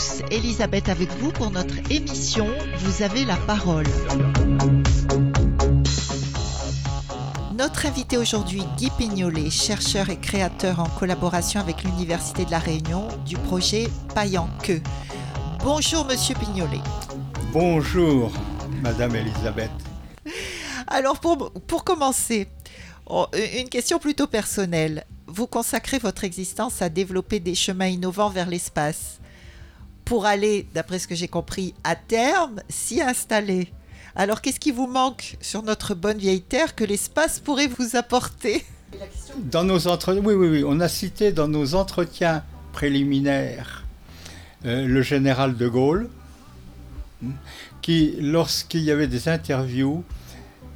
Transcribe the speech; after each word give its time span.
Tous, 0.00 0.22
Elisabeth 0.30 0.88
avec 0.88 1.10
vous 1.18 1.30
pour 1.30 1.50
notre 1.50 1.74
émission 1.90 2.46
Vous 2.78 3.02
avez 3.02 3.26
la 3.26 3.36
parole. 3.36 3.84
Notre 7.54 7.84
invité 7.84 8.16
aujourd'hui, 8.16 8.62
Guy 8.78 8.88
Pignolet, 8.96 9.50
chercheur 9.50 10.08
et 10.08 10.18
créateur 10.18 10.80
en 10.80 10.88
collaboration 10.88 11.60
avec 11.60 11.84
l'Université 11.84 12.46
de 12.46 12.50
La 12.50 12.60
Réunion 12.60 13.08
du 13.26 13.36
projet 13.36 13.88
Paillant 14.14 14.48
Que. 14.62 14.80
Bonjour 15.62 16.06
Monsieur 16.06 16.34
Pignolet. 16.34 16.80
Bonjour 17.52 18.32
Madame 18.82 19.16
Elisabeth. 19.16 19.70
Alors 20.86 21.20
pour, 21.20 21.52
pour 21.66 21.84
commencer, 21.84 22.48
oh, 23.06 23.26
une 23.54 23.68
question 23.68 23.98
plutôt 23.98 24.28
personnelle. 24.28 25.04
Vous 25.26 25.46
consacrez 25.46 25.98
votre 25.98 26.24
existence 26.24 26.80
à 26.80 26.88
développer 26.88 27.38
des 27.38 27.54
chemins 27.54 27.88
innovants 27.88 28.30
vers 28.30 28.48
l'espace 28.48 29.20
pour 30.10 30.26
aller, 30.26 30.66
d'après 30.74 30.98
ce 30.98 31.06
que 31.06 31.14
j'ai 31.14 31.28
compris, 31.28 31.72
à 31.84 31.94
terme, 31.94 32.62
s'y 32.68 33.00
installer. 33.00 33.68
Alors 34.16 34.40
qu'est-ce 34.40 34.58
qui 34.58 34.72
vous 34.72 34.88
manque 34.88 35.36
sur 35.40 35.62
notre 35.62 35.94
bonne 35.94 36.18
vieille 36.18 36.40
Terre 36.40 36.74
que 36.74 36.82
l'espace 36.82 37.38
pourrait 37.38 37.68
vous 37.68 37.94
apporter? 37.94 38.64
Dans 39.38 39.62
nos 39.62 39.86
oui, 39.86 40.34
oui, 40.34 40.48
oui, 40.48 40.64
on 40.66 40.80
a 40.80 40.88
cité 40.88 41.30
dans 41.30 41.46
nos 41.46 41.76
entretiens 41.76 42.42
préliminaires 42.72 43.84
euh, 44.64 44.84
le 44.84 45.00
général 45.00 45.56
de 45.56 45.68
Gaulle, 45.68 46.10
qui, 47.80 48.16
lorsqu'il 48.18 48.80
y 48.80 48.90
avait 48.90 49.06
des 49.06 49.28
interviews, 49.28 50.02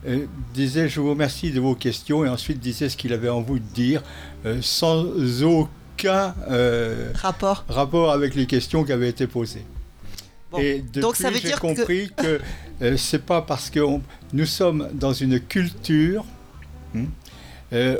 euh, 0.06 0.26
disait 0.54 0.88
je 0.88 1.00
vous 1.00 1.10
remercie 1.10 1.50
de 1.50 1.58
vos 1.58 1.74
questions 1.74 2.24
et 2.24 2.28
ensuite 2.28 2.60
disait 2.60 2.88
ce 2.88 2.96
qu'il 2.96 3.12
avait 3.12 3.30
envie 3.30 3.58
de 3.58 3.74
dire 3.74 4.00
euh, 4.46 4.60
sans 4.62 5.02
aucun 5.42 5.68
rapport. 7.14 7.64
rapport 7.68 8.12
avec 8.12 8.34
les 8.34 8.46
questions 8.46 8.84
qui 8.84 8.92
avaient 8.92 9.08
été 9.08 9.26
posées. 9.26 9.64
et 10.58 10.80
depuis, 10.80 11.00
donc 11.00 11.16
ça 11.16 11.30
veut 11.30 11.40
dire 11.40 11.60
compris 11.60 12.10
que, 12.16 12.40
que 12.80 12.96
c'est 12.96 13.24
pas 13.24 13.42
parce 13.42 13.70
que 13.70 13.80
nous 14.32 14.46
sommes 14.46 14.88
dans 14.92 15.12
une 15.12 15.40
culture 15.40 16.24
hmm, 16.94 17.06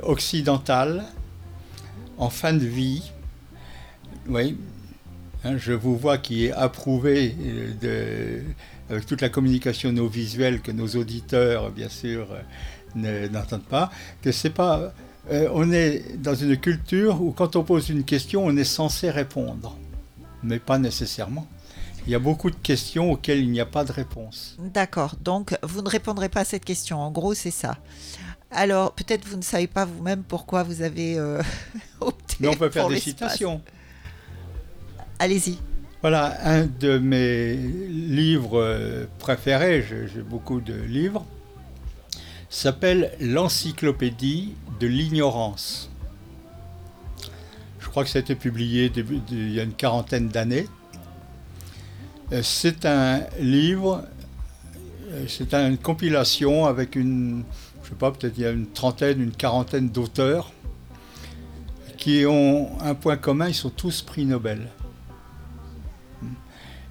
occidentale 0.02 1.04
en 2.16 2.30
fin 2.30 2.52
de 2.52 2.64
vie, 2.64 3.10
oui, 4.28 4.56
Hein, 5.46 5.58
je 5.58 5.72
vous 5.74 5.98
vois 5.98 6.16
qui 6.16 6.46
est 6.46 6.52
approuvé 6.52 7.34
euh, 7.84 8.40
avec 8.88 9.04
toute 9.04 9.20
la 9.20 9.28
communication 9.28 9.92
non 9.92 10.06
visuelle 10.06 10.60
que 10.60 10.72
nos 10.72 10.88
auditeurs, 10.88 11.70
bien 11.70 11.90
sûr, 11.90 12.28
euh, 12.96 13.28
n'entendent 13.28 13.64
pas, 13.64 13.90
que 14.22 14.32
c'est 14.32 14.50
pas. 14.50 14.94
Euh, 15.30 15.48
on 15.52 15.72
est 15.72 16.16
dans 16.18 16.34
une 16.34 16.56
culture 16.56 17.22
où 17.22 17.32
quand 17.32 17.56
on 17.56 17.64
pose 17.64 17.88
une 17.88 18.04
question, 18.04 18.44
on 18.44 18.56
est 18.56 18.64
censé 18.64 19.10
répondre, 19.10 19.76
mais 20.42 20.58
pas 20.58 20.78
nécessairement. 20.78 21.46
Il 22.06 22.12
y 22.12 22.14
a 22.14 22.18
beaucoup 22.18 22.50
de 22.50 22.56
questions 22.56 23.12
auxquelles 23.12 23.38
il 23.38 23.50
n'y 23.50 23.60
a 23.60 23.66
pas 23.66 23.84
de 23.84 23.92
réponse. 23.92 24.56
D'accord, 24.58 25.16
donc 25.22 25.56
vous 25.62 25.80
ne 25.80 25.88
répondrez 25.88 26.28
pas 26.28 26.40
à 26.40 26.44
cette 26.44 26.64
question. 26.64 27.00
En 27.00 27.10
gros, 27.10 27.32
c'est 27.32 27.50
ça. 27.50 27.78
Alors, 28.50 28.92
peut-être 28.92 29.26
vous 29.26 29.36
ne 29.36 29.42
savez 29.42 29.66
pas 29.66 29.86
vous-même 29.86 30.22
pourquoi 30.22 30.62
vous 30.62 30.82
avez 30.82 31.18
opté. 32.00 32.36
Mais 32.40 32.48
on 32.48 32.54
peut 32.54 32.68
faire 32.70 32.88
des 32.88 33.00
citations. 33.00 33.62
Allez-y. 35.18 35.58
Voilà, 36.04 36.36
un 36.44 36.66
de 36.66 36.98
mes 36.98 37.56
livres 37.56 38.60
euh, 38.60 39.06
préférés, 39.18 39.82
j'ai 39.88 40.20
beaucoup 40.20 40.60
de 40.60 40.74
livres, 40.74 41.24
s'appelle 42.50 43.12
L'encyclopédie 43.20 44.52
de 44.80 44.86
l'ignorance. 44.86 45.90
Je 47.80 47.88
crois 47.88 48.04
que 48.04 48.10
ça 48.10 48.18
a 48.18 48.22
été 48.22 48.34
publié 48.34 48.90
il 49.30 49.52
y 49.52 49.60
a 49.60 49.62
une 49.62 49.74
quarantaine 49.74 50.28
d'années. 50.28 50.66
Euh, 52.32 52.42
c'est 52.42 52.86
un 52.86 53.20
livre, 53.38 54.04
euh, 55.10 55.24
c'est 55.28 55.54
une 55.54 55.78
compilation 55.78 56.66
avec 56.66 56.96
une, 56.96 57.44
je 57.82 57.90
sais 57.90 57.94
pas, 57.94 58.10
peut-être 58.10 58.36
il 58.36 58.42
y 58.42 58.46
a 58.46 58.50
une 58.50 58.66
trentaine, 58.66 59.20
une 59.20 59.32
quarantaine 59.32 59.90
d'auteurs 59.90 60.52
qui 61.96 62.24
ont 62.26 62.70
un 62.80 62.94
point 62.94 63.16
commun, 63.16 63.48
ils 63.48 63.54
sont 63.54 63.70
tous 63.70 64.02
prix 64.02 64.26
Nobel. 64.26 64.68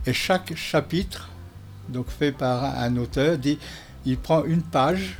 Et 0.05 0.13
chaque 0.13 0.55
chapitre, 0.55 1.29
donc 1.89 2.07
fait 2.09 2.31
par 2.31 2.63
un 2.63 2.97
auteur, 2.97 3.37
dit, 3.37 3.57
il 4.05 4.17
prend 4.17 4.43
une 4.43 4.61
page 4.61 5.17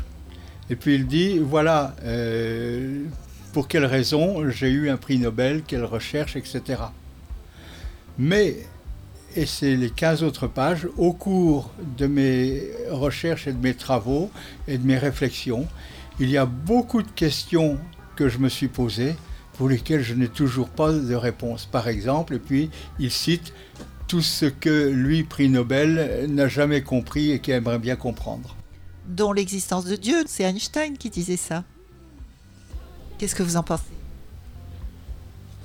et 0.74 0.76
puis 0.76 0.96
il 0.96 1.06
dit, 1.06 1.38
voilà, 1.38 1.96
euh, 2.04 3.04
pour 3.52 3.68
quelle 3.68 3.86
raison 3.86 4.50
j'ai 4.50 4.72
eu 4.72 4.90
un 4.90 4.98
prix 4.98 5.20
Nobel, 5.20 5.62
quelle 5.62 5.86
recherche, 5.86 6.36
etc. 6.36 6.82
Mais, 8.18 8.58
et 9.36 9.46
c'est 9.46 9.76
les 9.76 9.92
15 9.92 10.24
autres 10.24 10.48
pages, 10.48 10.88
au 10.98 11.14
cours 11.14 11.70
de 11.96 12.08
mes 12.08 12.64
recherches 12.90 13.46
et 13.46 13.54
de 13.54 13.62
mes 13.62 13.76
travaux 13.76 14.32
et 14.68 14.80
de 14.80 14.84
mes 14.88 14.98
réflexions, 14.98 15.68
il 16.20 16.32
y 16.32 16.38
a 16.38 16.48
beaucoup 16.48 17.04
de 17.04 17.12
questions 17.12 17.78
que 18.16 18.28
je 18.28 18.40
me 18.40 18.50
suis 18.50 18.68
posées 18.68 19.14
pour 19.60 19.70
lesquelles 19.70 20.02
je 20.02 20.16
n'ai 20.16 20.28
toujours 20.28 20.70
pas 20.70 20.92
de 20.92 21.14
réponse. 21.14 21.68
Par 21.68 21.88
exemple, 21.88 22.34
et 22.34 22.40
puis 22.40 22.72
il 22.98 23.12
cite 23.12 23.54
tout 24.08 24.24
ce 24.24 24.48
que 24.48 24.90
lui, 24.90 25.22
prix 25.24 25.50
Nobel, 25.50 26.26
n'a 26.30 26.48
jamais 26.48 26.82
compris 26.82 27.30
et 27.32 27.38
qui 27.38 27.52
aimerait 27.52 27.78
bien 27.78 27.96
comprendre. 27.96 28.56
Dont 29.08 29.34
l'existence 29.34 29.86
de 29.86 29.96
Dieu, 29.96 30.24
c'est 30.28 30.44
Einstein 30.44 30.98
qui 30.98 31.10
disait 31.10 31.38
ça. 31.38 31.64
Qu'est-ce 33.18 33.36
que 33.36 33.44
vous 33.44 33.58
en 33.58 33.64
pensez? 33.64 33.84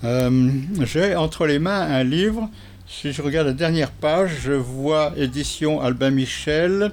Euh, 0.05 0.51
J'ai 0.85 1.17
entre 1.17 1.47
les 1.47 1.59
mains 1.59 1.81
un 1.81 2.05
livre. 2.05 2.49
Si 2.87 3.13
je 3.13 3.21
regarde 3.21 3.47
la 3.49 3.53
dernière 3.53 3.91
page, 3.91 4.31
je 4.43 4.53
vois 4.53 5.13
édition 5.17 5.81
Albin 5.81 6.11
Michel, 6.11 6.93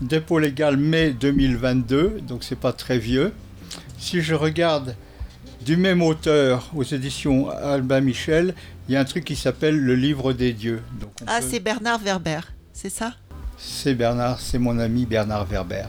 dépôt 0.00 0.38
légal 0.38 0.76
mai 0.76 1.10
2022, 1.10 2.20
donc 2.26 2.44
c'est 2.44 2.58
pas 2.58 2.72
très 2.72 2.98
vieux. 2.98 3.32
Si 3.98 4.20
je 4.22 4.34
regarde 4.34 4.94
du 5.64 5.76
même 5.76 6.02
auteur 6.02 6.70
aux 6.74 6.84
éditions 6.84 7.48
Albin 7.50 8.00
Michel, 8.00 8.54
il 8.88 8.92
y 8.92 8.96
a 8.96 9.00
un 9.00 9.04
truc 9.04 9.24
qui 9.24 9.34
s'appelle 9.34 9.76
le 9.78 9.94
livre 9.96 10.32
des 10.32 10.52
dieux. 10.52 10.82
ah, 11.26 11.40
c'est 11.40 11.60
Bernard 11.60 12.00
Werber, 12.00 12.40
c'est 12.72 12.90
ça? 12.90 13.14
C'est 13.66 13.94
Bernard, 13.94 14.40
c'est 14.40 14.58
mon 14.58 14.78
ami 14.78 15.06
Bernard 15.06 15.46
Werber. 15.46 15.86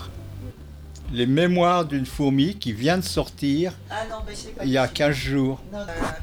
Les 1.11 1.25
mémoires 1.25 1.85
d'une 1.85 2.05
fourmi 2.05 2.55
qui 2.55 2.71
vient 2.73 2.97
de 2.97 3.03
sortir 3.03 3.73
ah 3.91 4.03
non, 4.09 4.17
il 4.63 4.71
y 4.71 4.77
a 4.77 4.87
15 4.87 5.13
jours. 5.13 5.61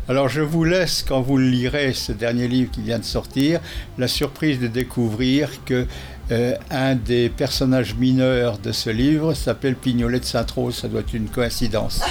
Alors 0.09 0.29
je 0.29 0.41
vous 0.41 0.65
laisse, 0.65 1.05
quand 1.07 1.21
vous 1.21 1.39
lirez 1.39 1.93
ce 1.93 2.13
dernier 2.13 2.49
livre 2.49 2.71
qui 2.71 2.81
vient 2.81 2.99
de 2.99 3.05
sortir, 3.05 3.61
la 3.99 4.09
surprise 4.09 4.59
de 4.59 4.67
découvrir 4.67 5.65
que 5.65 5.87
euh, 6.31 6.57
un 6.71 6.95
des 6.95 7.29
personnages 7.29 7.95
mineurs 7.95 8.59
de 8.59 8.73
ce 8.73 8.91
livre 8.91 9.35
s'appelle 9.35 9.77
Pignolet 9.77 10.21
de 10.21 10.25
Saint-Rose. 10.25 10.75
Ça 10.77 10.89
doit 10.89 11.01
être 11.01 11.15
une 11.15 11.29
coïncidence. 11.29 12.01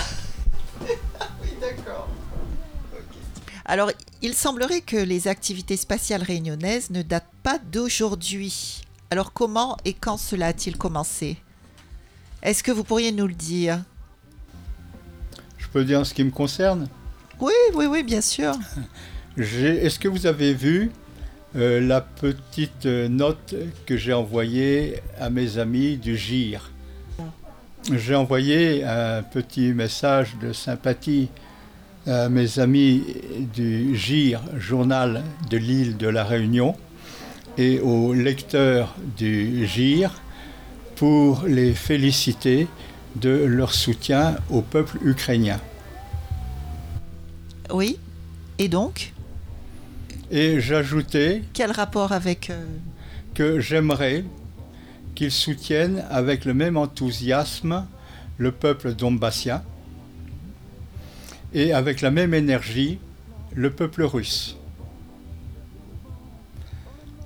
Alors, 3.66 3.92
il 4.22 4.34
semblerait 4.34 4.82
que 4.82 4.98
les 4.98 5.28
activités 5.28 5.78
spatiales 5.78 6.24
réunionnaises 6.24 6.90
ne 6.90 7.02
datent 7.02 7.32
pas 7.42 7.58
d'aujourd'hui. 7.72 8.82
Alors, 9.12 9.34
comment 9.34 9.76
et 9.84 9.92
quand 9.92 10.16
cela 10.16 10.48
a-t-il 10.48 10.78
commencé? 10.78 11.36
Est-ce 12.42 12.64
que 12.64 12.72
vous 12.72 12.86
pourriez 12.86 13.12
nous 13.12 13.28
le 13.28 13.34
dire? 13.34 13.84
Je 15.58 15.68
peux 15.68 15.84
dire 15.84 16.06
ce 16.06 16.14
qui 16.14 16.24
me 16.24 16.32
concerne? 16.32 16.88
Oui, 17.42 17.52
oui, 17.74 17.88
oui, 17.88 18.04
bien 18.04 18.22
sûr. 18.22 18.54
Est-ce 19.38 20.00
que 20.00 20.08
vous 20.08 20.28
avez 20.28 20.54
vu 20.54 20.92
euh, 21.58 21.82
la 21.82 22.00
petite 22.00 22.86
note 22.86 23.54
que 23.86 23.98
j'ai 23.98 24.14
envoyée 24.14 25.02
à 25.20 25.30
mes 25.30 25.58
amis 25.58 25.98
du 25.98 26.16
GIR 26.16 26.72
J'ai 27.92 28.16
envoyé 28.16 28.86
un 28.86 29.24
petit 29.24 29.74
message 29.74 30.38
de 30.42 30.54
sympathie 30.54 31.28
à 32.08 32.30
mes 32.30 32.60
amis 32.60 33.04
du 33.54 33.94
GIR, 33.94 34.40
journal 34.58 35.22
de 35.50 35.58
l'île 35.58 35.98
de 35.98 36.08
la 36.08 36.24
Réunion, 36.24 36.78
et 37.58 37.80
aux 37.80 38.14
lecteurs 38.14 38.96
du 39.18 39.66
GIR 39.66 40.12
pour 40.96 41.44
les 41.48 41.74
féliciter 41.74 42.68
de 43.16 43.30
leur 43.30 43.74
soutien 43.74 44.36
au 44.50 44.62
peuple 44.62 44.98
ukrainien. 45.04 45.60
Oui, 47.72 47.98
et 48.60 48.68
donc? 48.68 49.14
Et 50.30 50.60
j'ajoutais... 50.62 51.44
Quel 51.54 51.72
rapport 51.72 52.12
avec... 52.12 52.50
Euh, 52.50 52.64
que 53.34 53.60
j'aimerais 53.60 54.26
qu'ils 55.16 55.32
soutiennent 55.32 56.04
avec 56.10 56.46
le 56.46 56.54
même 56.54 56.78
enthousiasme 56.78 57.86
le 58.38 58.52
peuple 58.52 58.94
donbassien 58.94 59.64
et 61.54 61.74
avec 61.74 62.02
la 62.02 62.12
même 62.12 62.34
énergie 62.34 63.00
le 63.54 63.72
peuple 63.72 64.04
russe. 64.04 64.58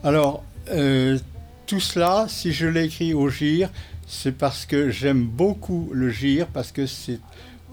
Alors, 0.06 0.44
euh, 0.70 1.18
tout 1.66 1.80
cela, 1.80 2.28
si 2.30 2.54
je 2.54 2.68
l'ai 2.68 2.84
écrit 2.84 3.16
au 3.16 3.28
GIR, 3.28 3.72
c'est 4.06 4.34
parce 4.34 4.68
que 4.68 4.92
j'aime 4.92 5.26
beaucoup 5.26 5.90
le 5.94 6.12
GIR, 6.12 6.46
parce 6.46 6.72
que 6.72 6.86
c'est 6.86 7.20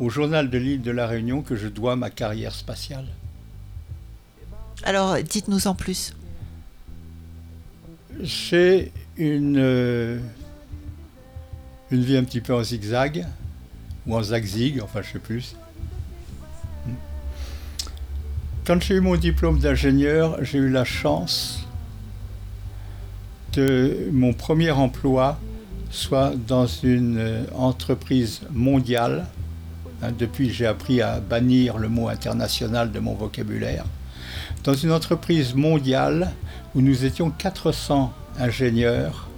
au 0.01 0.09
journal 0.09 0.49
de 0.49 0.57
l'île 0.57 0.81
de 0.81 0.91
la 0.91 1.07
Réunion 1.07 1.43
que 1.43 1.57
je 1.57 1.69
dois 1.69 1.95
ma 1.95 2.09
carrière 2.09 2.55
spatiale. 2.55 3.05
Alors, 4.83 5.19
dites-nous 5.23 5.67
en 5.67 5.75
plus. 5.75 6.15
J'ai 8.23 8.93
une, 9.19 9.59
euh, 9.59 10.19
une 11.91 12.03
vie 12.03 12.17
un 12.17 12.25
petit 12.25 12.41
peu 12.41 12.55
en 12.55 12.63
zigzag, 12.63 13.27
ou 14.07 14.17
en 14.17 14.23
zagzig, 14.23 14.81
enfin 14.81 15.03
je 15.03 15.13
sais 15.13 15.19
plus. 15.19 15.55
Quand 18.65 18.81
j'ai 18.81 18.95
eu 18.95 19.01
mon 19.01 19.17
diplôme 19.17 19.59
d'ingénieur, 19.59 20.43
j'ai 20.43 20.57
eu 20.57 20.71
la 20.71 20.87
chance 20.87 21.62
que 23.53 24.09
mon 24.13 24.33
premier 24.33 24.71
emploi 24.71 25.39
soit 25.91 26.33
dans 26.49 26.67
une 26.67 27.19
euh, 27.19 27.45
entreprise 27.55 28.41
mondiale. 28.51 29.27
Hein, 30.03 30.11
depuis, 30.19 30.51
j'ai 30.51 30.67
appris 30.67 31.03
à 31.03 31.21
bannir 31.21 31.79
le 31.79 31.89
mot 31.89 32.09
international 32.09 32.93
de 32.93 32.99
mon 32.99 33.15
vocabulaire. 33.15 33.85
Dans 34.65 34.75
une 34.75 34.93
entreprise 34.93 35.55
mondiale 35.55 36.33
où 36.75 36.81
nous 36.81 37.05
étions 37.05 37.31
400 37.31 38.13
ingénieurs 38.39 39.29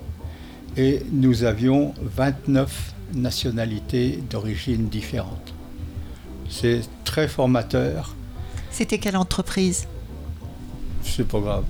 et 0.76 1.02
nous 1.12 1.44
avions 1.44 1.94
29 2.00 2.94
nationalités 3.14 4.22
d'origine 4.30 4.88
différentes. 4.88 5.54
C'est 6.48 6.82
très 7.04 7.26
formateur 7.26 8.14
c'était 8.74 8.98
quelle 8.98 9.16
entreprise? 9.16 9.86
C'est 11.00 11.28
pas 11.28 11.38
grave. 11.38 11.64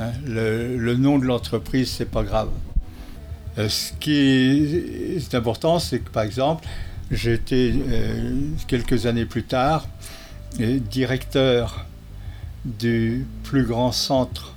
Hein, 0.00 0.12
le, 0.26 0.94
nom 0.94 1.18
de 1.18 1.26
l'entreprise, 1.26 1.90
c'est 1.90 2.10
pas 2.10 2.22
grave. 2.22 2.48
Euh, 3.58 3.68
ce 3.68 3.92
qui 4.00 4.16
est, 4.16 5.34
important, 5.34 5.78
c'est 5.78 5.98
que 5.98 6.08
par 6.08 6.22
exemple, 6.22 6.66
été 7.10 7.74
euh, 7.74 8.40
quelques 8.66 9.04
années 9.04 9.26
plus 9.26 9.42
tard 9.42 9.86
euh, 10.58 10.78
directeur 10.78 11.84
du 12.64 13.26
plus 13.42 13.64
grand 13.64 13.92
centre 13.92 14.54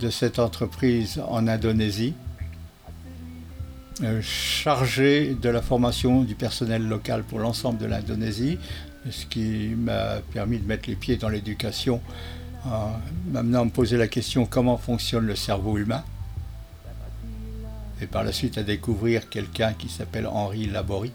de 0.00 0.10
cette 0.10 0.40
entreprise 0.40 1.20
en 1.28 1.46
Indonésie, 1.46 2.14
chargé 4.22 5.36
de 5.40 5.50
la 5.50 5.60
formation 5.60 6.22
du 6.22 6.34
personnel 6.34 6.88
local 6.88 7.22
pour 7.22 7.38
l'ensemble 7.38 7.78
de 7.78 7.86
l'Indonésie, 7.86 8.58
ce 9.10 9.26
qui 9.26 9.74
m'a 9.76 10.20
permis 10.32 10.58
de 10.58 10.66
mettre 10.66 10.88
les 10.88 10.96
pieds 10.96 11.16
dans 11.16 11.28
l'éducation 11.28 12.00
m'amenant 13.30 13.62
à 13.62 13.64
me 13.64 13.70
poser 13.70 13.96
la 13.96 14.08
question 14.08 14.46
comment 14.46 14.76
fonctionne 14.76 15.26
le 15.26 15.36
cerveau 15.36 15.78
humain? 15.78 16.04
Et 18.00 18.06
par 18.06 18.24
la 18.24 18.32
suite 18.32 18.58
à 18.58 18.62
découvrir 18.62 19.28
quelqu'un 19.28 19.72
qui 19.74 19.88
s'appelle 19.88 20.26
Henri 20.26 20.66
Laborit. 20.66 21.12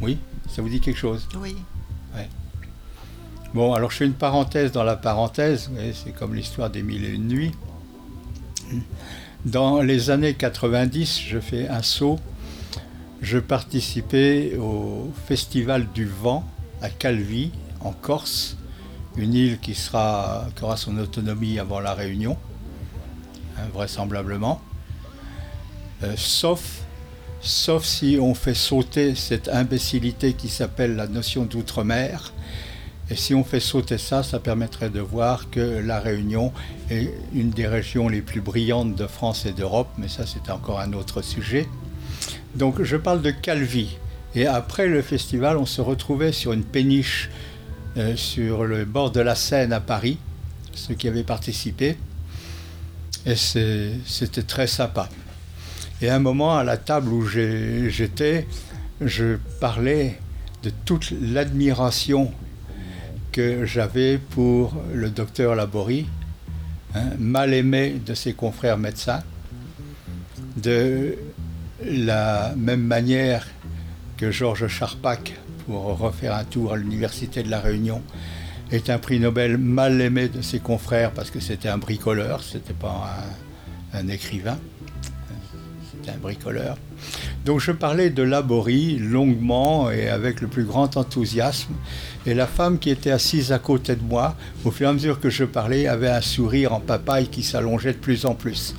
Oui, 0.00 0.18
ça 0.50 0.62
vous 0.62 0.68
dit 0.68 0.80
quelque 0.80 0.98
chose? 0.98 1.28
Oui. 1.40 1.56
Bon, 3.54 3.72
alors 3.72 3.90
je 3.90 3.98
fais 3.98 4.06
une 4.06 4.12
parenthèse 4.12 4.72
dans 4.72 4.84
la 4.84 4.96
parenthèse, 4.96 5.70
c'est 5.94 6.12
comme 6.12 6.34
l'histoire 6.34 6.68
des 6.68 6.82
mille 6.82 7.04
et 7.04 7.14
une 7.14 7.28
nuits. 7.28 7.52
Dans 9.46 9.80
les 9.80 10.10
années 10.10 10.34
90, 10.34 11.20
je 11.20 11.38
fais 11.38 11.68
un 11.68 11.82
saut 11.82 12.18
je 13.22 13.38
participais 13.38 14.56
au 14.56 15.12
Festival 15.26 15.86
du 15.94 16.04
Vent 16.04 16.44
à 16.82 16.90
Calvi, 16.90 17.50
en 17.86 17.92
Corse, 17.92 18.56
une 19.16 19.32
île 19.32 19.58
qui, 19.60 19.76
aura 19.92 20.76
son 20.76 20.98
autonomie 20.98 21.58
avant 21.58 21.80
la 21.80 21.94
Réunion, 21.94 22.36
hein, 23.56 23.62
vraisemblablement. 23.72 24.60
Euh, 26.02 26.14
sauf, 26.16 26.82
sauf 27.40 27.84
si 27.84 28.18
on 28.20 28.34
fait 28.34 28.54
sauter 28.54 29.14
cette 29.14 29.48
imbécilité 29.48 30.34
qui 30.34 30.48
s'appelle 30.48 30.96
la 30.96 31.06
notion 31.06 31.44
d'outre-mer. 31.44 32.32
Et 33.08 33.14
si 33.14 33.34
on 33.34 33.44
fait 33.44 33.60
sauter 33.60 33.98
ça, 33.98 34.24
ça 34.24 34.40
permettrait 34.40 34.90
de 34.90 35.00
voir 35.00 35.48
que 35.48 35.60
la 35.60 36.00
Réunion 36.00 36.52
est 36.90 37.14
une 37.32 37.50
des 37.50 37.68
régions 37.68 38.08
les 38.08 38.20
plus 38.20 38.40
brillantes 38.40 38.96
de 38.96 39.06
France 39.06 39.46
et 39.46 39.52
d'Europe, 39.52 39.88
mais 39.96 40.08
ça 40.08 40.26
c'est 40.26 40.50
encore 40.50 40.80
un 40.80 40.92
autre 40.92 41.22
sujet. 41.22 41.68
Donc 42.56 42.82
je 42.82 42.96
parle 42.96 43.22
de 43.22 43.30
Calvi. 43.30 43.96
Et 44.34 44.46
après 44.46 44.86
le 44.86 45.00
festival, 45.02 45.56
on 45.56 45.66
se 45.66 45.80
retrouvait 45.80 46.32
sur 46.32 46.52
une 46.52 46.64
péniche 46.64 47.30
euh, 47.96 48.16
sur 48.16 48.64
le 48.64 48.84
bord 48.84 49.10
de 49.10 49.20
la 49.20 49.34
Seine 49.34 49.72
à 49.72 49.80
Paris, 49.80 50.18
ceux 50.74 50.94
qui 50.94 51.08
avaient 51.08 51.24
participé. 51.24 51.96
Et 53.24 53.34
c'était 53.34 54.42
très 54.42 54.66
sympa. 54.66 55.08
Et 56.00 56.08
à 56.08 56.16
un 56.16 56.18
moment, 56.18 56.56
à 56.56 56.62
la 56.62 56.76
table 56.76 57.08
où 57.08 57.26
j'étais, 57.26 58.46
je 59.00 59.36
parlais 59.60 60.18
de 60.62 60.70
toute 60.84 61.10
l'admiration 61.10 62.32
que 63.32 63.64
j'avais 63.64 64.18
pour 64.18 64.74
le 64.92 65.10
docteur 65.10 65.54
Laborie, 65.54 66.06
hein, 66.94 67.10
mal 67.18 67.54
aimé 67.54 68.00
de 68.04 68.14
ses 68.14 68.34
confrères 68.34 68.78
médecins, 68.78 69.22
de 70.56 71.16
la 71.84 72.54
même 72.56 72.82
manière 72.82 73.46
que 74.16 74.30
Georges 74.30 74.68
Charpak, 74.68 75.34
pour 75.66 75.98
refaire 75.98 76.34
un 76.34 76.44
tour 76.44 76.72
à 76.72 76.76
l'Université 76.76 77.42
de 77.42 77.50
La 77.50 77.60
Réunion, 77.60 78.02
est 78.70 78.90
un 78.90 78.98
prix 78.98 79.20
Nobel 79.20 79.58
mal 79.58 80.00
aimé 80.00 80.28
de 80.28 80.42
ses 80.42 80.58
confrères 80.58 81.12
parce 81.12 81.30
que 81.30 81.40
c'était 81.40 81.68
un 81.68 81.78
bricoleur, 81.78 82.42
c'était 82.42 82.72
pas 82.72 83.16
un, 83.92 84.08
écrivain, 84.08 84.58
c'était 85.90 86.12
un 86.12 86.18
bricoleur. 86.18 86.76
Donc 87.44 87.60
je 87.60 87.72
parlais 87.72 88.10
de 88.10 88.22
Laborie 88.22 88.98
longuement 88.98 89.90
et 89.90 90.08
avec 90.08 90.40
le 90.40 90.48
plus 90.48 90.64
grand 90.64 90.96
enthousiasme. 90.96 91.74
Et 92.26 92.34
la 92.34 92.46
femme 92.46 92.78
qui 92.78 92.90
était 92.90 93.12
assise 93.12 93.52
à 93.52 93.58
côté 93.58 93.94
de 93.94 94.02
moi, 94.02 94.36
au 94.64 94.70
fur 94.70 94.86
et 94.86 94.90
à 94.90 94.92
mesure 94.92 95.20
que 95.20 95.30
je 95.30 95.44
parlais, 95.44 95.86
avait 95.86 96.08
un 96.08 96.20
sourire 96.20 96.72
en 96.72 96.80
papaye 96.80 97.28
qui 97.28 97.42
s'allongeait 97.42 97.92
de 97.92 97.98
plus 97.98 98.26
en 98.26 98.34
plus. 98.34 98.74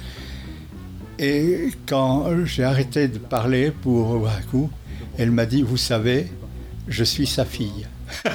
Et 1.19 1.71
quand 1.87 2.45
j'ai 2.45 2.63
arrêté 2.63 3.07
de 3.07 3.17
parler 3.17 3.71
pour 3.71 4.27
un 4.27 4.41
coup, 4.51 4.69
elle 5.17 5.31
m'a 5.31 5.45
dit, 5.45 5.63
vous 5.63 5.77
savez, 5.77 6.27
je 6.87 7.03
suis 7.03 7.27
sa 7.27 7.45
fille. 7.45 7.87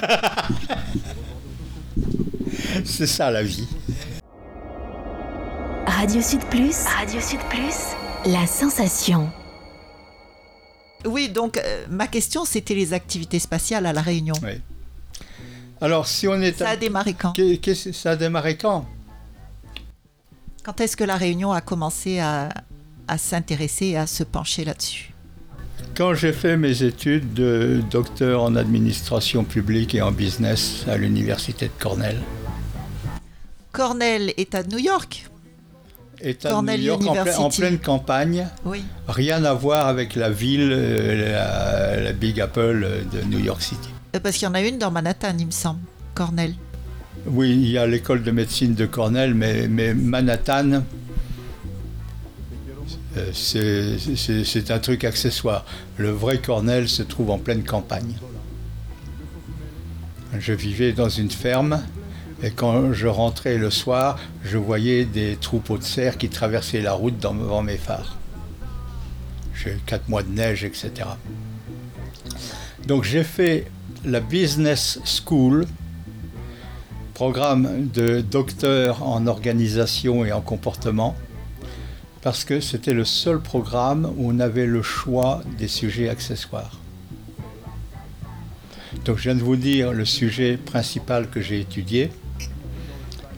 C'est 2.84 3.06
ça 3.06 3.30
la 3.30 3.42
vie. 3.42 3.68
Radio 5.86 6.20
Sud 6.20 6.44
Plus. 6.46 6.84
Radio 6.84 7.20
Sud 7.20 7.40
Plus. 7.48 7.94
La 8.26 8.46
sensation. 8.46 9.30
Oui, 11.04 11.28
donc 11.28 11.58
euh, 11.58 11.84
ma 11.90 12.06
question 12.06 12.44
c'était 12.44 12.74
les 12.74 12.92
activités 12.92 13.38
spatiales 13.38 13.86
à 13.86 13.92
La 13.92 14.02
Réunion. 14.02 14.34
Oui. 14.42 14.60
Alors 15.80 16.06
si 16.06 16.28
on 16.28 16.40
est... 16.40 16.56
Ça 16.56 16.70
a 16.70 16.76
démarré 16.76 17.14
quand 17.14 17.34
Ça 17.92 18.12
a 18.12 18.16
démarré 18.16 18.56
quand? 18.56 18.86
Quand 20.62 20.80
est-ce 20.80 20.96
que 20.96 21.02
La 21.04 21.16
Réunion 21.16 21.52
a 21.52 21.60
commencé 21.60 22.20
à, 22.20 22.50
à 23.08 23.18
s'intéresser 23.18 23.86
et 23.86 23.96
à 23.96 24.06
se 24.06 24.22
pencher 24.22 24.64
là-dessus? 24.64 25.11
Quand 25.94 26.14
j'ai 26.14 26.32
fait 26.32 26.56
mes 26.56 26.82
études 26.82 27.34
de 27.34 27.82
docteur 27.90 28.42
en 28.42 28.56
administration 28.56 29.44
publique 29.44 29.94
et 29.94 30.00
en 30.00 30.10
business 30.10 30.84
à 30.88 30.96
l'université 30.96 31.66
de 31.66 31.72
Cornell. 31.78 32.16
Cornell 33.72 34.32
est 34.36 34.54
à 34.54 34.62
New 34.62 34.78
York 34.78 35.26
de 36.22 36.76
New 36.76 36.82
York 36.82 37.02
en, 37.38 37.48
pleine 37.50 37.78
campagne. 37.78 38.46
Oui. 38.64 38.84
Rien 39.08 39.44
à 39.44 39.54
voir 39.54 39.88
avec 39.88 40.14
la 40.14 40.30
ville, 40.30 40.70
euh, 40.72 42.04
la, 42.04 42.12
Big 42.12 42.40
Apple 42.40 42.86
de 43.12 43.22
New 43.24 43.40
York 43.40 43.60
City. 43.60 43.88
Euh, 44.14 44.20
parce 44.20 44.36
qu'il 44.36 44.46
y 44.46 44.50
en 44.50 44.54
a 44.54 44.60
une 44.60 44.78
dans 44.78 44.90
Manhattan, 44.90 45.34
il 45.38 45.46
me 45.46 45.50
semble, 45.50 45.80
Cornell. 46.14 46.54
Oui, 47.26 47.50
il 47.50 47.68
y 47.68 47.78
a 47.78 47.86
l'école 47.86 48.22
de 48.22 48.30
médecine 48.30 48.74
de 48.74 48.86
Cornell, 48.86 49.34
mais, 49.34 49.68
mais 49.68 49.94
Manhattan, 49.94 50.82
c'est 53.32 54.70
un 54.70 54.78
truc 54.78 55.04
accessoire. 55.04 55.64
Le 55.96 56.10
vrai 56.10 56.38
Cornell 56.38 56.88
se 56.88 57.02
trouve 57.02 57.30
en 57.30 57.38
pleine 57.38 57.64
campagne. 57.64 58.16
Je 60.38 60.52
vivais 60.52 60.92
dans 60.92 61.10
une 61.10 61.30
ferme 61.30 61.82
et 62.42 62.50
quand 62.50 62.92
je 62.92 63.06
rentrais 63.06 63.58
le 63.58 63.70
soir, 63.70 64.18
je 64.44 64.56
voyais 64.56 65.04
des 65.04 65.36
troupeaux 65.36 65.78
de 65.78 65.82
cerfs 65.82 66.18
qui 66.18 66.28
traversaient 66.28 66.80
la 66.80 66.92
route 66.92 67.18
devant 67.18 67.62
mes 67.62 67.76
phares. 67.76 68.16
J'ai 69.54 69.78
quatre 69.86 70.08
mois 70.08 70.22
de 70.22 70.30
neige, 70.30 70.64
etc. 70.64 70.90
Donc 72.86 73.04
j'ai 73.04 73.22
fait 73.22 73.70
la 74.04 74.20
Business 74.20 74.98
School, 75.04 75.66
programme 77.14 77.88
de 77.94 78.20
docteur 78.22 79.06
en 79.06 79.26
organisation 79.26 80.24
et 80.24 80.32
en 80.32 80.40
comportement 80.40 81.14
parce 82.22 82.44
que 82.44 82.60
c'était 82.60 82.92
le 82.92 83.04
seul 83.04 83.40
programme 83.40 84.12
où 84.16 84.30
on 84.30 84.38
avait 84.38 84.66
le 84.66 84.82
choix 84.82 85.42
des 85.58 85.68
sujets 85.68 86.08
accessoires. 86.08 86.78
Donc 89.04 89.18
je 89.18 89.24
viens 89.24 89.34
de 89.34 89.42
vous 89.42 89.56
dire 89.56 89.92
le 89.92 90.04
sujet 90.04 90.56
principal 90.56 91.28
que 91.28 91.40
j'ai 91.40 91.60
étudié, 91.60 92.10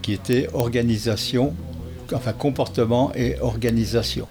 qui 0.03 0.13
était 0.13 0.51
organisation, 0.53 1.55
enfin 2.13 2.35
comportement 2.35 3.11
et 3.15 3.41
organisation. 3.41 4.29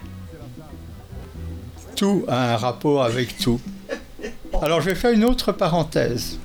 Tout 1.95 2.23
a 2.27 2.53
un 2.53 2.57
rapport 2.57 3.03
avec 3.03 3.37
tout. 3.37 3.59
Alors 4.61 4.81
je 4.81 4.89
vais 4.89 4.95
faire 4.95 5.11
une 5.11 5.25
autre 5.25 5.51
parenthèse. 5.51 6.37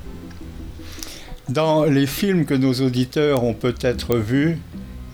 Dans 1.47 1.83
les 1.83 2.07
films 2.07 2.45
que 2.45 2.53
nos 2.55 2.73
auditeurs 2.73 3.43
ont 3.43 3.53
peut-être 3.53 4.17
vus, 4.17 4.59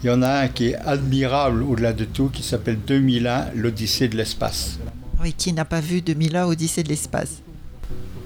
il 0.03 0.07
y 0.07 0.09
en 0.09 0.21
a 0.21 0.41
un 0.41 0.47
qui 0.47 0.67
est 0.67 0.75
admirable 0.75 1.63
au-delà 1.63 1.93
de 1.93 2.05
tout, 2.05 2.29
qui 2.29 2.43
s'appelle 2.43 2.77
2001, 2.85 3.51
l'Odyssée 3.55 4.07
de 4.07 4.17
l'espace. 4.17 4.79
Oui, 5.21 5.33
qui 5.33 5.53
n'a 5.53 5.65
pas 5.65 5.79
vu 5.81 6.01
2001, 6.01 6.45
Odyssée 6.45 6.83
de 6.83 6.89
l'espace 6.89 7.41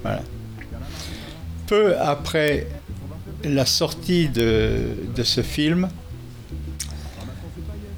Voilà. 0.02 0.22
Peu 1.66 1.96
après 1.98 2.66
la 3.44 3.64
sortie 3.64 4.28
de, 4.28 4.80
de 5.14 5.22
ce 5.22 5.42
film, 5.42 5.88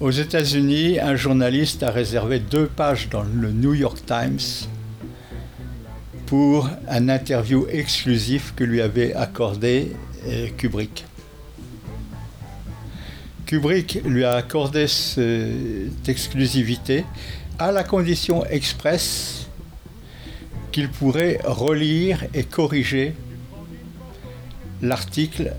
aux 0.03 0.11
États-Unis, 0.11 0.99
un 0.99 1.15
journaliste 1.15 1.85
a 1.85 1.91
réservé 1.91 2.41
deux 2.41 2.67
pages 2.67 3.09
dans 3.09 3.23
le 3.23 3.53
New 3.53 3.73
York 3.73 3.99
Times 4.05 4.67
pour 6.27 6.69
un 6.89 7.09
interview 7.09 7.67
exclusif 7.71 8.53
que 8.57 8.65
lui 8.65 8.81
avait 8.81 9.15
accordé 9.15 9.93
euh, 10.27 10.49
Kubrick. 10.57 11.05
Kubrick 13.53 14.01
lui 14.07 14.25
a 14.25 14.33
accordé 14.37 14.87
cette 14.87 16.09
exclusivité 16.09 17.05
à 17.59 17.71
la 17.71 17.85
condition 17.85 18.47
expresse 18.47 19.47
qu'il 20.71 20.89
pourrait 20.89 21.39
relire 21.45 22.25
et 22.33 22.45
corriger 22.45 23.13
l'article 24.81 25.53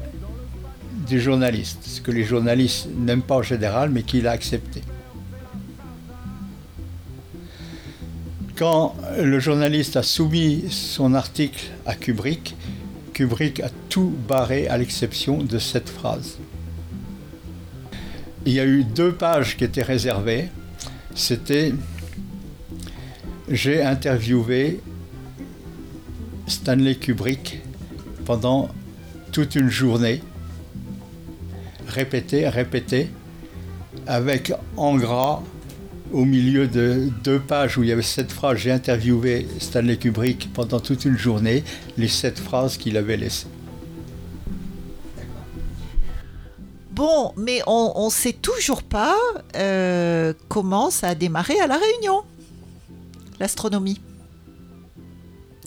du 1.07 1.21
journaliste, 1.21 1.83
ce 1.83 2.01
que 2.01 2.09
les 2.09 2.23
journalistes 2.23 2.87
n'aiment 2.97 3.21
pas 3.21 3.35
en 3.35 3.43
général, 3.43 3.91
mais 3.91 4.01
qu'il 4.01 4.25
a 4.25 4.31
accepté. 4.31 4.81
Quand 8.55 8.95
le 9.19 9.39
journaliste 9.39 9.97
a 9.97 10.01
soumis 10.01 10.63
son 10.71 11.13
article 11.13 11.69
à 11.85 11.93
Kubrick, 11.93 12.55
Kubrick 13.13 13.59
a 13.59 13.69
tout 13.89 14.15
barré 14.27 14.67
à 14.67 14.79
l'exception 14.79 15.43
de 15.43 15.59
cette 15.59 15.89
phrase. 15.89 16.39
Il 18.45 18.53
y 18.53 18.59
a 18.59 18.65
eu 18.65 18.83
deux 18.83 19.13
pages 19.13 19.55
qui 19.55 19.63
étaient 19.63 19.83
réservées. 19.83 20.49
C'était 21.15 21.73
J'ai 23.49 23.81
interviewé 23.81 24.81
Stanley 26.47 26.95
Kubrick 26.95 27.61
pendant 28.25 28.69
toute 29.31 29.55
une 29.55 29.69
journée, 29.69 30.21
répété, 31.87 32.47
répété, 32.47 33.09
avec 34.07 34.51
en 34.77 34.95
gras 34.95 35.41
au 36.11 36.25
milieu 36.25 36.67
de 36.67 37.09
deux 37.23 37.39
pages 37.39 37.77
où 37.77 37.83
il 37.83 37.89
y 37.89 37.91
avait 37.91 38.01
sept 38.01 38.31
phrases, 38.31 38.57
j'ai 38.57 38.71
interviewé 38.71 39.47
Stanley 39.59 39.97
Kubrick 39.97 40.49
pendant 40.53 40.79
toute 40.79 41.05
une 41.05 41.17
journée, 41.17 41.63
les 41.97 42.07
sept 42.07 42.37
phrases 42.37 42.77
qu'il 42.77 42.97
avait 42.97 43.17
laissées. 43.17 43.47
Bon, 46.93 47.33
mais 47.37 47.61
on 47.65 48.05
ne 48.05 48.11
sait 48.11 48.33
toujours 48.33 48.83
pas 48.83 49.15
euh, 49.55 50.31
comment 50.47 50.91
ça 50.91 51.07
a 51.07 51.15
démarré 51.15 51.59
à 51.59 51.65
La 51.65 51.79
Réunion, 51.79 52.21
l'astronomie. 53.39 53.99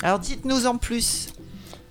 Alors 0.03 0.21
dites-nous 0.21 0.67
en 0.67 0.77
plus. 0.77 1.31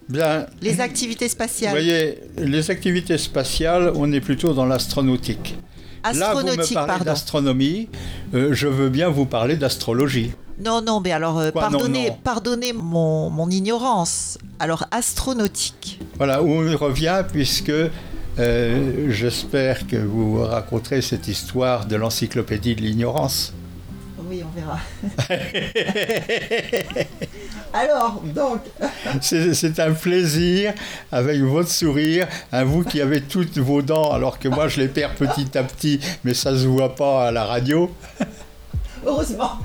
Bien, 0.08 0.46
les 0.62 0.80
activités 0.80 1.28
spatiales. 1.28 1.76
Vous 1.76 1.84
voyez, 1.84 2.20
les 2.38 2.72
activités 2.72 3.18
spatiales, 3.18 3.92
on 3.96 4.14
est 4.14 4.22
plutôt 4.22 4.54
dans 4.54 4.66
l'astronautique. 4.66 5.58
Là, 6.14 6.34
vous 6.34 6.44
me 6.44 6.74
parlez 6.74 7.04
d'astronomie, 7.04 7.90
euh, 8.34 8.54
je 8.54 8.68
veux 8.68 8.90
bien 8.90 9.10
vous 9.10 9.26
parler 9.26 9.58
d'astrologie. 9.58 10.32
Non, 10.64 10.82
non, 10.82 11.02
mais 11.02 11.12
alors, 11.12 11.40
euh, 11.40 11.52
pardonnez, 11.52 12.12
pardonnez 12.24 12.72
mon, 12.72 13.30
mon, 13.30 13.50
ignorance. 13.50 14.38
Alors, 14.60 14.86
astronautique. 14.92 16.00
Voilà, 16.16 16.42
où 16.42 16.48
on 16.48 16.78
revient, 16.78 17.24
puisque 17.30 17.74
euh, 18.40 19.10
j'espère 19.10 19.88
que 19.88 19.96
vous 19.96 20.44
raconterez 20.44 21.02
cette 21.02 21.28
histoire 21.28 21.86
de 21.86 21.96
l'encyclopédie 21.96 22.76
de 22.76 22.82
l'ignorance. 22.82 23.54
Oui, 24.28 24.44
on 24.44 24.50
verra. 24.60 24.80
Alors, 27.74 28.22
donc. 28.24 28.62
C'est 29.22 29.80
un 29.80 29.92
plaisir, 29.92 30.74
avec 31.12 31.42
votre 31.42 31.70
sourire, 31.70 32.28
à 32.52 32.64
vous 32.64 32.84
qui 32.84 33.02
avez 33.02 33.22
toutes 33.22 33.58
vos 33.58 33.82
dents, 33.82 34.12
alors 34.12 34.40
que 34.40 34.48
moi 34.48 34.68
je 34.68 34.82
les 34.82 34.88
perds 34.88 35.16
petit 35.16 35.58
à 35.58 35.64
petit, 35.64 36.00
mais 36.24 36.34
ça 36.34 36.52
ne 36.52 36.58
se 36.58 36.66
voit 36.66 36.96
pas 36.96 37.28
à 37.28 37.32
la 37.32 37.44
radio. 37.44 37.94
Heureusement. 39.06 39.60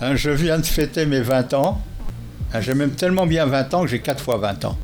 Hein, 0.00 0.16
je 0.16 0.30
viens 0.30 0.58
de 0.58 0.66
fêter 0.66 1.06
mes 1.06 1.20
20 1.20 1.54
ans. 1.54 1.80
Hein, 2.52 2.60
j'ai 2.60 2.74
même 2.74 2.92
tellement 2.92 3.26
bien 3.26 3.46
20 3.46 3.74
ans 3.74 3.82
que 3.82 3.88
j'ai 3.88 4.00
4 4.00 4.22
fois 4.22 4.38
20 4.38 4.64
ans. 4.66 4.78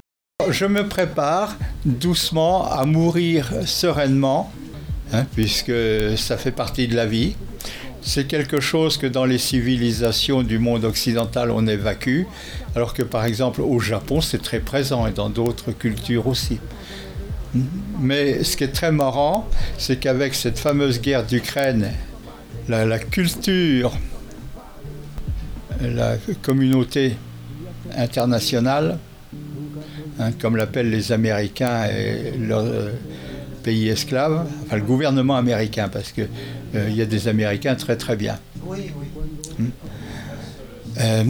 Je 0.51 0.67
me 0.67 0.87
prépare 0.87 1.57
doucement 1.85 2.71
à 2.71 2.85
mourir 2.85 3.51
sereinement, 3.65 4.53
hein, 5.13 5.25
puisque 5.35 5.73
ça 6.17 6.37
fait 6.37 6.51
partie 6.53 6.89
de 6.89 6.97
la 6.97 7.07
vie. 7.07 7.35
C'est 8.03 8.27
quelque 8.27 8.59
chose 8.59 8.97
que 8.97 9.07
dans 9.07 9.25
les 9.25 9.39
civilisations 9.39 10.43
du 10.43 10.59
monde 10.59 10.85
occidental 10.85 11.51
on 11.51 11.67
évacue, 11.67 12.23
alors 12.75 12.95
que 12.95 13.03
par 13.03 13.25
exemple 13.25 13.61
au 13.61 13.79
Japon 13.79 14.21
c'est 14.21 14.43
très 14.43 14.59
présent 14.59 15.07
et 15.07 15.13
dans 15.13 15.29
d'autres 15.29 15.71
cultures 15.73 16.27
aussi. 16.27 16.59
Mais 18.01 18.43
ce 18.43 18.57
qui 18.57 18.65
est 18.65 18.73
très 18.73 18.91
marrant, 18.91 19.49
c'est 19.79 19.97
qu'avec 19.97 20.35
cette 20.35 20.59
fameuse 20.59 21.01
guerre 21.01 21.25
d'Ukraine, 21.25 21.93
la, 22.69 22.99
culture, 22.99 23.93
la 25.81 26.17
communauté 26.43 27.17
internationale, 27.97 28.99
hein, 30.23 30.33
comme 30.41 30.57
l'appellent 30.57 30.91
les 30.91 31.13
Américains 31.13 31.85
et 31.85 32.37
leurs 32.39 32.65
euh, 32.65 32.91
pays 33.63 33.89
esclaves, 33.89 34.45
enfin 34.65 34.77
le 34.77 34.83
gouvernement 34.83 35.37
américain, 35.37 35.89
parce 35.89 36.13
que 36.13 36.23
euh, 36.75 36.87
il 36.89 36.97
y 36.97 37.03
a 37.03 37.07
des 37.07 37.29
Américains 37.29 37.75
très 37.75 37.97
très 37.97 38.17
bien. 38.17 38.39
Oui, 38.65 38.79
oui. 38.97 39.07
Hmm. 39.59 39.71
Euh, 41.01 41.25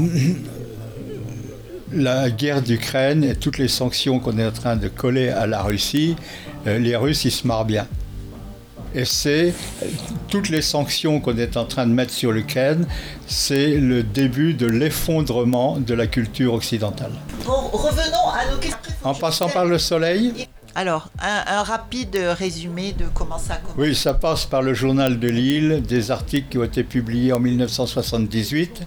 la 1.94 2.30
guerre 2.30 2.62
d'Ukraine 2.62 3.22
et 3.22 3.34
toutes 3.34 3.58
les 3.58 3.68
sanctions 3.68 4.18
qu'on 4.18 4.38
est 4.38 4.46
en 4.46 4.52
train 4.52 4.76
de 4.76 4.88
coller 4.88 5.28
à 5.28 5.46
la 5.46 5.62
Russie, 5.62 6.16
euh, 6.66 6.78
les 6.78 6.96
Russes, 6.96 7.24
ils 7.24 7.30
se 7.30 7.46
marrent 7.46 7.64
bien. 7.64 7.86
Et 8.94 9.04
c'est 9.04 9.54
toutes 10.28 10.48
les 10.48 10.62
sanctions 10.62 11.20
qu'on 11.20 11.36
est 11.38 11.56
en 11.56 11.64
train 11.64 11.86
de 11.86 11.92
mettre 11.92 12.12
sur 12.12 12.32
l'Ukraine, 12.32 12.86
c'est 13.26 13.76
le 13.76 14.02
début 14.02 14.54
de 14.54 14.66
l'effondrement 14.66 15.78
de 15.78 15.94
la 15.94 16.06
culture 16.06 16.54
occidentale. 16.54 17.12
Bon, 17.46 17.68
revenons 17.72 18.28
à 18.28 18.50
nos 18.50 18.58
questions. 18.58 18.78
En 19.04 19.14
passant 19.14 19.48
par 19.48 19.64
le 19.64 19.78
soleil 19.78 20.46
alors, 20.74 21.10
un, 21.20 21.62
rapide 21.62 22.16
résumé 22.16 22.92
de 22.92 23.04
comment 23.12 23.36
ça 23.36 23.56
commence. 23.56 23.76
Oui, 23.76 23.94
ça 23.94 24.14
passe 24.14 24.46
par 24.46 24.62
le 24.62 24.72
journal 24.72 25.20
de 25.20 25.28
Lille, 25.28 25.82
des 25.86 26.10
articles 26.10 26.48
qui 26.48 26.56
ont 26.56 26.64
été 26.64 26.82
publiés 26.82 27.34
en 27.34 27.40
1978. 27.40 28.82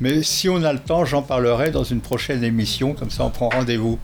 Mais 0.00 0.22
si 0.22 0.48
on 0.48 0.62
a 0.62 0.72
le 0.72 0.78
temps, 0.78 1.04
j'en 1.04 1.20
parlerai 1.20 1.72
dans 1.72 1.84
une 1.84 2.00
prochaine 2.00 2.42
émission, 2.42 2.94
comme 2.94 3.10
ça 3.10 3.24
on 3.24 3.30
prend 3.30 3.50
rendez-vous. 3.50 3.98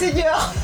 Seigneur 0.00 0.54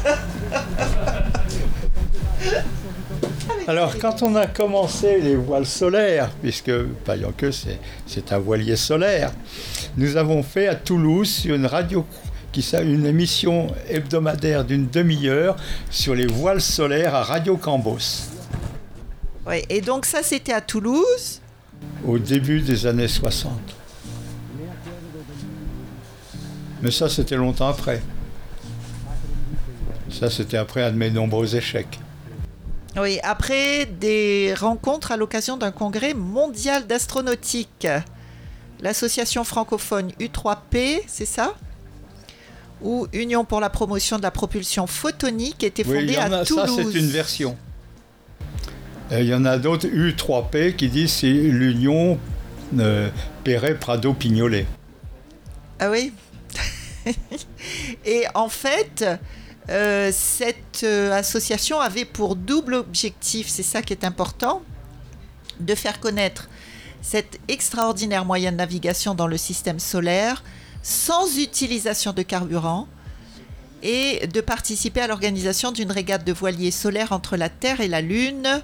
Alors, 3.68 3.98
quand 3.98 4.22
on 4.22 4.34
a 4.34 4.46
commencé 4.46 5.20
les 5.20 5.36
voiles 5.36 5.66
solaires, 5.66 6.30
puisque 6.40 6.72
que 7.36 7.50
c'est 7.50 8.32
un 8.32 8.38
voilier 8.38 8.76
solaire, 8.76 9.32
nous 9.98 10.16
avons 10.16 10.42
fait 10.42 10.68
à 10.68 10.74
Toulouse 10.74 11.44
une 11.44 11.66
radio 11.66 12.06
qui 12.50 12.62
une 12.80 13.04
émission 13.04 13.66
hebdomadaire 13.90 14.64
d'une 14.64 14.88
demi-heure 14.88 15.56
sur 15.90 16.14
les 16.14 16.26
voiles 16.26 16.62
solaires 16.62 17.14
à 17.14 17.22
Radio 17.22 17.58
Cambos. 17.58 18.30
Oui, 19.46 19.56
et 19.68 19.82
donc 19.82 20.06
ça 20.06 20.22
c'était 20.22 20.54
à 20.54 20.62
Toulouse? 20.62 21.42
Au 22.06 22.18
début 22.18 22.62
des 22.62 22.86
années 22.86 23.06
60. 23.06 23.52
Mais 26.80 26.90
ça 26.90 27.10
c'était 27.10 27.36
longtemps 27.36 27.68
après. 27.68 28.00
Ça 30.18 30.30
c'était 30.30 30.56
après 30.56 30.82
un 30.82 30.92
de 30.92 30.96
mes 30.96 31.10
nombreux 31.10 31.56
échecs. 31.56 31.98
Oui, 32.96 33.18
après 33.22 33.84
des 33.84 34.54
rencontres 34.58 35.12
à 35.12 35.18
l'occasion 35.18 35.58
d'un 35.58 35.70
congrès 35.70 36.14
mondial 36.14 36.86
d'astronautique. 36.86 37.86
L'association 38.80 39.44
francophone 39.44 40.12
U3P, 40.18 41.00
c'est 41.06 41.26
ça? 41.26 41.54
Ou 42.82 43.06
Union 43.12 43.44
pour 43.44 43.60
la 43.60 43.68
promotion 43.68 44.16
de 44.16 44.22
la 44.22 44.30
propulsion 44.30 44.86
photonique 44.86 45.62
était 45.64 45.84
fondée 45.84 46.16
à 46.16 46.44
Toulouse. 46.44 46.76
Ça, 46.76 46.82
c'est 46.82 46.98
une 46.98 47.08
version. 47.08 47.56
Il 49.10 49.24
y 49.24 49.34
en 49.34 49.44
a 49.44 49.58
d'autres 49.58 49.86
U3P 49.86 50.76
qui 50.76 50.88
disent 50.88 51.12
c'est 51.12 51.28
l'Union 51.32 52.18
euh, 52.78 53.10
Perret-Prado-Pignolet. 53.44 54.66
Ah 55.78 55.90
oui 55.90 56.12
Et 58.04 58.24
en 58.34 58.48
fait, 58.48 59.04
euh, 59.68 60.10
cette 60.12 60.82
euh, 60.84 61.12
association 61.12 61.80
avait 61.80 62.04
pour 62.04 62.36
double 62.36 62.74
objectif, 62.74 63.48
c'est 63.48 63.62
ça 63.62 63.82
qui 63.82 63.92
est 63.92 64.04
important, 64.04 64.62
de 65.58 65.74
faire 65.74 65.98
connaître 66.00 66.48
cet 67.02 67.40
extraordinaire 67.48 68.24
moyen 68.24 68.52
de 68.52 68.56
navigation 68.56 69.14
dans 69.14 69.26
le 69.26 69.36
système 69.36 69.78
solaire 69.78 70.42
sans 70.82 71.38
utilisation 71.38 72.12
de 72.12 72.22
carburant 72.22 72.86
et 73.82 74.26
de 74.28 74.40
participer 74.40 75.00
à 75.00 75.06
l'organisation 75.08 75.72
d'une 75.72 75.90
régate 75.90 76.24
de 76.24 76.32
voiliers 76.32 76.70
solaires 76.70 77.12
entre 77.12 77.36
la 77.36 77.48
Terre 77.48 77.80
et 77.80 77.88
la 77.88 78.00
Lune 78.00 78.62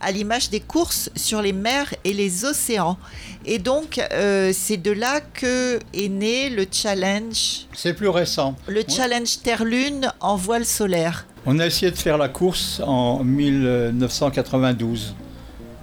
à 0.00 0.10
l'image 0.12 0.50
des 0.50 0.60
courses 0.60 1.10
sur 1.14 1.42
les 1.42 1.52
mers 1.52 1.94
et 2.04 2.12
les 2.12 2.44
océans. 2.44 2.98
Et 3.44 3.58
donc, 3.58 4.00
euh, 4.12 4.52
c'est 4.54 4.76
de 4.76 4.90
là 4.90 5.20
que 5.20 5.78
est 5.94 6.08
né 6.08 6.50
le 6.50 6.66
challenge. 6.70 7.66
C'est 7.74 7.94
plus 7.94 8.08
récent. 8.08 8.54
Le 8.66 8.82
challenge 8.88 9.40
Terre-Lune 9.42 10.12
en 10.20 10.36
voile 10.36 10.64
solaire. 10.64 11.26
On 11.46 11.58
a 11.58 11.66
essayé 11.66 11.90
de 11.90 11.96
faire 11.96 12.18
la 12.18 12.28
course 12.28 12.80
en 12.84 13.24
1992 13.24 15.14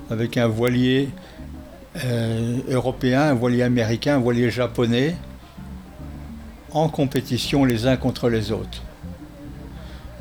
avec 0.09 0.37
un 0.37 0.47
voilier 0.47 1.09
euh, 2.05 2.57
européen, 2.69 3.21
un 3.21 3.33
voilier 3.33 3.63
américain, 3.63 4.15
un 4.15 4.19
voilier 4.19 4.51
japonais, 4.51 5.15
en 6.71 6.89
compétition 6.89 7.65
les 7.65 7.87
uns 7.87 7.97
contre 7.97 8.29
les 8.29 8.51
autres. 8.51 8.83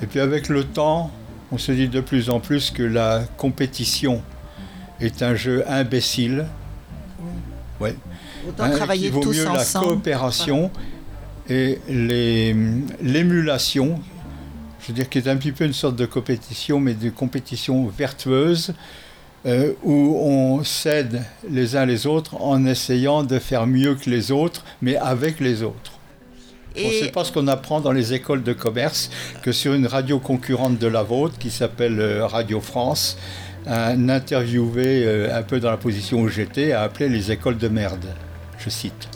Et 0.02 0.06
puis 0.06 0.20
avec 0.20 0.48
le 0.48 0.64
temps, 0.64 1.10
on 1.52 1.58
se 1.58 1.72
dit 1.72 1.88
de 1.88 2.00
plus 2.00 2.30
en 2.30 2.40
plus 2.40 2.70
que 2.70 2.82
la 2.82 3.24
compétition 3.36 4.22
est 5.00 5.22
un 5.22 5.34
jeu 5.34 5.64
imbécile. 5.68 6.46
Ouais. 7.80 7.94
Autant 8.48 8.64
hein, 8.64 8.70
travailler 8.70 9.10
vaut 9.10 9.24
mieux 9.24 9.44
la 9.44 9.64
coopération 9.64 10.70
et 11.48 11.78
l'émulation, 13.00 14.00
je 14.80 14.88
veux 14.88 14.94
dire, 14.94 15.08
qui 15.08 15.18
est 15.18 15.28
un 15.28 15.36
petit 15.36 15.52
peu 15.52 15.64
une 15.64 15.72
sorte 15.72 15.96
de 15.96 16.06
compétition, 16.06 16.80
mais 16.80 16.94
de 16.94 17.10
compétition 17.10 17.86
vertueuse, 17.86 18.74
euh, 19.46 19.72
où 19.84 20.16
on 20.20 20.64
s'aide 20.64 21.22
les 21.48 21.76
uns 21.76 21.86
les 21.86 22.06
autres 22.06 22.40
en 22.40 22.66
essayant 22.66 23.22
de 23.22 23.38
faire 23.38 23.66
mieux 23.66 23.94
que 23.94 24.10
les 24.10 24.32
autres, 24.32 24.64
mais 24.82 24.96
avec 24.96 25.38
les 25.38 25.62
autres. 25.62 25.95
Et... 26.76 26.84
On 26.84 26.88
ne 26.88 26.94
sait 26.94 27.10
pas 27.10 27.24
ce 27.24 27.32
qu'on 27.32 27.48
apprend 27.48 27.80
dans 27.80 27.92
les 27.92 28.12
écoles 28.12 28.42
de 28.42 28.52
commerce 28.52 29.10
que 29.42 29.52
sur 29.52 29.74
une 29.74 29.86
radio 29.86 30.18
concurrente 30.18 30.78
de 30.78 30.86
la 30.86 31.02
vôtre, 31.02 31.38
qui 31.38 31.50
s'appelle 31.50 32.00
euh, 32.00 32.26
Radio 32.26 32.60
France, 32.60 33.16
un 33.66 34.08
interviewé 34.08 35.04
euh, 35.04 35.36
un 35.36 35.42
peu 35.42 35.58
dans 35.58 35.70
la 35.70 35.76
position 35.76 36.20
où 36.20 36.28
j'étais 36.28 36.72
a 36.72 36.82
appelé 36.82 37.08
les 37.08 37.32
écoles 37.32 37.58
de 37.58 37.68
merde. 37.68 38.04
Je 38.58 38.70
cite. 38.70 39.08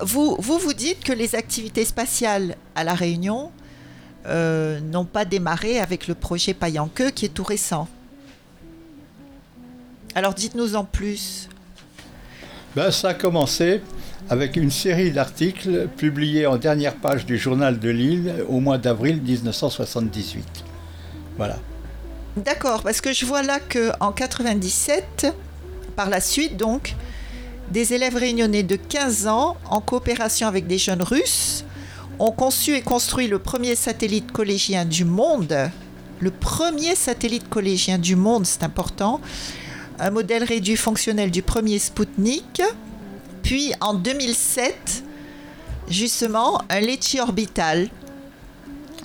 Vous, 0.00 0.36
vous 0.38 0.58
vous 0.58 0.72
dites 0.72 1.02
que 1.02 1.12
les 1.12 1.34
activités 1.34 1.84
spatiales 1.84 2.56
à 2.74 2.84
La 2.84 2.94
Réunion 2.94 3.50
euh, 4.26 4.80
n'ont 4.80 5.04
pas 5.04 5.24
démarré 5.24 5.80
avec 5.80 6.06
le 6.06 6.14
projet 6.14 6.54
Payanqueux 6.54 7.10
qui 7.10 7.24
est 7.24 7.34
tout 7.34 7.44
récent. 7.44 7.88
Alors 10.14 10.34
dites-nous 10.34 10.76
en 10.76 10.84
plus. 10.84 11.48
Ben, 12.76 12.90
ça 12.90 13.08
a 13.08 13.14
commencé 13.14 13.80
avec 14.30 14.56
une 14.56 14.70
série 14.70 15.10
d'articles 15.10 15.88
publiés 15.96 16.46
en 16.46 16.56
dernière 16.56 16.94
page 16.94 17.24
du 17.24 17.38
journal 17.38 17.78
de 17.78 17.88
Lille 17.88 18.34
au 18.48 18.60
mois 18.60 18.78
d'avril 18.78 19.22
1978. 19.22 20.64
Voilà. 21.36 21.58
D'accord, 22.36 22.82
parce 22.82 23.00
que 23.00 23.12
je 23.12 23.24
vois 23.24 23.42
là 23.42 23.58
qu'en 23.58 24.12
97, 24.12 25.26
par 25.96 26.10
la 26.10 26.20
suite 26.20 26.56
donc, 26.56 26.94
des 27.70 27.94
élèves 27.94 28.16
réunionnais 28.16 28.62
de 28.62 28.76
15 28.76 29.26
ans, 29.26 29.56
en 29.70 29.80
coopération 29.80 30.46
avec 30.46 30.66
des 30.66 30.78
jeunes 30.78 31.02
russes, 31.02 31.64
ont 32.18 32.32
conçu 32.32 32.74
et 32.74 32.82
construit 32.82 33.28
le 33.28 33.38
premier 33.38 33.74
satellite 33.76 34.32
collégien 34.32 34.84
du 34.84 35.04
monde. 35.04 35.70
Le 36.20 36.30
premier 36.30 36.94
satellite 36.94 37.48
collégien 37.48 37.98
du 37.98 38.16
monde, 38.16 38.44
c'est 38.44 38.62
important. 38.62 39.20
Un 39.98 40.10
modèle 40.10 40.44
réduit 40.44 40.76
fonctionnel 40.76 41.30
du 41.30 41.42
premier 41.42 41.78
Spoutnik, 41.78 42.62
puis 43.48 43.72
en 43.80 43.94
2007, 43.94 45.04
justement, 45.88 46.60
un 46.68 46.80
Lecce 46.80 47.16
orbital. 47.18 47.88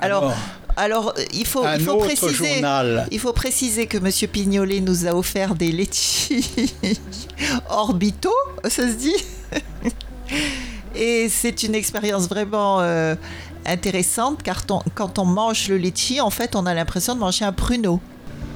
Alors, 0.01 0.33
alors, 0.75 1.13
il 1.31 1.47
faut, 1.47 1.63
il 1.73 1.79
faut 1.81 1.95
préciser, 1.95 2.61
il 3.09 3.19
faut 3.21 3.31
préciser 3.31 3.87
que 3.87 3.97
Monsieur 3.97 4.27
Pignolet 4.27 4.81
nous 4.81 5.07
a 5.07 5.11
offert 5.13 5.55
des 5.55 5.71
Lecce 5.71 6.27
orbitaux, 7.69 8.35
ça 8.65 8.89
se 8.89 8.95
dit. 8.95 9.15
Et 10.95 11.29
c'est 11.29 11.63
une 11.63 11.73
expérience 11.73 12.27
vraiment 12.27 12.81
euh, 12.81 13.15
intéressante 13.65 14.43
car 14.43 14.65
quand 14.65 15.19
on 15.19 15.25
mange 15.25 15.69
le 15.69 15.77
litchi, 15.77 16.19
en 16.19 16.29
fait, 16.29 16.57
on 16.57 16.65
a 16.65 16.73
l'impression 16.73 17.15
de 17.15 17.21
manger 17.21 17.45
un 17.45 17.53
pruneau. 17.53 18.01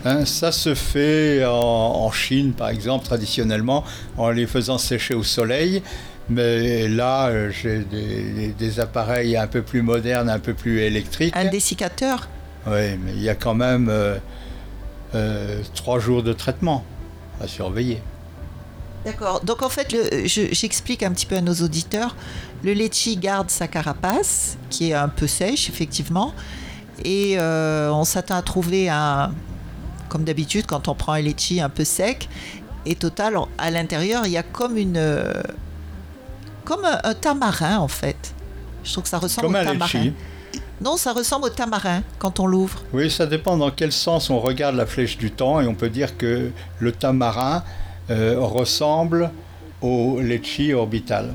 Hein, 0.08 0.24
ça 0.24 0.54
se 0.54 0.74
fait 0.74 1.44
en, 1.46 2.10
Chine, 2.12 2.54
par 2.54 2.70
exemple, 2.70 3.06
traditionnellement, 3.06 3.84
en 4.18 4.30
les 4.30 4.48
faisant 4.48 4.78
sécher 4.78 5.14
au 5.14 5.24
soleil. 5.24 5.84
Mais 6.30 6.88
là, 6.88 7.28
euh, 7.28 7.52
j'ai 7.52 7.84
des, 8.58 8.80
appareils 8.80 9.36
un 9.36 9.48
peu 9.48 9.62
plus 9.62 9.82
modernes, 9.82 10.30
un 10.30 10.40
peu 10.40 10.54
plus 10.54 10.80
électriques. 10.80 11.36
Un 11.36 11.46
dessiccateur? 11.46 12.30
Oui, 12.68 12.98
mais 13.04 13.12
il 13.16 13.22
y 13.22 13.30
a 13.30 13.36
quand 13.36 13.54
même 13.54 13.90
euh, 13.90 14.18
euh, 15.14 15.62
trois 15.76 16.00
jours 16.00 16.24
de 16.24 16.32
traitement 16.32 16.86
à 17.42 17.48
surveiller. 17.48 18.02
D'accord. 19.06 19.42
Donc 19.44 19.62
en 19.62 19.70
fait, 19.70 19.94
j'explique 20.26 21.04
un 21.04 21.12
petit 21.12 21.26
peu 21.26 21.36
à 21.36 21.42
nos 21.42 21.56
auditeurs. 21.56 22.16
Le 22.64 22.72
litchi 22.72 23.18
garde 23.18 23.50
sa 23.50 23.68
carapace, 23.68 24.58
qui 24.70 24.92
est 24.92 24.94
un 24.94 25.10
peu 25.10 25.28
sèche, 25.28 25.70
effectivement. 25.70 26.34
Et 27.04 27.38
on 27.40 28.04
s'attend 28.04 28.36
à 28.36 28.42
trouver 28.42 28.90
un, 28.90 29.32
comme 30.10 30.24
d'habitude, 30.24 30.66
quand 30.66 30.88
on 30.88 30.96
prend 30.96 31.14
un 31.14 31.22
litchi 31.22 31.62
un 31.62 31.70
peu 31.70 31.84
sec, 31.84 32.30
et 32.86 32.96
total, 32.96 33.38
à 33.58 33.72
l'intérieur, 33.72 34.26
il 34.26 34.32
y 34.32 34.38
a 34.38 34.44
comme 34.44 34.78
une. 34.78 35.02
comme 36.64 36.86
un, 36.86 37.14
tamarin, 37.14 37.80
en 37.80 37.88
fait. 37.88 38.34
Je 38.84 38.92
trouve 38.92 39.04
que 39.04 39.10
ça 39.10 39.18
ressemble 39.18 39.48
au 39.48 39.52
tamarin. 39.64 40.12
Non, 40.80 40.96
ça 40.96 41.12
ressemble 41.12 41.46
au 41.46 41.50
tamarin 41.50 42.04
quand 42.20 42.40
on 42.40 42.46
l'ouvre. 42.46 42.84
Oui, 42.94 43.10
ça 43.10 43.26
dépend 43.26 43.58
dans 43.58 43.72
quel 43.72 43.92
sens 43.92 44.30
on 44.30 44.40
regarde 44.40 44.76
la 44.76 44.86
flèche 44.86 45.18
du 45.18 45.32
temps, 45.32 45.60
et 45.60 45.68
on 45.68 45.74
peut 45.74 45.90
dire 45.90 46.18
que 46.18 46.52
le 46.80 46.92
tamarin 46.92 47.64
euh, 48.10 48.40
ressemble 48.40 49.32
au 49.82 50.22
litchi 50.22 50.74
orbital. 50.74 51.34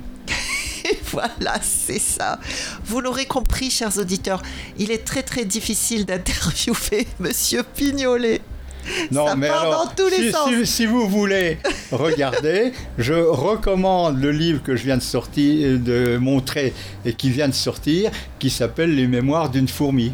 voilà, 1.11 1.59
c'est 1.61 1.99
ça. 1.99 2.39
Vous 2.85 3.01
l'aurez 3.01 3.27
compris, 3.27 3.71
chers 3.71 3.99
auditeurs, 3.99 4.43
il 4.79 4.91
est 4.91 5.05
très 5.05 5.23
très 5.23 5.45
difficile 5.45 6.07
d'interviewer 6.07 7.07
Monsieur 7.21 7.63
Pignolet. 7.63 8.41
Non, 9.11 9.37
mais 9.37 9.49
alors, 9.49 9.93
si, 10.65 10.87
vous 10.87 11.09
voulez 11.09 11.59
regarder, 11.93 12.73
je 12.99 13.15
recommande 13.15 14.21
le 14.21 14.31
livre 14.31 14.63
que 14.63 14.77
je 14.77 14.85
viens 14.85 14.97
de 14.97 15.03
sortir, 15.03 15.79
de 15.79 16.17
montrer 16.17 16.73
et 17.05 17.13
qui 17.13 17.31
vient 17.31 17.49
de 17.49 17.55
sortir, 17.55 18.11
qui 18.39 18.51
s'appelle 18.51 18.95
Les 18.95 19.07
Mémoires 19.07 19.51
d'une 19.51 19.69
fourmi. 19.69 20.13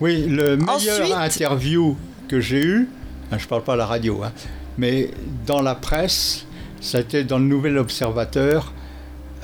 Oui, 0.00 0.26
le 0.28 0.56
meilleur 0.56 1.18
interview 1.18 1.96
que 2.28 2.40
j'ai 2.40 2.62
eu, 2.62 2.88
hein, 3.32 3.38
je 3.38 3.46
parle 3.46 3.62
pas 3.62 3.74
à 3.74 3.76
la 3.76 3.86
radio, 3.86 4.22
hein, 4.22 4.32
mais 4.76 5.10
dans 5.46 5.62
la 5.62 5.74
presse, 5.74 6.44
ça 6.80 7.00
été 7.00 7.24
dans 7.24 7.38
le 7.38 7.44
Nouvel 7.44 7.78
Observateur 7.78 8.72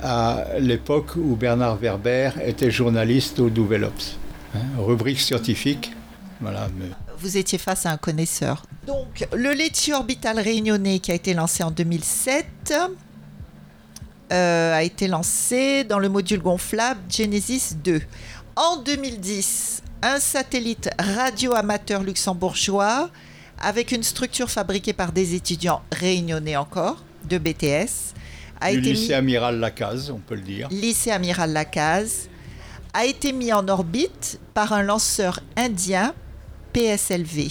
à 0.03 0.45
l'époque 0.59 1.15
où 1.15 1.35
Bernard 1.35 1.77
Werber 1.77 2.31
était 2.45 2.69
journaliste 2.69 3.39
au 3.39 3.49
Nouvel 3.49 3.85
Obs. 3.85 4.17
Hein, 4.55 4.59
rubrique 4.77 5.19
scientifique. 5.19 5.91
Voilà, 6.41 6.67
mais 6.77 6.87
vous 7.23 7.37
étiez 7.37 7.57
face 7.57 7.85
à 7.85 7.91
un 7.91 7.97
connaisseur. 7.97 8.65
Donc, 8.85 9.25
le 9.33 9.53
Lecce 9.53 9.89
Orbital 9.89 10.39
Réunionnais 10.39 10.99
qui 10.99 11.11
a 11.11 11.15
été 11.15 11.33
lancé 11.33 11.63
en 11.63 11.71
2007 11.71 12.73
euh, 14.31 14.73
a 14.73 14.83
été 14.83 15.07
lancé 15.07 15.85
dans 15.85 15.99
le 15.99 16.09
module 16.09 16.41
gonflable 16.41 16.99
Genesis 17.09 17.75
2. 17.81 18.01
En 18.57 18.77
2010, 18.77 19.83
un 20.01 20.19
satellite 20.19 20.89
radio-amateur 20.99 22.03
luxembourgeois 22.03 23.09
avec 23.61 23.93
une 23.93 24.03
structure 24.03 24.51
fabriquée 24.51 24.93
par 24.93 25.13
des 25.13 25.33
étudiants 25.33 25.81
réunionnais 25.93 26.57
encore, 26.57 27.03
de 27.29 27.37
BTS, 27.37 28.13
a 28.59 28.71
été 28.71 28.81
lycée 28.81 29.13
Amiral 29.13 29.59
Lacaze, 29.59 30.11
on 30.11 30.19
peut 30.19 30.35
le 30.35 30.41
dire. 30.41 30.67
Lycée 30.71 31.11
Amiral 31.11 31.53
Lacaze 31.53 32.27
a 32.93 33.05
été 33.05 33.31
mis 33.31 33.53
en 33.53 33.65
orbite 33.69 34.41
par 34.53 34.73
un 34.73 34.83
lanceur 34.83 35.39
indien 35.55 36.13
PSLV. 36.73 37.49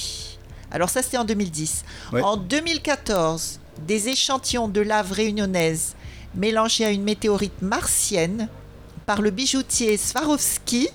Alors 0.70 0.88
ça, 0.88 1.02
c'était 1.02 1.18
en 1.18 1.24
2010. 1.24 1.84
En 2.22 2.36
2014, 2.36 3.60
des 3.86 4.08
échantillons 4.08 4.68
de 4.68 4.80
lave 4.80 5.12
réunionnaise 5.12 5.94
mélangés 6.34 6.84
à 6.84 6.90
une 6.90 7.02
météorite 7.02 7.60
martienne 7.62 8.48
par 9.06 9.20
le 9.20 9.30
bijoutier 9.30 9.96
Swarovski 9.96 10.88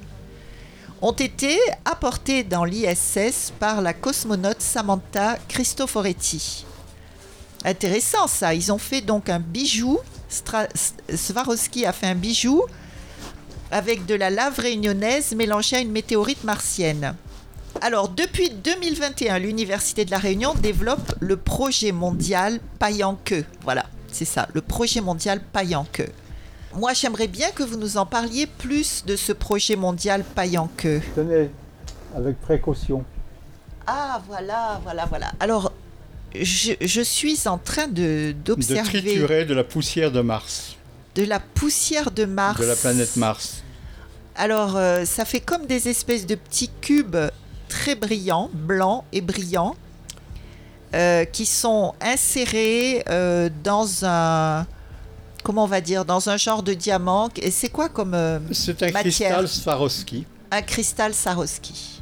ont 1.02 1.12
été 1.12 1.58
apportés 1.86 2.44
dans 2.44 2.64
l'ISS 2.64 3.54
par 3.60 3.82
la 3.82 3.94
cosmonaute 3.94 4.62
Samantha 4.62 5.38
Cristoforetti. 5.48 6.66
Intéressant 7.66 8.28
ça, 8.28 8.54
ils 8.54 8.72
ont 8.72 8.78
fait 8.78 9.02
donc 9.02 9.30
un 9.30 9.40
bijou, 9.40 10.00
Swarovski 11.14 11.86
a 11.86 11.94
fait 11.94 12.08
un 12.08 12.16
bijou 12.16 12.64
avec 13.70 14.06
de 14.06 14.16
la 14.16 14.30
lave 14.30 14.60
réunionnaise 14.60 15.34
mélangée 15.36 15.76
à 15.76 15.80
une 15.82 15.92
météorite 15.92 16.44
martienne. 16.44 17.16
Alors, 17.82 18.10
depuis 18.10 18.50
2021, 18.50 19.40
l'Université 19.40 20.06
de 20.06 20.12
La 20.12 20.18
Réunion 20.18 20.54
développe 20.56 21.14
le 21.20 21.38
projet 21.38 21.92
mondial 21.92 22.60
queue. 23.24 23.46
Voilà, 23.64 23.86
c'est 24.12 24.26
ça, 24.26 24.48
le 24.54 24.62
projet 24.62 25.02
mondial 25.02 25.42
queue. 25.94 26.08
Moi, 26.74 26.94
j'aimerais 26.94 27.28
bien 27.28 27.50
que 27.52 27.64
vous 27.64 27.78
nous 27.78 27.98
en 27.98 28.06
parliez 28.06 28.48
plus 28.48 29.04
de 29.06 29.16
ce 29.16 29.32
projet 29.32 29.76
mondial 29.76 30.24
queue. 30.78 31.02
Tenez, 31.16 31.50
avec 32.16 32.40
précaution. 32.42 33.04
Ah, 33.86 34.22
voilà, 34.28 34.80
voilà, 34.84 35.06
voilà. 35.06 35.32
Alors, 35.40 35.72
je, 36.36 37.02
suis 37.02 37.48
en 37.48 37.58
train 37.58 37.88
de 37.88 38.34
d'observer. 38.44 39.02
De 39.02 39.08
triturer 39.08 39.46
de 39.46 39.54
la 39.54 39.64
poussière 39.64 40.12
de 40.12 40.22
Mars. 40.22 40.76
De 41.16 41.24
la 41.24 41.40
poussière 41.40 42.12
de 42.12 42.26
Mars. 42.26 42.60
De 42.60 42.66
la 42.66 42.76
planète 42.76 43.16
Mars. 43.18 43.64
Alors, 44.36 44.78
euh, 44.78 45.06
ça 45.06 45.26
fait 45.26 45.40
comme 45.40 45.66
des 45.66 45.88
espèces 45.88 46.28
de 46.28 46.36
petits 46.36 46.70
cubes 46.82 47.18
très 47.68 47.96
brillants, 47.96 48.50
blancs 48.54 49.04
et 49.12 49.22
brillants, 49.22 49.76
euh, 50.94 51.26
qui 51.26 51.46
sont 51.46 51.94
insérés 52.02 53.04
euh, 53.10 53.50
dans 53.64 54.06
un. 54.06 54.66
Comment 55.44 55.64
on 55.64 55.68
va 55.68 55.82
dire 55.82 56.06
Dans 56.06 56.30
un 56.30 56.38
genre 56.38 56.64
de 56.64 56.74
diamant. 56.74 57.30
Et 57.38 57.52
c'est 57.52 57.70
quoi 57.70 57.90
comme 57.90 58.16
C'est 58.52 58.84
un 58.84 58.92
cristal 58.92 59.48
Swarovski. 59.48 60.26
Un 60.52 60.62
cristal 60.62 61.14
Swarovski. 61.14 62.02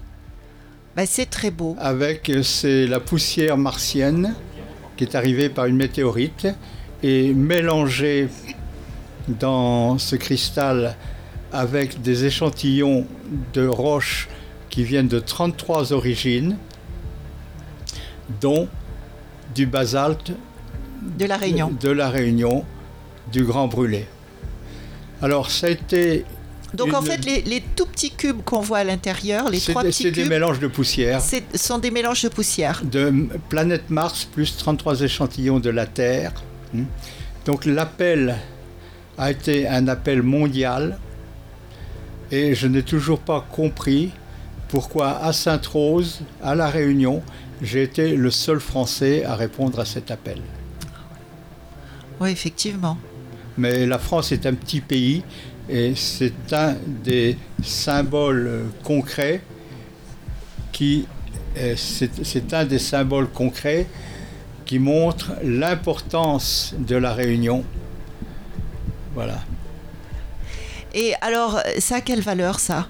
Ben, 0.96 1.06
c'est 1.06 1.30
très 1.30 1.52
beau. 1.52 1.76
Avec, 1.80 2.32
c'est 2.44 2.88
la 2.88 3.00
poussière 3.00 3.58
martienne 3.58 4.34
qui 4.96 5.04
est 5.04 5.16
arrivée 5.16 5.50
par 5.50 5.66
une 5.66 5.76
météorite 5.76 6.48
et 7.04 7.34
mélangée 7.34 8.30
dans 9.28 9.98
ce 9.98 10.16
cristal 10.16 10.96
avec 11.52 12.02
des 12.02 12.26
échantillons 12.26 13.06
de 13.54 13.68
roches 13.68 14.30
qui 14.76 14.84
viennent 14.84 15.08
de 15.08 15.20
33 15.22 15.94
origines, 15.94 16.58
dont 18.42 18.68
du 19.56 19.68
basalte 19.68 20.34
de 21.18 21.26
la 21.26 21.38
Réunion, 21.38 21.72
de, 21.80 21.90
la 21.90 22.10
Réunion 22.10 22.66
du 23.32 23.46
Grand 23.46 23.70
Brûlé. 23.70 24.06
Alors 25.22 25.50
ça 25.50 25.68
a 25.68 25.70
été 25.70 26.26
donc 26.74 26.94
en 26.94 27.02
fait, 27.02 27.24
les, 27.24 27.64
tout 27.78 27.86
petits 27.86 28.12
cubes 28.12 28.42
qu'on 28.44 28.60
voit 28.60 28.80
à 28.80 28.84
l'intérieur, 28.84 29.50
les 29.50 29.62
trois 29.62 29.82
petits 29.82 30.04
cubes... 30.04 30.14
C'est 30.14 30.24
des 30.24 30.28
mélanges 30.28 30.60
de 30.60 30.68
poussière. 30.68 31.22
Ce 31.22 31.38
sont 31.58 31.78
des 31.78 31.90
mélanges 31.90 32.24
de 32.24 32.28
poussière. 32.28 32.82
De 32.84 33.30
planète 33.48 33.90
Mars 33.90 34.26
plus 34.26 34.58
33 34.58 35.04
échantillons 35.04 35.62
de 35.62 35.70
la 35.70 35.86
Terre. 35.86 36.34
Hmm. 36.74 36.84
Donc 37.46 37.64
l'appel 37.64 38.36
a 39.18 39.32
été 39.32 39.70
un 39.70 39.88
appel 39.88 40.22
mondial 40.22 41.00
et 42.30 42.56
je 42.56 42.68
n'ai 42.68 42.84
toujours 42.84 43.20
pas 43.20 43.48
compris 43.50 44.12
pourquoi 44.70 45.18
à 45.20 45.34
Sainte-Rose, 45.34 46.22
à 46.42 46.56
La 46.56 46.70
Réunion, 46.70 47.22
j'ai 47.62 47.84
été 47.84 48.16
le 48.16 48.32
seul 48.32 48.60
Français 48.60 49.24
à 49.24 49.36
répondre 49.36 49.80
à 49.80 49.86
cet 49.86 50.12
appel. 50.12 50.42
Oui, 52.20 52.32
effectivement. 52.32 52.98
Mais 53.58 53.86
la 53.86 54.00
France 54.00 54.32
est 54.32 54.46
un 54.46 54.54
petit 54.54 54.82
pays 54.82 55.24
et 55.70 55.94
c'est 55.96 56.54
un 56.54 56.76
des 56.86 57.38
symboles 57.64 58.66
concrets 58.84 59.42
qui 60.72 61.08
c'est 61.78 62.54
un 62.54 62.66
des 62.66 62.80
symboles 62.80 63.30
concrets 63.30 63.88
qui 64.66 64.78
montre 64.78 65.32
l'importance 65.42 66.76
de 66.78 66.98
la 66.98 67.14
réunion. 67.14 67.64
Voilà. 69.14 69.40
Et 70.94 71.14
alors, 71.22 71.62
ça 71.80 71.98
a 71.98 72.02
quelle 72.02 72.22
valeur 72.22 72.60
ça? 72.60 72.90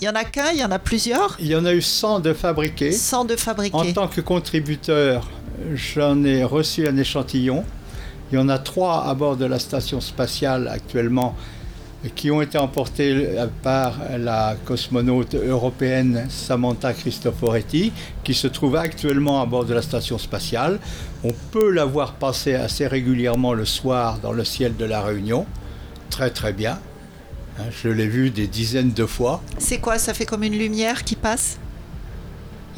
Il 0.00 0.04
y 0.04 0.08
en 0.08 0.14
a 0.14 0.24
qu'un, 0.24 0.52
il 0.52 0.58
y 0.58 0.64
en 0.64 0.70
a 0.70 0.78
plusieurs? 0.78 1.36
Il 1.40 1.46
y 1.46 1.56
en 1.56 1.64
a 1.64 1.72
eu 1.72 1.82
100 1.82 2.20
de 2.20 2.32
fabriqués. 2.32 2.92
100 2.92 3.24
de 3.24 3.36
fabriqués. 3.36 3.76
En 3.76 3.92
tant 3.92 4.08
que 4.08 4.20
contributeur, 4.20 5.28
j'en 5.74 6.22
ai 6.24 6.44
reçu 6.44 6.86
un 6.86 6.96
échantillon. 6.96 7.64
Il 8.30 8.36
y 8.36 8.38
en 8.38 8.48
a 8.48 8.58
trois 8.58 9.06
à 9.06 9.14
bord 9.14 9.36
de 9.36 9.44
la 9.44 9.58
station 9.58 10.00
spatiale 10.00 10.68
actuellement 10.68 11.34
qui 12.14 12.30
ont 12.30 12.40
été 12.40 12.58
emportés 12.58 13.28
par 13.62 13.96
la 14.18 14.54
cosmonaute 14.64 15.34
européenne 15.34 16.26
Samantha 16.28 16.92
Cristoforetti, 16.92 17.92
qui 18.22 18.34
se 18.34 18.46
trouve 18.46 18.76
actuellement 18.76 19.42
à 19.42 19.46
bord 19.46 19.64
de 19.64 19.74
la 19.74 19.82
station 19.82 20.16
spatiale. 20.16 20.78
On 21.24 21.32
peut 21.50 21.70
la 21.70 21.84
voir 21.84 22.12
passer 22.12 22.54
assez 22.54 22.86
régulièrement 22.86 23.52
le 23.52 23.64
soir 23.64 24.20
dans 24.22 24.32
le 24.32 24.44
ciel 24.44 24.76
de 24.76 24.84
la 24.84 25.02
Réunion. 25.02 25.44
Très 26.08 26.30
très 26.30 26.52
bien. 26.52 26.78
Hein, 27.58 27.64
je 27.70 27.88
l'ai 27.88 28.06
vu 28.06 28.30
des 28.30 28.46
dizaines 28.46 28.92
de 28.92 29.04
fois. 29.06 29.42
C'est 29.58 29.78
quoi 29.78 29.98
Ça 29.98 30.14
fait 30.14 30.26
comme 30.26 30.44
une 30.44 30.56
lumière 30.56 31.02
qui 31.02 31.16
passe 31.16 31.58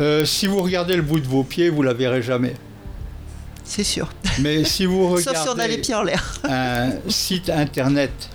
euh, 0.00 0.24
Si 0.24 0.46
vous 0.46 0.62
regardez 0.62 0.96
le 0.96 1.02
bout 1.02 1.20
de 1.20 1.26
vos 1.26 1.44
pieds, 1.44 1.68
vous 1.68 1.82
la 1.82 1.92
verrez 1.92 2.22
jamais. 2.22 2.54
C'est 3.64 3.84
sûr. 3.84 4.08
Mais 4.40 4.64
si 4.64 4.86
vous 4.86 5.08
regardez 5.08 5.22
Sauf 5.38 5.42
si 5.42 5.48
on 5.54 5.58
a 5.58 5.68
les 5.68 5.78
pieds 5.78 5.94
en 5.94 6.02
l'air. 6.02 6.40
un 6.48 6.92
site 7.08 7.50
internet 7.50 8.30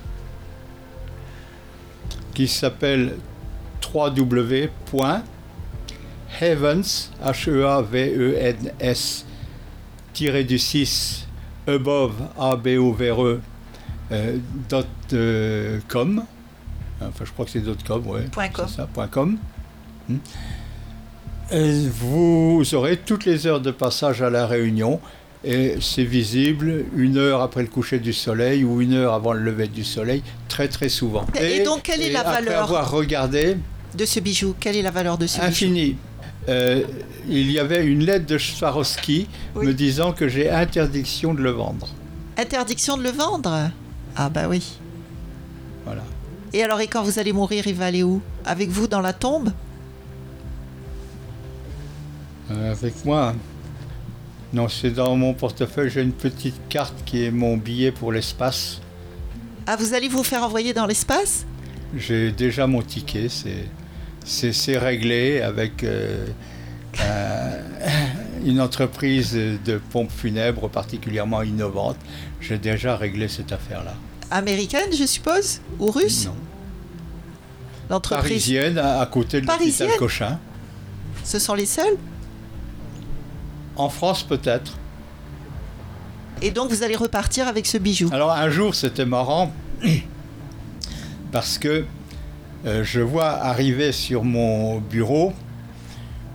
qui 2.32 2.46
s'appelle 2.46 3.16
www.heavens, 3.92 4.70
h 7.22 7.48
e 7.48 7.64
a 7.64 7.80
v 7.80 8.12
e 8.14 8.36
n 8.38 8.72
s 8.78 9.24
du 10.14 10.58
6 10.58 11.26
above 11.66 12.14
a 12.38 12.56
b 12.56 12.78
o 12.78 12.92
v 12.92 13.08
r 13.10 13.20
e 13.22 13.40
euh, 14.12 14.38
dot, 14.68 14.86
euh, 15.12 15.80
com 15.88 16.24
enfin 17.00 17.24
je 17.24 17.32
crois 17.32 17.44
que 17.44 17.50
c'est 17.50 17.84
com 17.84 18.06
ouais 18.06 18.22
point 18.32 18.48
com. 18.48 18.66
Ça, 18.68 18.86
point 18.86 19.08
com 19.08 19.36
hmm. 20.08 20.16
vous 21.90 22.62
aurez 22.72 22.96
toutes 22.96 23.24
les 23.24 23.46
heures 23.46 23.60
de 23.60 23.70
passage 23.70 24.22
à 24.22 24.30
la 24.30 24.46
réunion 24.46 25.00
et 25.44 25.76
c'est 25.80 26.04
visible 26.04 26.86
une 26.96 27.18
heure 27.18 27.40
après 27.40 27.62
le 27.62 27.68
coucher 27.68 28.00
du 28.00 28.12
soleil 28.12 28.64
ou 28.64 28.80
une 28.80 28.94
heure 28.94 29.14
avant 29.14 29.32
le 29.32 29.40
lever 29.40 29.68
du 29.68 29.84
soleil, 29.84 30.22
très 30.48 30.66
très 30.66 30.88
souvent. 30.88 31.24
Et, 31.40 31.62
donc 31.62 31.82
quelle 31.82 32.02
est 32.02 32.10
la 32.10 32.24
valeur 32.24 32.64
avoir 32.64 32.90
regardé 32.90 33.56
de 33.96 34.04
ce 34.04 34.18
bijou? 34.18 34.56
Quelle 34.58 34.76
est 34.76 34.82
la 34.82 34.90
valeur 34.90 35.18
de 35.18 35.26
ce 35.26 35.38
bijou? 35.38 35.46
Infini. 35.46 35.96
Euh, 36.48 36.82
il 37.28 37.50
y 37.50 37.58
avait 37.58 37.84
une 37.84 38.04
lettre 38.04 38.26
de 38.26 38.38
Swarovski 38.38 39.28
me 39.54 39.72
disant 39.72 40.12
que 40.12 40.28
j'ai 40.28 40.50
interdiction 40.50 41.34
de 41.34 41.42
le 41.42 41.50
vendre. 41.50 41.88
Interdiction 42.36 42.96
de 42.96 43.02
le 43.02 43.10
vendre? 43.10 43.70
Ah 44.16 44.28
bah 44.28 44.48
oui. 44.48 44.78
Voilà. 45.84 46.02
Et 46.56 46.62
alors, 46.62 46.80
et 46.80 46.86
quand 46.86 47.02
vous 47.02 47.18
allez 47.18 47.34
mourir, 47.34 47.66
il 47.66 47.74
va 47.74 47.84
aller 47.84 48.02
où? 48.02 48.22
Avec 48.46 48.70
vous 48.70 48.86
dans 48.86 49.02
la 49.02 49.12
tombe? 49.12 49.52
Euh, 52.50 52.72
Avec 52.72 53.04
moi? 53.04 53.34
Non, 54.54 54.66
c'est 54.66 54.88
dans 54.90 55.14
mon 55.16 55.34
portefeuille, 55.34 55.90
j'ai 55.90 56.00
une 56.00 56.14
petite 56.14 56.58
carte 56.70 56.94
qui 57.04 57.26
est 57.26 57.30
mon 57.30 57.58
billet 57.58 57.92
pour 57.92 58.10
l'espace. 58.10 58.80
Ah, 59.66 59.76
vous 59.76 59.92
allez 59.92 60.08
vous 60.08 60.22
faire 60.22 60.44
envoyer 60.44 60.72
dans 60.72 60.86
l'espace? 60.86 61.44
J'ai 61.94 62.32
déjà 62.32 62.66
mon 62.66 62.80
ticket, 62.80 63.28
c'est 64.24 64.78
réglé 64.78 65.42
avec 65.42 65.84
euh, 65.84 66.26
une 68.46 68.62
entreprise 68.62 69.34
de 69.34 69.76
pompes 69.90 70.10
funèbres 70.10 70.70
particulièrement 70.70 71.42
innovante. 71.42 71.98
J'ai 72.40 72.56
déjà 72.56 72.96
réglé 72.96 73.28
cette 73.28 73.52
affaire-là. 73.52 73.92
Américaine, 74.30 74.92
je 74.92 75.04
suppose 75.04 75.60
Ou 75.78 75.90
russe? 75.90 76.26
Non. 76.26 76.34
L'entreprise 77.88 78.30
Parisienne, 78.30 78.78
à, 78.78 79.06
côté 79.06 79.40
de 79.40 79.46
l'hôpital 79.46 79.88
Cochin. 79.98 80.38
Ce 81.24 81.38
sont 81.38 81.54
les 81.54 81.66
seuls? 81.66 81.96
En 83.76 83.88
France 83.88 84.22
peut-être. 84.22 84.76
Et 86.42 86.50
donc 86.50 86.70
vous 86.70 86.82
allez 86.82 86.96
repartir 86.96 87.46
avec 87.46 87.66
ce 87.66 87.78
bijou? 87.78 88.08
Alors 88.12 88.32
un 88.32 88.50
jour 88.50 88.74
c'était 88.74 89.06
marrant 89.06 89.52
parce 91.32 91.58
que 91.58 91.84
euh, 92.66 92.82
je 92.82 93.00
vois 93.00 93.30
arriver 93.30 93.92
sur 93.92 94.24
mon 94.24 94.78
bureau 94.78 95.32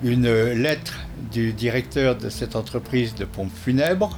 une 0.03 0.31
lettre 0.53 0.99
du 1.31 1.53
directeur 1.53 2.15
de 2.15 2.29
cette 2.29 2.55
entreprise 2.55 3.13
de 3.15 3.25
pompes 3.25 3.55
funèbres 3.63 4.17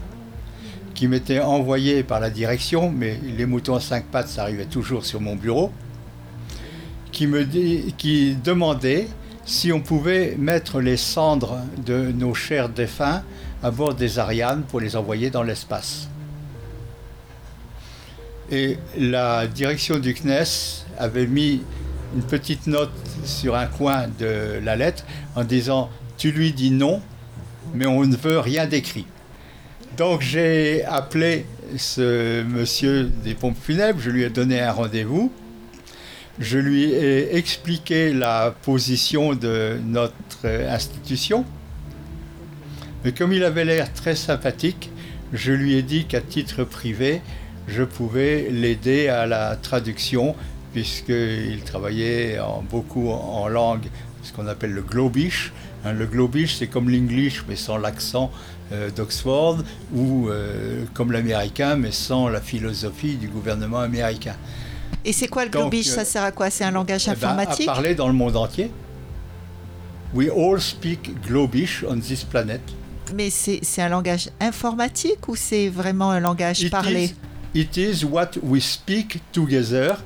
qui 1.03 1.09
m'était 1.09 1.41
envoyée 1.41 2.01
par 2.01 2.21
la 2.21 2.29
direction, 2.29 2.89
mais 2.89 3.19
les 3.35 3.45
moutons 3.45 3.75
à 3.75 3.81
cinq 3.81 4.05
pattes, 4.05 4.29
ça 4.29 4.43
arrivait 4.43 4.67
toujours 4.67 5.03
sur 5.03 5.19
mon 5.19 5.35
bureau, 5.35 5.69
qui 7.11 7.27
me 7.27 7.43
qui 7.97 8.35
demandait 8.35 9.09
si 9.43 9.73
on 9.73 9.81
pouvait 9.81 10.37
mettre 10.37 10.79
les 10.79 10.95
cendres 10.95 11.57
de 11.85 12.13
nos 12.13 12.33
chers 12.33 12.69
défunts 12.69 13.21
à 13.61 13.69
bord 13.69 13.95
des 13.95 14.17
Ariane 14.17 14.63
pour 14.63 14.79
les 14.79 14.95
envoyer 14.95 15.29
dans 15.29 15.43
l'espace. 15.43 16.07
Et 18.49 18.77
la 18.97 19.45
direction 19.45 19.99
du 19.99 20.13
CNES 20.13 20.85
avait 20.97 21.27
mis 21.27 21.63
une 22.15 22.23
petite 22.23 22.65
note 22.65 22.93
sur 23.25 23.57
un 23.57 23.65
coin 23.65 24.05
de 24.19 24.61
la 24.63 24.77
lettre 24.77 25.03
en 25.35 25.43
disant 25.43 25.89
Tu 26.17 26.31
lui 26.31 26.53
dis 26.53 26.71
non, 26.71 27.01
mais 27.73 27.87
on 27.87 28.05
ne 28.05 28.15
veut 28.15 28.39
rien 28.39 28.67
d'écrit. 28.67 29.05
Donc 29.97 30.21
j'ai 30.21 30.83
appelé 30.85 31.45
ce 31.77 32.43
monsieur 32.43 33.03
des 33.23 33.33
pompes 33.33 33.57
funèbres, 33.61 33.99
je 33.99 34.09
lui 34.09 34.23
ai 34.23 34.29
donné 34.29 34.61
un 34.61 34.71
rendez-vous 34.71 35.31
je 36.39 36.57
lui 36.57 36.85
ai 36.85 37.35
expliqué 37.35 38.11
la 38.11 38.55
position 38.63 39.35
de 39.35 39.77
notre 39.85 40.47
institution. 40.47 41.45
Mais 43.03 43.11
comme 43.11 43.33
il 43.33 43.43
avait 43.43 43.65
l'air 43.65 43.93
très 43.93 44.15
sympathique, 44.15 44.89
je 45.31 45.51
lui 45.51 45.75
ai 45.75 45.83
dit 45.83 46.05
qu'à 46.05 46.21
titre 46.21 46.63
privé, 46.63 47.21
je 47.67 47.83
pouvais 47.83 48.49
l'aider 48.49 49.09
à 49.09 49.25
la 49.25 49.55
traduction, 49.55 50.35
puisqu'il 50.73 51.61
travaillait 51.65 52.39
beaucoup 52.69 53.09
en 53.09 53.47
langue, 53.47 53.85
ce 54.23 54.33
qu'on 54.33 54.47
appelle 54.47 54.71
le 54.71 54.81
globish. 54.81 55.53
Hein, 55.85 55.93
le 55.93 56.05
globish, 56.07 56.55
c'est 56.55 56.67
comme 56.67 56.89
l'english, 56.89 57.43
mais 57.47 57.55
sans 57.55 57.77
l'accent 57.77 58.31
d'Oxford, 58.95 59.59
ou 59.93 60.29
euh, 60.29 60.83
comme 60.93 61.11
l'américain, 61.11 61.75
mais 61.75 61.91
sans 61.91 62.29
la 62.29 62.41
philosophie 62.41 63.15
du 63.15 63.27
gouvernement 63.27 63.79
américain. 63.79 64.35
Et 65.05 65.13
c'est 65.13 65.27
quoi 65.27 65.45
le 65.45 65.51
globish 65.51 65.87
Ça 65.87 66.05
sert 66.05 66.23
à 66.23 66.31
quoi? 66.31 66.49
C'est 66.49 66.63
un 66.63 66.71
langage 66.71 67.05
eh 67.07 67.11
ben, 67.11 67.15
informatique? 67.15 67.67
À 67.67 67.73
parler 67.73 67.95
dans 67.95 68.07
le 68.07 68.13
monde 68.13 68.35
entier. 68.35 68.71
We 70.13 70.29
all 70.29 70.61
speak 70.61 71.21
globish 71.27 71.83
on 71.87 71.99
this 71.99 72.23
planet. 72.23 72.61
Mais 73.15 73.29
c'est 73.29 73.61
un 73.81 73.89
langage 73.89 74.29
informatique 74.39 75.27
ou 75.27 75.35
c'est 75.35 75.69
vraiment 75.69 76.11
un 76.11 76.19
langage 76.19 76.69
parlé? 76.69 77.13
It 77.53 77.77
is 77.77 78.03
what 78.03 78.31
we 78.41 78.63
speak 78.63 79.21
together 79.31 79.97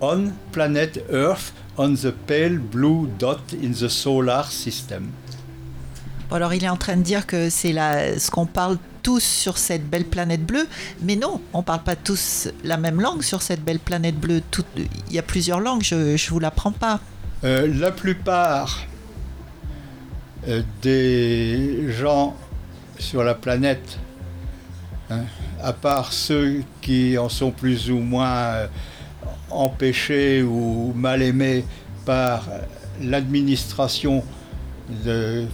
on 0.00 0.32
planet 0.52 1.04
Earth 1.10 1.52
on 1.76 1.94
the 1.94 2.12
pale 2.26 2.58
blue 2.58 3.08
dot 3.18 3.40
in 3.62 3.72
the 3.72 3.88
solar 3.88 4.50
system. 4.50 5.10
Alors 6.34 6.52
il 6.52 6.64
est 6.64 6.68
en 6.68 6.76
train 6.76 6.96
de 6.96 7.02
dire 7.02 7.26
que 7.26 7.48
c'est 7.48 7.72
ce 7.72 8.30
qu'on 8.30 8.46
parle 8.46 8.78
tous 9.02 9.22
sur 9.22 9.58
cette 9.58 9.88
belle 9.88 10.06
planète 10.06 10.44
bleue, 10.44 10.66
mais 11.02 11.14
non, 11.14 11.40
on 11.52 11.62
parle 11.62 11.82
pas 11.82 11.94
tous 11.94 12.48
la 12.64 12.76
même 12.76 13.00
langue 13.00 13.22
sur 13.22 13.42
cette 13.42 13.62
belle 13.62 13.78
planète 13.78 14.16
bleue. 14.16 14.42
il 14.76 15.14
y 15.14 15.18
a 15.18 15.22
plusieurs 15.22 15.60
langues, 15.60 15.82
je 15.82 15.94
ne 15.94 16.30
vous 16.30 16.40
l'apprends 16.40 16.72
pas. 16.72 17.00
Euh, 17.44 17.68
la 17.78 17.90
plupart 17.92 18.86
euh, 20.48 20.62
des 20.82 21.92
gens 21.92 22.34
sur 22.98 23.22
la 23.22 23.34
planète, 23.34 23.98
hein, 25.10 25.24
à 25.62 25.74
part 25.74 26.12
ceux 26.12 26.62
qui 26.80 27.18
en 27.18 27.28
sont 27.28 27.50
plus 27.50 27.90
ou 27.90 27.98
moins 27.98 28.36
euh, 28.36 28.66
empêchés 29.50 30.42
ou 30.42 30.92
mal 30.96 31.22
aimés 31.22 31.64
par 32.06 32.48
l'administration 33.02 34.24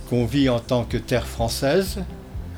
qu'on 0.09 0.27
vit 0.27 0.49
en 0.49 0.61
tant 0.61 0.85
que 0.85 0.97
terre 0.97 1.27
française, 1.27 1.99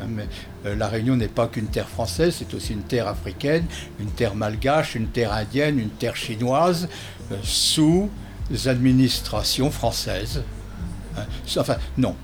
hein, 0.01 0.07
mais 0.09 0.27
euh, 0.67 0.75
la 0.75 0.89
Réunion 0.89 1.17
n'est 1.17 1.29
pas 1.29 1.49
qu'une 1.49 1.67
terre 1.67 1.89
française, 1.89 2.37
c'est 2.39 2.55
aussi 2.55 2.73
une 2.73 2.83
terre 2.83 3.09
africaine, 3.09 3.65
une 4.01 4.11
terre 4.11 4.35
malgache, 4.35 4.95
une 4.95 5.09
terre 5.09 5.33
indienne, 5.33 5.79
une 5.79 5.91
terre 5.91 6.17
chinoise, 6.17 6.89
euh, 7.31 7.37
sous 7.43 8.11
administration 8.67 9.71
française. 9.71 10.43
Hein. 11.17 11.25
Enfin, 11.57 11.77
non, 11.99 12.17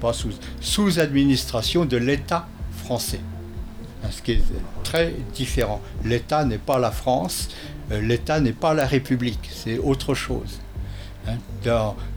pas 0.00 0.12
sous, 0.12 0.32
sous 0.60 0.98
administration 0.98 1.84
de 1.84 1.96
l'État 1.96 2.46
français. 2.84 3.20
Hein, 4.04 4.08
ce 4.10 4.22
qui 4.22 4.32
est 4.32 4.42
très 4.82 5.14
différent. 5.34 5.80
L'État 6.04 6.44
n'est 6.44 6.58
pas 6.58 6.78
la 6.78 6.90
France, 6.90 7.48
euh, 7.90 8.00
l'État 8.00 8.40
n'est 8.40 8.52
pas 8.52 8.74
la 8.74 8.86
République, 8.86 9.50
c'est 9.52 9.78
autre 9.78 10.14
chose. 10.14 10.60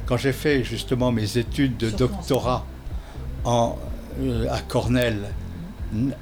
Quand 0.06 0.18
j'ai 0.18 0.34
fait 0.34 0.63
justement 0.63 1.12
mes 1.12 1.38
études 1.38 1.78
de 1.78 1.89
doctorat 1.89 2.65
en 3.44 3.78
euh, 4.22 4.48
à 4.50 4.60
Cornell, 4.62 5.20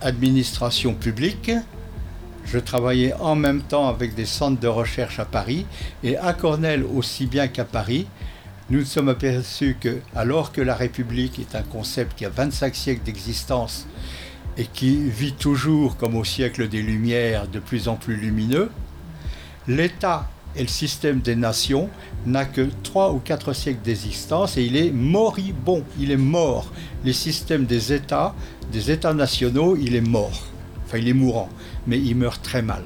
administration 0.02 0.96
publique. 0.96 1.52
Je 2.46 2.58
travaillais 2.58 3.14
en 3.14 3.36
même 3.36 3.62
temps 3.62 3.88
avec 3.88 4.16
des 4.16 4.26
centres 4.26 4.60
de 4.60 4.68
recherche 4.68 5.20
à 5.20 5.26
Paris. 5.26 5.68
Et 6.04 6.18
à 6.18 6.34
Cornell, 6.34 6.84
aussi 6.84 7.28
bien 7.28 7.48
qu'à 7.48 7.66
Paris, 7.66 8.08
nous 8.70 8.80
nous 8.80 8.86
sommes 8.86 9.10
aperçus 9.10 9.78
que, 9.80 10.00
alors 10.16 10.52
que 10.52 10.62
la 10.62 10.74
République 10.74 11.38
est 11.38 11.56
un 11.56 11.62
concept 11.62 12.18
qui 12.18 12.26
a 12.26 12.30
25 12.30 12.76
siècles 12.76 13.04
d'existence 13.04 13.88
et 14.58 14.66
qui 14.66 15.10
vit 15.10 15.34
toujours, 15.34 15.96
comme 15.96 16.16
au 16.16 16.24
siècle 16.24 16.68
des 16.68 16.82
Lumières, 16.82 17.48
de 17.48 17.60
plus 17.60 17.88
en 17.88 17.96
plus 17.96 18.16
lumineux, 18.16 18.72
l'État 19.68 20.28
et 20.56 20.62
le 20.62 20.68
système 20.68 21.20
des 21.20 21.36
nations 21.36 21.90
n'a 22.26 22.46
que 22.46 22.70
trois 22.84 23.12
ou 23.12 23.20
quatre 23.20 23.54
siècles 23.54 23.82
d'existence 23.84 24.58
et 24.58 24.64
il 24.64 24.78
est 24.78 24.92
moribond, 24.92 25.84
il 26.00 26.12
est 26.12 26.18
mort. 26.18 26.72
Les 27.04 27.14
systèmes 27.14 27.66
des 27.66 27.94
États, 27.94 28.36
des 28.72 28.92
États 28.92 29.14
nationaux, 29.14 29.76
il 29.76 29.96
est 29.96 30.02
mort. 30.02 30.44
Enfin, 30.86 30.98
il 30.98 31.08
est 31.08 31.14
mourant, 31.14 31.50
mais 31.88 32.00
il 32.00 32.16
meurt 32.16 32.42
très 32.44 32.62
mal. 32.62 32.84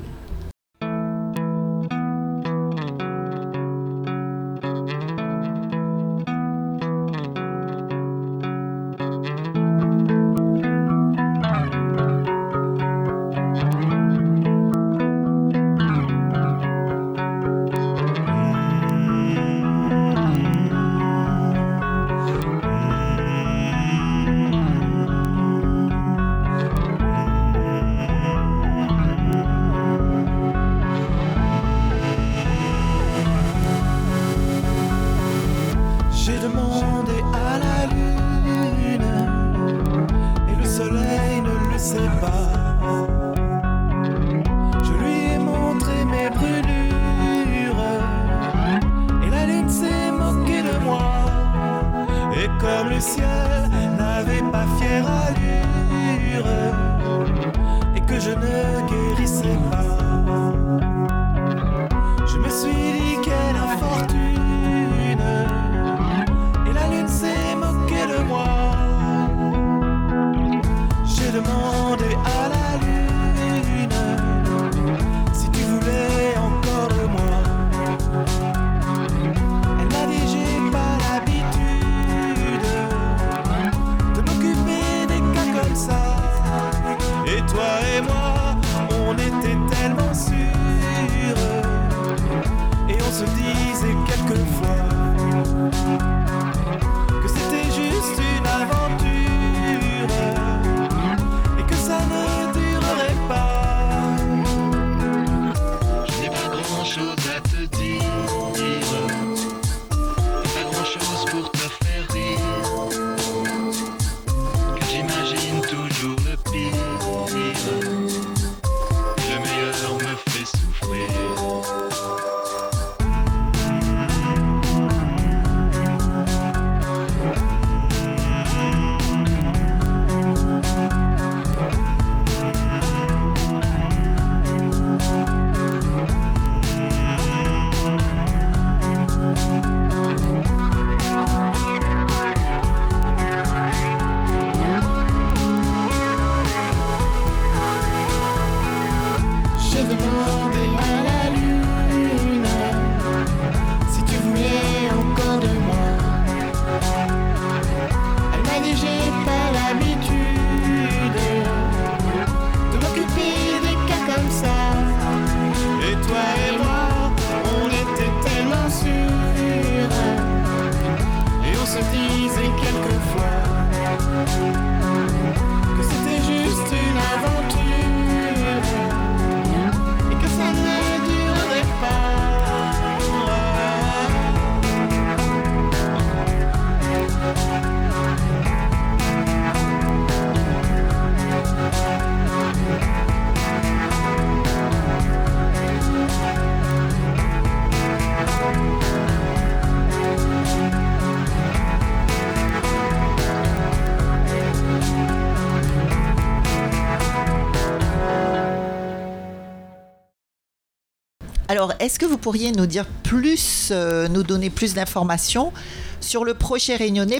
Alors, 211.58 211.74
est-ce 211.80 211.98
que 211.98 212.06
vous 212.06 212.20
pourriez 212.20 212.52
nous 212.52 212.68
dire 212.68 212.86
plus, 213.02 213.70
euh, 213.72 214.08
nous 214.10 214.22
donner 214.22 214.52
plus 214.52 214.76
d'informations 214.76 215.52
sur 216.00 216.24
le 216.24 216.36
projet 216.36 216.76
réunionnais 216.76 217.20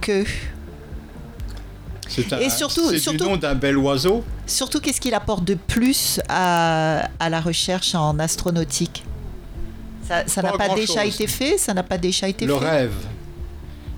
queue? 0.00 0.24
C'est 2.06 2.32
et 2.34 2.48
surtout, 2.48 2.96
surtout, 2.96 3.24
nom 3.24 3.36
d'un 3.36 3.56
bel 3.56 3.76
oiseau. 3.76 4.22
Surtout, 4.46 4.78
qu'est-ce 4.78 5.00
qu'il 5.00 5.14
apporte 5.14 5.42
de 5.42 5.54
plus 5.54 6.20
à, 6.28 7.08
la 7.28 7.40
recherche 7.40 7.96
en 7.96 8.20
astronautique? 8.20 9.02
Ça 10.06 10.42
n'a 10.42 10.52
pas, 10.52 10.76
déjà 10.76 11.04
été 11.04 11.26
fait 11.26 11.58
Ça 11.58 11.74
n'a 11.74 11.82
pas 11.82 11.98
déjà 11.98 12.28
été 12.28 12.46
le 12.46 12.54
fait? 12.54 12.60
Le 12.60 12.64
rêve. 12.64 12.94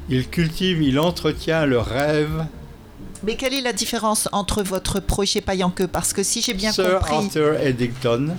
Il 0.09 0.29
cultive, 0.31 0.81
il 0.81 0.99
entretient 0.99 1.67
le 1.67 1.79
rêve. 1.79 2.47
Mais 3.23 3.37
quelle 3.37 3.53
est 3.53 3.61
la 3.61 3.75
différence 3.75 4.31
entre 4.33 4.63
votre 4.63 5.01
projet 5.01 5.43
queue? 5.43 5.89
Parce 5.89 6.15
que 6.15 6.23
si 6.23 6.41
j'ai 6.41 6.55
bien 6.55 6.73
compris. 6.73 7.17
Arthur 7.17 7.61
Eddington. 7.61 8.35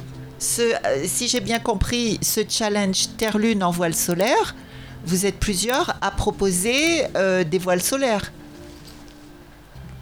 Ce, 0.45 0.61
euh, 0.61 1.05
si 1.07 1.27
j'ai 1.27 1.39
bien 1.39 1.57
compris, 1.57 2.19
ce 2.21 2.41
challenge 2.47 3.07
Terre-Lune 3.17 3.63
en 3.63 3.71
voile 3.71 3.95
solaire, 3.95 4.55
vous 5.03 5.25
êtes 5.25 5.39
plusieurs 5.39 5.97
à 6.01 6.11
proposer 6.11 7.03
euh, 7.17 7.43
des 7.43 7.57
voiles 7.57 7.81
solaires. 7.81 8.31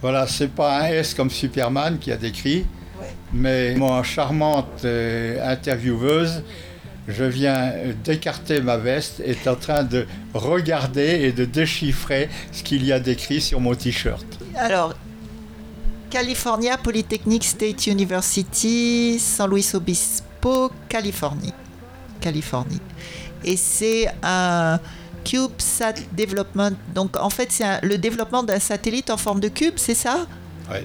Voilà, 0.01 0.27
c'est 0.27 0.49
pas 0.49 0.81
un 0.81 0.87
S 0.87 1.13
comme 1.13 1.29
Superman 1.29 1.97
qui 1.97 2.11
a 2.11 2.17
décrit, 2.17 2.65
mais 3.31 3.75
mon 3.75 4.03
charmante 4.03 4.83
euh, 4.83 5.49
intervieweuse, 5.49 6.43
je 7.07 7.23
viens 7.23 7.71
d'écarter 8.03 8.59
ma 8.59 8.75
veste, 8.75 9.21
est 9.21 9.47
en 9.47 9.55
train 9.55 9.83
de 9.83 10.05
regarder 10.33 11.21
et 11.21 11.31
de 11.31 11.45
déchiffrer 11.45 12.27
ce 12.51 12.63
qu'il 12.63 12.85
y 12.85 12.91
a 12.91 12.99
décrit 12.99 13.39
sur 13.39 13.61
mon 13.61 13.75
t-shirt. 13.75 14.25
Alors, 14.57 14.93
California 16.09 16.77
Polytechnic 16.77 17.45
State 17.45 17.87
University, 17.87 19.17
San 19.19 19.49
Luis 19.49 19.71
Obispo, 19.73 20.32
Californie. 20.89 21.53
Californie. 22.19 22.81
Et 23.43 23.57
c'est 23.57 24.07
un 24.21 24.79
CubeSat 25.23 25.95
Development. 26.17 26.73
Donc 26.93 27.17
en 27.17 27.29
fait, 27.29 27.51
c'est 27.51 27.81
le 27.81 27.97
développement 27.97 28.43
d'un 28.43 28.59
satellite 28.59 29.09
en 29.09 29.17
forme 29.17 29.39
de 29.39 29.49
cube, 29.49 29.75
c'est 29.77 29.95
ça? 29.95 30.25
Oui. 30.69 30.79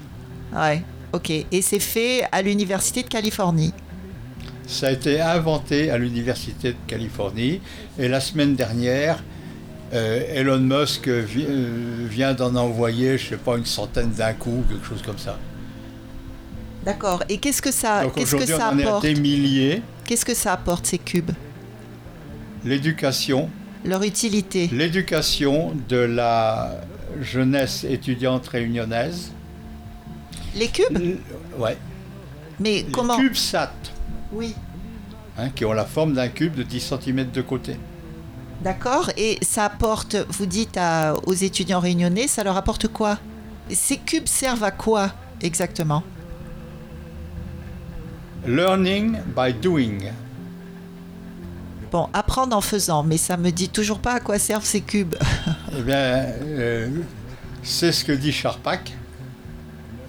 Ouais, 0.54 0.82
ok. 1.12 1.30
Et 1.30 1.62
c'est 1.62 1.80
fait 1.80 2.24
à 2.32 2.42
l'Université 2.42 3.02
de 3.02 3.08
Californie. 3.08 3.72
Ça 4.66 4.88
a 4.88 4.90
été 4.92 5.20
inventé 5.20 5.90
à 5.90 5.98
l'Université 5.98 6.72
de 6.72 6.76
Californie. 6.86 7.60
Et 7.98 8.08
la 8.08 8.20
semaine 8.20 8.54
dernière, 8.54 9.22
euh, 9.94 10.20
Elon 10.34 10.58
Musk 10.58 11.08
euh, 11.08 11.24
vient 12.08 12.34
d'en 12.34 12.54
envoyer, 12.54 13.16
je 13.16 13.24
ne 13.24 13.28
sais 13.30 13.36
pas, 13.36 13.56
une 13.56 13.64
centaine 13.64 14.10
d'un 14.10 14.34
coup, 14.34 14.62
quelque 14.68 14.86
chose 14.86 15.02
comme 15.02 15.18
ça. 15.18 15.38
D'accord. 16.84 17.22
Et 17.28 17.38
qu'est-ce 17.38 17.62
que 17.62 17.72
ça, 17.72 18.04
qu'est-ce 18.14 18.36
que 18.36 18.46
ça 18.46 18.70
on 18.72 18.78
apporte 18.78 19.02
des 19.02 19.14
milliers. 19.14 19.82
Qu'est-ce 20.04 20.24
que 20.24 20.34
ça 20.34 20.52
apporte 20.52 20.86
ces 20.86 20.98
cubes 20.98 21.32
L'éducation, 22.64 23.50
leur 23.84 24.02
utilité 24.02 24.68
L'éducation 24.72 25.74
de 25.88 25.96
la 25.98 26.80
jeunesse 27.20 27.84
étudiante 27.84 28.46
réunionnaise. 28.48 29.32
Les 30.54 30.68
cubes 30.68 31.18
Ouais. 31.58 31.76
Mais 32.58 32.82
Les 32.82 32.84
comment 32.84 33.16
cubes 33.16 33.34
SAT. 33.34 33.70
Oui. 34.32 34.54
Hein, 35.38 35.50
qui 35.50 35.64
ont 35.64 35.72
la 35.72 35.84
forme 35.84 36.14
d'un 36.14 36.28
cube 36.28 36.54
de 36.54 36.62
10 36.62 36.94
cm 37.00 37.30
de 37.30 37.42
côté. 37.42 37.76
D'accord. 38.62 39.10
Et 39.16 39.38
ça 39.42 39.66
apporte, 39.66 40.16
vous 40.30 40.46
dites 40.46 40.78
aux 41.26 41.34
étudiants 41.34 41.80
réunionnais, 41.80 42.26
ça 42.26 42.42
leur 42.42 42.56
apporte 42.56 42.88
quoi? 42.88 43.18
Ces 43.70 43.98
cubes 43.98 44.26
servent 44.26 44.64
à 44.64 44.70
quoi 44.72 45.12
exactement? 45.40 46.02
Learning 48.48 49.18
by 49.36 49.52
doing. 49.52 50.10
Bon, 51.92 52.08
apprendre 52.14 52.56
en 52.56 52.62
faisant, 52.62 53.02
mais 53.02 53.18
ça 53.18 53.36
me 53.36 53.50
dit 53.50 53.68
toujours 53.68 53.98
pas 53.98 54.14
à 54.14 54.20
quoi 54.20 54.38
servent 54.38 54.64
ces 54.64 54.80
cubes. 54.80 55.14
eh 55.78 55.82
bien, 55.82 55.96
euh, 55.98 56.88
c'est 57.62 57.92
ce 57.92 58.06
que 58.06 58.12
dit 58.12 58.32
Charpak 58.32 58.94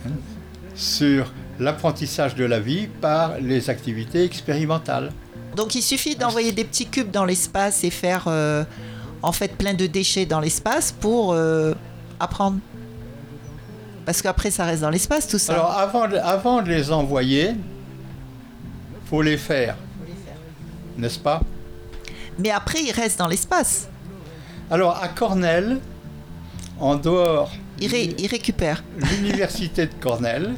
hein, 0.06 0.12
sur 0.73 1.34
l'apprentissage 1.60 2.36
de 2.36 2.45
la 2.45 2.62
vie 2.62 2.88
par 2.88 3.39
les 3.41 3.69
activités 3.69 4.23
expérimentales. 4.23 5.12
Donc 5.58 5.75
il 5.75 5.82
suffit 5.82 6.15
d'envoyer 6.15 6.54
des 6.54 6.63
petits 6.63 6.88
cubes 6.88 7.12
dans 7.12 7.25
l'espace 7.25 7.84
et 7.84 7.89
faire 7.89 8.23
euh, 8.28 8.63
en 9.21 9.34
fait 9.34 9.58
plein 9.58 9.73
de 9.73 9.86
déchets 9.86 10.25
dans 10.25 10.39
l'espace 10.39 10.93
pour 10.93 11.34
euh, 11.34 11.73
apprendre. 12.21 12.60
Parce 14.06 14.21
qu'après 14.21 14.49
ça 14.49 14.63
reste 14.63 14.82
dans 14.82 14.89
l'espace 14.89 15.28
tout 15.28 15.39
ça. 15.39 15.56
Alors 15.56 15.71
avant 15.78 16.08
de, 16.08 16.15
avant 16.15 16.62
de 16.62 16.69
les 16.69 16.89
envoyer, 16.93 17.56
faut 19.10 19.22
les 19.24 19.38
faire. 19.38 19.76
N'est-ce 20.98 21.17
pas? 21.19 21.41
Mais 22.38 22.52
après 22.52 22.82
il 22.84 22.91
reste 22.91 23.17
dans 23.17 23.28
l'espace. 23.28 23.89
Alors 24.69 25.02
à 25.02 25.08
Cornell, 25.08 25.80
en 26.80 26.95
dehors. 26.95 27.52
Il, 27.82 27.93
il 27.93 28.28
récupère. 28.28 28.84
L'université 28.98 29.88
de 29.88 29.93
Cornell. 30.00 30.54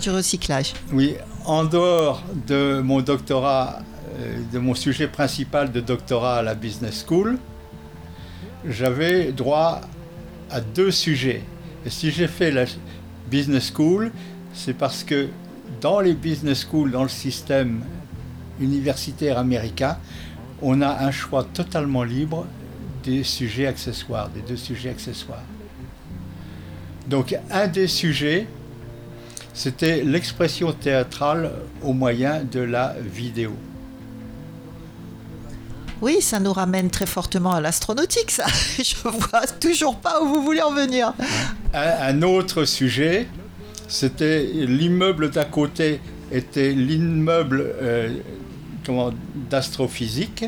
Du 0.00 0.10
recyclage. 0.10 0.72
Oui, 0.92 1.16
en 1.44 1.64
dehors 1.64 2.22
de 2.46 2.80
mon 2.82 3.00
doctorat, 3.02 3.80
euh, 4.18 4.40
de 4.52 4.58
mon 4.58 4.74
sujet 4.74 5.08
principal 5.08 5.70
de 5.72 5.80
doctorat 5.80 6.36
à 6.36 6.42
la 6.42 6.54
Business 6.54 7.04
School, 7.06 7.36
j'avais 8.66 9.32
droit 9.32 9.80
à 10.50 10.60
deux 10.60 10.90
sujets. 10.90 11.42
Et 11.84 11.90
si 11.90 12.10
j'ai 12.10 12.28
fait 12.28 12.50
la 12.50 12.64
Business 13.28 13.72
School, 13.74 14.12
c'est 14.54 14.72
parce 14.72 15.02
que 15.04 15.28
dans 15.80 16.00
les 16.00 16.14
Business 16.14 16.66
Schools, 16.66 16.90
dans 16.90 17.02
le 17.02 17.08
système 17.08 17.84
universitaire 18.60 19.38
américain, 19.38 19.96
on 20.60 20.80
a 20.80 21.04
un 21.04 21.10
choix 21.10 21.44
totalement 21.44 22.04
libre 22.04 22.46
des 23.02 23.24
sujets 23.24 23.66
accessoires, 23.66 24.28
des 24.28 24.42
deux 24.42 24.56
sujets 24.56 24.90
accessoires. 24.90 25.42
Donc 27.08 27.36
un 27.50 27.66
des 27.66 27.88
sujets, 27.88 28.46
c'était 29.54 30.02
l'expression 30.04 30.72
théâtrale 30.72 31.50
au 31.82 31.92
moyen 31.92 32.44
de 32.44 32.60
la 32.60 32.94
vidéo. 33.00 33.52
Oui, 36.00 36.20
ça 36.20 36.40
nous 36.40 36.52
ramène 36.52 36.90
très 36.90 37.06
fortement 37.06 37.52
à 37.52 37.60
l'astronautique, 37.60 38.32
ça. 38.32 38.44
Je 38.82 38.96
vois 39.08 39.46
toujours 39.60 39.96
pas 39.96 40.20
où 40.20 40.26
vous 40.26 40.42
voulez 40.42 40.60
en 40.60 40.72
venir. 40.72 41.14
Un, 41.72 42.22
autre 42.22 42.64
sujet, 42.64 43.28
c'était 43.92 44.42
l'immeuble 44.42 45.30
d'à 45.30 45.44
côté 45.44 46.00
était 46.32 46.72
l'immeuble 46.72 47.62
euh, 47.82 48.08
d'astrophysique 49.50 50.46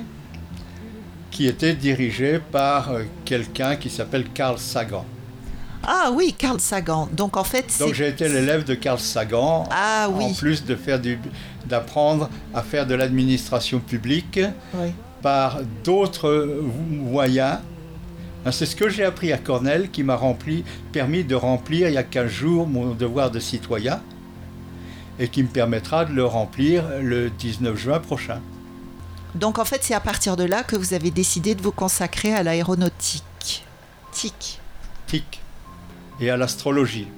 qui 1.30 1.46
était 1.46 1.74
dirigé 1.74 2.38
par 2.38 2.92
euh, 2.92 3.02
quelqu'un 3.26 3.76
qui 3.76 3.90
s'appelle 3.90 4.24
Carl 4.32 4.58
Sagan. 4.58 5.04
Ah 5.82 6.10
oui, 6.14 6.34
Carl 6.38 6.58
Sagan. 6.58 7.06
Donc 7.12 7.36
en 7.36 7.44
fait, 7.44 7.66
donc 7.78 7.92
j'ai 7.92 8.08
été 8.08 8.30
l'élève 8.30 8.64
de 8.64 8.74
Carl 8.74 8.98
Sagan. 8.98 9.68
Ah 9.70 10.08
oui. 10.10 10.24
En 10.24 10.32
plus 10.32 10.64
de 10.64 10.74
faire 10.74 10.98
du, 10.98 11.18
d'apprendre 11.66 12.30
à 12.54 12.62
faire 12.62 12.86
de 12.86 12.94
l'administration 12.94 13.78
publique 13.78 14.40
par 15.20 15.58
d'autres 15.84 16.62
moyens. 16.88 17.58
Ben, 18.44 18.52
c'est 18.52 18.66
ce 18.66 18.76
que 18.76 18.88
j'ai 18.90 19.04
appris 19.04 19.32
à 19.32 19.38
Cornell 19.38 19.90
qui 19.90 20.02
m'a 20.02 20.16
rempli, 20.16 20.64
permis 20.92 21.24
de 21.24 21.34
remplir 21.34 21.88
il 21.88 21.94
y 21.94 21.98
a 21.98 22.02
15 22.02 22.30
jours 22.30 22.66
mon 22.66 22.94
devoir 22.94 23.30
de 23.30 23.40
citoyen 23.40 24.02
et 25.18 25.28
qui 25.28 25.42
me 25.42 25.48
permettra 25.48 26.04
de 26.04 26.12
le 26.12 26.24
remplir 26.24 26.84
le 27.00 27.30
19 27.30 27.76
juin 27.76 28.00
prochain. 28.00 28.40
Donc 29.34 29.58
en 29.58 29.64
fait, 29.64 29.82
c'est 29.82 29.94
à 29.94 30.00
partir 30.00 30.36
de 30.36 30.44
là 30.44 30.62
que 30.62 30.76
vous 30.76 30.92
avez 30.92 31.10
décidé 31.10 31.54
de 31.54 31.62
vous 31.62 31.72
consacrer 31.72 32.34
à 32.34 32.42
l'aéronautique. 32.42 33.64
Tic. 34.12 34.60
Tic. 35.06 35.40
Et 36.20 36.30
à 36.30 36.36
l'astrologie. 36.36 37.08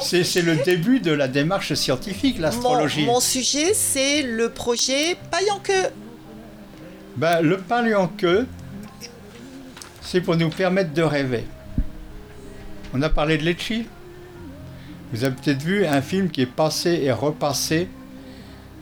C'est 0.00 0.42
le 0.42 0.56
début 0.56 1.00
de 1.00 1.10
la 1.10 1.26
démarche 1.26 1.74
scientifique, 1.74 2.38
l'astrologie. 2.38 3.04
Mon, 3.04 3.20
sujet, 3.20 3.74
c'est 3.74 4.22
le 4.22 4.48
projet 4.50 5.16
queue. 5.64 5.88
Ben, 7.16 7.40
le 7.40 7.60
queue, 8.16 8.46
c'est 10.10 10.22
pour 10.22 10.36
nous 10.36 10.48
permettre 10.48 10.94
de 10.94 11.02
rêver. 11.02 11.44
On 12.94 13.02
a 13.02 13.10
parlé 13.10 13.36
de 13.36 13.44
Lecce. 13.44 13.84
Vous 15.12 15.22
avez 15.22 15.34
peut-être 15.34 15.62
vu 15.62 15.84
un 15.84 16.00
film 16.00 16.30
qui 16.30 16.40
est 16.40 16.46
passé 16.46 17.00
et 17.02 17.12
repassé 17.12 17.88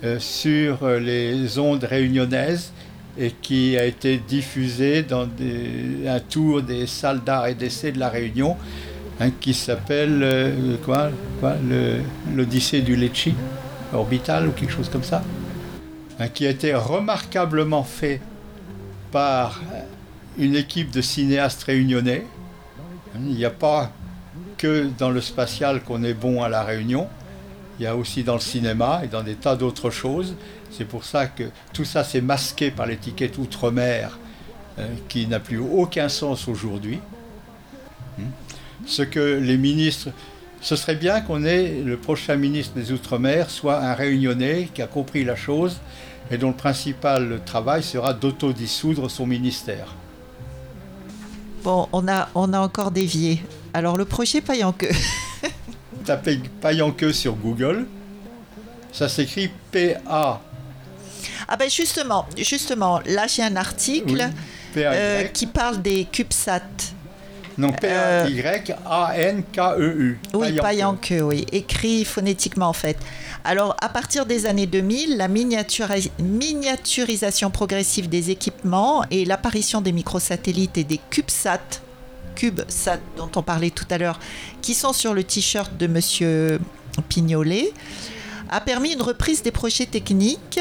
euh, 0.05 0.21
sur 0.21 0.85
euh, 0.85 1.01
les 1.01 1.59
ondes 1.59 1.83
réunionnaises 1.83 2.71
et 3.19 3.33
qui 3.33 3.77
a 3.77 3.85
été 3.87 4.19
diffusé 4.19 5.03
dans 5.03 5.27
un 6.07 6.21
tour 6.21 6.63
des 6.63 6.87
salles 6.87 7.25
d'art 7.25 7.49
et 7.49 7.55
d'essai 7.55 7.91
de 7.91 7.99
la 7.99 8.09
Réunion, 8.09 8.57
hein, 9.19 9.31
qui 9.41 9.53
s'appelle 9.53 10.21
euh, 10.23 10.77
quoi, 10.85 11.11
l'Odyssée 12.37 12.83
du 12.83 12.95
Lecce, 12.95 13.31
orbital 13.93 14.47
ou 14.47 14.53
quelque 14.53 14.73
chose 14.73 14.89
comme 14.89 15.03
ça, 15.03 15.25
hein, 16.21 16.29
qui 16.29 16.47
a 16.47 16.51
été 16.51 16.73
remarquablement 16.73 17.83
fait 17.83 18.21
par 19.11 19.61
une 20.39 20.57
équipe 20.57 20.91
de 20.91 21.01
cinéastes 21.01 21.63
réunionnais. 21.65 22.27
Il 23.15 23.35
n'y 23.35 23.45
a 23.45 23.51
pas 23.51 23.93
que 24.59 24.89
dans 24.99 25.11
le 25.11 25.21
spatial 25.21 25.83
qu'on 25.83 26.03
est 26.03 26.15
bon 26.15 26.43
à 26.43 26.49
la 26.49 26.63
Réunion. 26.63 27.09
Il 27.79 27.85
y 27.85 27.87
a 27.87 27.97
aussi 27.97 28.23
dans 28.23 28.35
le 28.35 28.41
cinéma 28.41 29.03
et 29.05 29.09
dans 29.09 29.23
des 29.23 29.35
tas 29.35 29.57
d'autres 29.57 29.91
choses. 29.91 30.35
C'est 30.71 30.87
pour 30.87 31.05
ça 31.05 31.27
que 31.27 31.45
tout 31.73 31.85
ça 31.85 32.05
s'est 32.05 32.21
masqué 32.21 32.71
par 32.71 32.87
l'étiquette 32.87 33.39
Outre-mer, 33.39 34.19
euh, 34.79 34.87
qui 35.09 35.27
n'a 35.27 35.41
plus 35.41 35.59
aucun 35.59 36.09
sens 36.09 36.49
aujourd'hui. 36.49 37.01
Hmm. 38.19 38.31
Ce 38.87 39.03
que 39.03 39.39
les 39.39 39.57
ministres. 39.57 40.11
Ce 40.63 40.75
serait 40.75 40.97
bien 40.97 41.21
qu'on 41.21 41.45
ait 41.45 41.83
le 41.85 41.97
prochain 41.99 42.37
ministre 42.37 42.75
des 42.75 42.91
Outre-mer 42.91 43.51
soit 43.51 43.79
un 43.79 43.93
réunionnais 43.93 44.71
qui 44.73 44.81
a 44.81 44.87
compris 44.87 45.23
la 45.23 45.37
chose 45.37 45.79
et 46.31 46.39
dont 46.39 46.49
le 46.49 46.57
principal 46.57 47.41
travail 47.45 47.83
sera 47.83 48.15
d'autodissoudre 48.15 49.11
son 49.11 49.27
ministère. 49.27 49.95
Bon, 51.67 51.89
on 51.93 52.07
a, 52.07 52.29
on 52.37 52.53
a 52.53 52.61
encore 52.61 52.93
dévié. 52.93 53.43
Alors 53.75 53.97
le 53.97 54.05
projet 54.05 54.41
Payanque. 54.41 54.87
Tapez 56.05 56.41
Payanque 56.61 57.13
sur 57.13 57.35
Google. 57.35 57.89
Ça 58.93 59.09
s'écrit 59.09 59.51
P-A. 59.73 60.41
Ah 61.49 61.57
ben 61.57 61.69
justement, 61.69 62.25
justement, 62.39 63.01
là 63.05 63.27
j'ai 63.27 63.43
un 63.43 63.57
article 63.57 64.31
euh, 64.77 65.25
qui 65.25 65.47
parle 65.47 65.83
des 65.83 66.05
CubeSat. 66.05 66.63
Non, 67.59 67.73
P-A-Y-A-N-K-E-U. 67.73 68.47
Oui, 70.35 70.61
Payanque, 70.61 71.15
oui. 71.23 71.47
Écrit 71.53 72.05
phonétiquement 72.05 72.69
en 72.69 72.75
fait. 72.75 72.99
Alors, 73.45 73.77
à 73.81 73.89
partir 73.89 74.27
des 74.27 74.45
années 74.47 74.67
2000, 74.67 75.17
la 75.17 75.29
miniaturisation 75.29 77.51
progressive 77.51 78.09
des 78.09 78.31
équipements 78.31 79.05
et 79.11 79.25
l'apparition 79.25 79.81
des 79.81 79.93
microsatellites 79.93 80.77
et 80.77 80.85
des 80.85 81.01
CubeSat, 81.11 81.81
CubeSat 82.35 82.99
dont 83.17 83.31
on 83.37 83.43
parlait 83.43 83.71
tout 83.71 83.87
à 83.91 83.99
l'heure, 83.99 84.19
qui 84.61 84.75
sont 84.75 84.93
sur 84.93 85.15
le 85.15 85.25
t-shirt 85.25 85.75
de 85.77 85.87
Monsieur 85.87 86.61
Pignolet, 87.09 87.73
a 88.51 88.61
permis 88.61 88.93
une 88.93 89.03
reprise 89.03 89.43
des 89.43 89.51
projets 89.51 89.87
techniques 89.87 90.61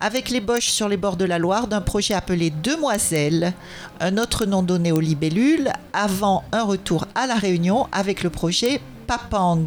avec 0.00 0.30
l'ébauche 0.30 0.68
sur 0.68 0.88
les 0.88 0.96
bords 0.96 1.16
de 1.16 1.24
la 1.24 1.38
Loire 1.38 1.66
d'un 1.66 1.82
projet 1.82 2.14
appelé 2.14 2.50
Demoiselle, 2.50 3.52
un 4.00 4.16
autre 4.16 4.46
nom 4.46 4.62
donné 4.62 4.92
aux 4.92 5.00
libellules, 5.00 5.70
avant 5.92 6.42
un 6.52 6.62
retour 6.62 7.06
à 7.14 7.26
La 7.26 7.34
Réunion 7.34 7.86
avec 7.92 8.22
le 8.22 8.30
projet 8.30 8.80
Papang. 9.06 9.66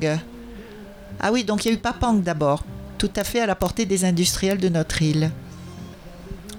Ah 1.20 1.32
oui, 1.32 1.44
donc 1.44 1.64
il 1.64 1.68
y 1.68 1.72
a 1.72 1.76
eu 1.76 1.80
Papang 1.80 2.14
d'abord, 2.16 2.64
tout 2.98 3.12
à 3.16 3.24
fait 3.24 3.42
à 3.42 3.46
la 3.46 3.56
portée 3.56 3.86
des 3.86 4.06
industriels 4.06 4.58
de 4.58 4.70
notre 4.70 5.02
île. 5.02 5.32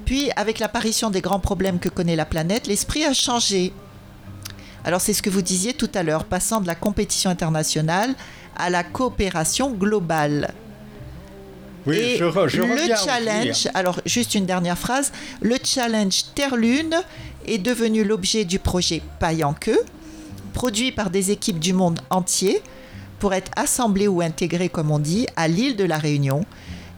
Puis, 0.05 0.31
avec 0.37 0.59
l'apparition 0.59 1.11
des 1.11 1.23
grands 1.23 1.41
problèmes 1.41 1.79
que 1.79 1.89
connaît 1.89 2.17
la 2.17 2.27
planète, 2.27 2.67
l'esprit 2.67 3.05
a 3.05 3.13
changé. 3.13 3.73
Alors 4.85 5.01
c'est 5.01 5.15
ce 5.15 5.23
que 5.23 5.31
vous 5.31 5.43
disiez 5.43 5.73
tout 5.73 5.91
à 5.95 6.03
l'heure, 6.03 6.25
passant 6.25 6.61
de 6.61 6.67
la 6.67 6.75
compétition 6.75 7.31
internationale 7.31 8.15
à 8.57 8.71
la 8.71 8.85
coopération 8.85 9.73
globale. 9.73 10.53
Oui, 11.87 11.97
Et 11.97 12.17
je, 12.17 12.25
le 12.25 12.97
challenge, 12.97 13.69
alors 13.75 14.01
juste 14.07 14.35
une 14.35 14.47
dernière 14.47 14.79
phrase, 14.79 15.13
le 15.43 15.57
challenge 15.63 16.25
Terre-Lune 16.35 16.97
est 17.47 17.59
devenu 17.59 18.05
l'objet 18.05 18.45
du 18.45 18.59
projet 18.59 19.03
Paille 19.21 19.45
en 19.45 19.53
queue, 19.53 19.81
produit 20.55 20.93
par 20.93 21.11
des 21.11 21.31
équipes 21.31 21.59
du 21.59 21.75
monde 21.75 22.01
entier 22.09 22.63
pour 23.19 23.35
être 23.35 23.51
assemblé 23.57 24.09
ou 24.09 24.23
intégré, 24.23 24.69
comme 24.69 24.91
on 24.91 24.99
dit, 24.99 25.27
à 25.37 25.47
l'île 25.47 25.77
de 25.77 25.85
la 25.85 25.99
Réunion, 25.99 26.45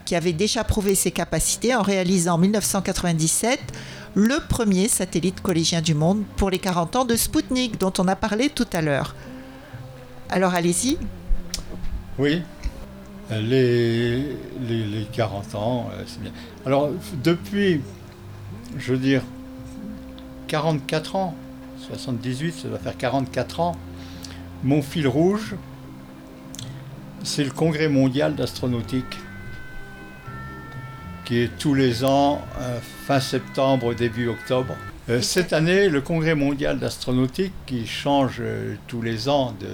qui 0.05 0.15
avait 0.15 0.33
déjà 0.33 0.63
prouvé 0.63 0.95
ses 0.95 1.11
capacités 1.11 1.75
en 1.75 1.83
réalisant 1.83 2.35
en 2.35 2.39
1997 2.39 3.59
le 4.15 4.39
premier 4.49 4.89
satellite 4.89 5.43
collégien 5.43 5.83
du 5.83 5.95
monde 5.95 6.23
pour 6.37 6.49
les 6.49 6.59
40 6.59 6.97
ans 6.97 7.05
de 7.05 7.17
Spoutnik, 7.17 7.79
dont 7.79 7.93
on 7.99 8.09
a 8.09 8.17
parlé 8.17 8.49
tout 8.49 8.69
à 8.73 8.81
l'heure. 8.81 9.15
Alors 10.31 10.55
allez-y. 10.55 10.97
Oui, 12.19 12.41
les, 13.31 14.19
les, 14.69 15.07
40 15.13 15.55
ans, 15.55 15.91
euh, 15.93 16.03
c'est 16.07 16.23
bien. 16.23 16.33
Alors, 16.65 16.91
depuis, 17.23 17.81
je 18.77 18.93
veux 18.93 18.99
dire, 18.99 19.23
44 20.49 21.17
ans, 21.17 21.35
78, 21.89 22.55
ça 22.55 22.69
doit 22.69 22.79
faire 22.79 22.97
44 22.97 23.61
ans, 23.61 23.77
mon 24.63 24.83
fil 24.83 25.09
rouge, 25.09 25.57
c'est 27.23 27.45
le 27.45 27.51
Congrès 27.51 27.89
mondial 27.89 28.37
d'astronautique, 28.37 29.05
qui 31.25 31.39
est 31.39 31.59
tous 31.59 31.75
les 31.75 32.05
ans, 32.05 32.41
euh, 32.61 32.79
fin 33.07 33.19
septembre, 33.19 33.95
début 33.95 34.29
octobre. 34.29 34.77
Euh, 35.09 35.21
cette 35.21 35.53
année, 35.53 35.89
le 35.89 36.01
Congrès 36.01 36.37
mondial 36.37 36.79
d'astronautique, 36.79 37.53
qui 37.67 37.87
change 37.87 38.41
tous 38.87 39.03
les 39.03 39.29
ans 39.29 39.53
de, 39.61 39.67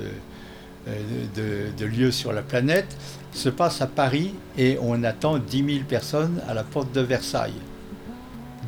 de, 0.87 1.71
de, 1.77 1.87
lieu 1.87 2.11
sur 2.11 2.33
la 2.33 2.43
planète, 2.43 2.97
se 3.33 3.49
passe 3.49 3.81
à 3.81 3.87
Paris 3.87 4.35
et 4.59 4.79
on 4.81 5.05
attend 5.05 5.39
10 5.39 5.75
000 5.75 5.85
personnes 5.89 6.41
à 6.49 6.55
la 6.55 6.65
porte 6.65 6.93
de 6.93 7.01
Versailles. 7.01 7.61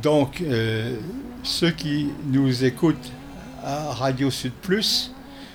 Donc, 0.03 0.41
euh, 0.41 0.97
ceux 1.43 1.71
qui 1.71 2.09
nous 2.27 2.65
écoutent 2.65 3.11
à 3.62 3.93
Radio 3.93 4.31
Sud 4.31 4.53
Plus, 4.53 5.12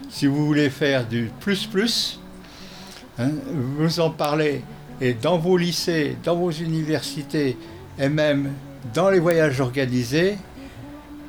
si 0.09 0.25
vous 0.25 0.45
voulez 0.45 0.69
faire 0.69 1.07
du 1.07 1.29
plus 1.39 1.65
plus, 1.65 2.19
hein, 3.17 3.29
vous 3.77 3.99
en 3.99 4.09
parlez 4.09 4.63
et 5.01 5.13
dans 5.13 5.37
vos 5.37 5.57
lycées, 5.57 6.17
dans 6.23 6.35
vos 6.35 6.51
universités 6.51 7.57
et 7.97 8.09
même 8.09 8.51
dans 8.93 9.09
les 9.09 9.19
voyages 9.19 9.61
organisés, 9.61 10.37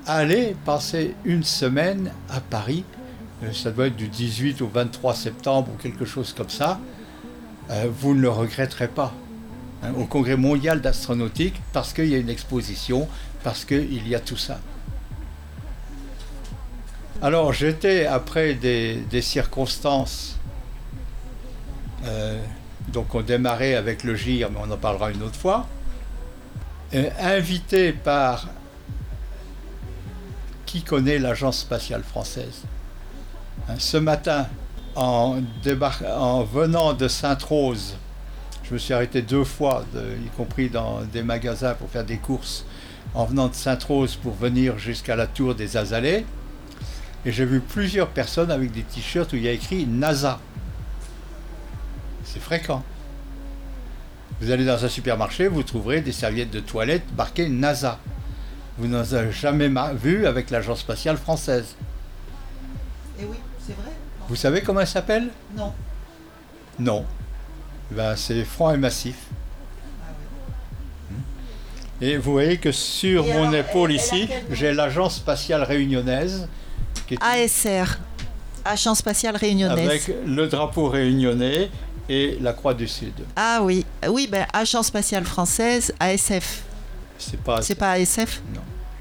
allez 0.06 0.56
passer 0.64 1.14
une 1.24 1.44
semaine 1.44 2.10
à 2.28 2.40
Paris. 2.40 2.84
Euh, 3.42 3.52
ça 3.52 3.70
doit 3.70 3.86
être 3.86 3.96
du 3.96 4.08
18 4.08 4.60
au 4.62 4.68
23 4.68 5.14
septembre 5.14 5.70
ou 5.74 5.76
quelque 5.76 6.04
chose 6.04 6.32
comme 6.32 6.50
ça. 6.50 6.80
Euh, 7.70 7.86
vous 7.90 8.14
ne 8.14 8.20
le 8.20 8.30
regretterez 8.30 8.88
pas. 8.88 9.12
Hein, 9.82 9.92
au 9.96 10.04
Congrès 10.04 10.36
mondial 10.36 10.80
d'astronautique, 10.80 11.60
parce 11.72 11.92
qu'il 11.92 12.06
y 12.06 12.14
a 12.14 12.18
une 12.18 12.28
exposition, 12.28 13.08
parce 13.42 13.64
qu'il 13.64 14.06
y 14.06 14.14
a 14.14 14.20
tout 14.20 14.36
ça. 14.36 14.60
Alors 17.22 17.52
j'étais, 17.52 18.06
après 18.06 18.54
des, 18.54 19.22
circonstances, 19.22 20.38
euh, 22.04 22.42
donc 22.88 23.14
on 23.14 23.20
démarrait 23.20 23.74
avec 23.74 24.04
le 24.04 24.14
GIR, 24.16 24.50
mais 24.50 24.58
on 24.62 24.70
en 24.70 24.76
parlera 24.76 25.10
une 25.10 25.22
autre 25.22 25.36
fois, 25.36 25.66
invité 27.20 27.92
par 27.92 28.48
qui 30.66 30.82
connaît 30.82 31.18
l'Agence 31.18 31.58
spatiale 31.58 32.02
française. 32.02 32.64
Ce 33.78 33.96
matin, 33.96 34.46
en, 34.94 35.40
en 36.06 36.42
venant 36.44 36.92
de 36.92 37.08
Sainte-Rose, 37.08 37.96
je 38.64 38.74
me 38.74 38.78
suis 38.78 38.94
arrêté 38.94 39.22
deux 39.22 39.44
fois, 39.44 39.84
y 39.94 40.28
compris 40.36 40.68
dans 40.68 41.00
des 41.02 41.22
magasins 41.22 41.74
pour 41.74 41.90
faire 41.90 42.04
des 42.04 42.18
courses, 42.18 42.64
en 43.14 43.24
venant 43.24 43.48
de 43.48 43.54
Sainte-Rose 43.54 44.16
pour 44.16 44.34
venir 44.34 44.78
jusqu'à 44.78 45.16
la 45.16 45.26
tour 45.26 45.54
des 45.54 45.76
Azalées. 45.76 46.24
Et 47.24 47.32
j'ai 47.32 47.44
vu 47.44 47.60
plusieurs 47.60 48.08
personnes 48.08 48.50
avec 48.50 48.72
des 48.72 48.82
t-shirts 48.82 49.32
où 49.32 49.36
il 49.36 49.42
y 49.42 49.48
a 49.48 49.52
écrit 49.52 49.86
NASA. 49.86 50.38
C'est 52.24 52.40
fréquent. 52.40 52.82
Vous 54.40 54.50
allez 54.50 54.64
dans 54.64 54.84
un 54.84 54.88
supermarché, 54.88 55.48
vous 55.48 55.62
trouverez 55.62 56.00
des 56.00 56.12
serviettes 56.12 56.50
de 56.50 56.60
toilette 56.60 57.02
marquées 57.16 57.48
NASA. 57.48 57.98
Vous 58.78 58.88
n'en 58.88 59.00
avez 59.00 59.32
jamais 59.32 59.70
vu 59.94 60.26
avec 60.26 60.48
l'Agence 60.50 60.80
spatiale 60.80 61.18
française. 61.18 61.74
Vous 64.30 64.36
savez 64.36 64.62
comment 64.62 64.78
elle 64.80 64.86
s'appelle? 64.86 65.28
Non. 65.56 65.72
Non. 66.78 67.04
Ben, 67.90 68.14
c'est 68.14 68.44
franc 68.44 68.72
et 68.72 68.76
massif. 68.76 69.16
Hmm. 71.10 71.14
Et 72.00 72.16
vous 72.16 72.30
voyez 72.30 72.56
que 72.58 72.70
sur 72.70 73.26
mon 73.26 73.52
épaule 73.52 73.90
ici, 73.90 74.28
j'ai 74.52 74.72
l'Agence 74.72 75.16
spatiale 75.16 75.64
réunionnaise. 75.64 76.46
ASR, 77.20 77.98
Agence 78.64 78.98
spatiale 78.98 79.34
réunionnaise. 79.34 79.88
Avec 79.88 80.12
le 80.24 80.46
drapeau 80.46 80.88
réunionnais 80.88 81.68
et 82.08 82.38
la 82.40 82.52
Croix 82.52 82.74
du 82.74 82.86
Sud. 82.86 83.14
Ah 83.34 83.58
oui, 83.64 83.84
oui, 84.08 84.28
ben, 84.30 84.46
Agence 84.52 84.86
spatiale 84.86 85.24
française, 85.24 85.92
ASF. 85.98 86.62
C'est 87.18 87.40
pas, 87.40 87.62
C'est 87.62 87.74
pas 87.74 87.90
ASF 87.90 88.42
Non. 88.54 88.60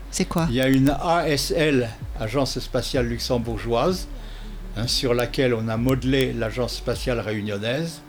C'est 0.09 0.25
quoi? 0.25 0.47
Il 0.49 0.55
y 0.55 0.61
a 0.61 0.67
une 0.67 0.89
ASL, 0.89 1.87
Agence 2.19 2.57
spatiale 2.57 3.05
luxembourgeoise, 3.05 4.07
Hein, 4.79 4.87
sur 4.87 5.13
laquelle 5.13 5.53
on 5.53 5.67
a 5.67 5.75
modelé 5.75 6.31
l'Agence 6.31 6.75
spatiale 6.75 7.19
réunionnaise, 7.19 8.01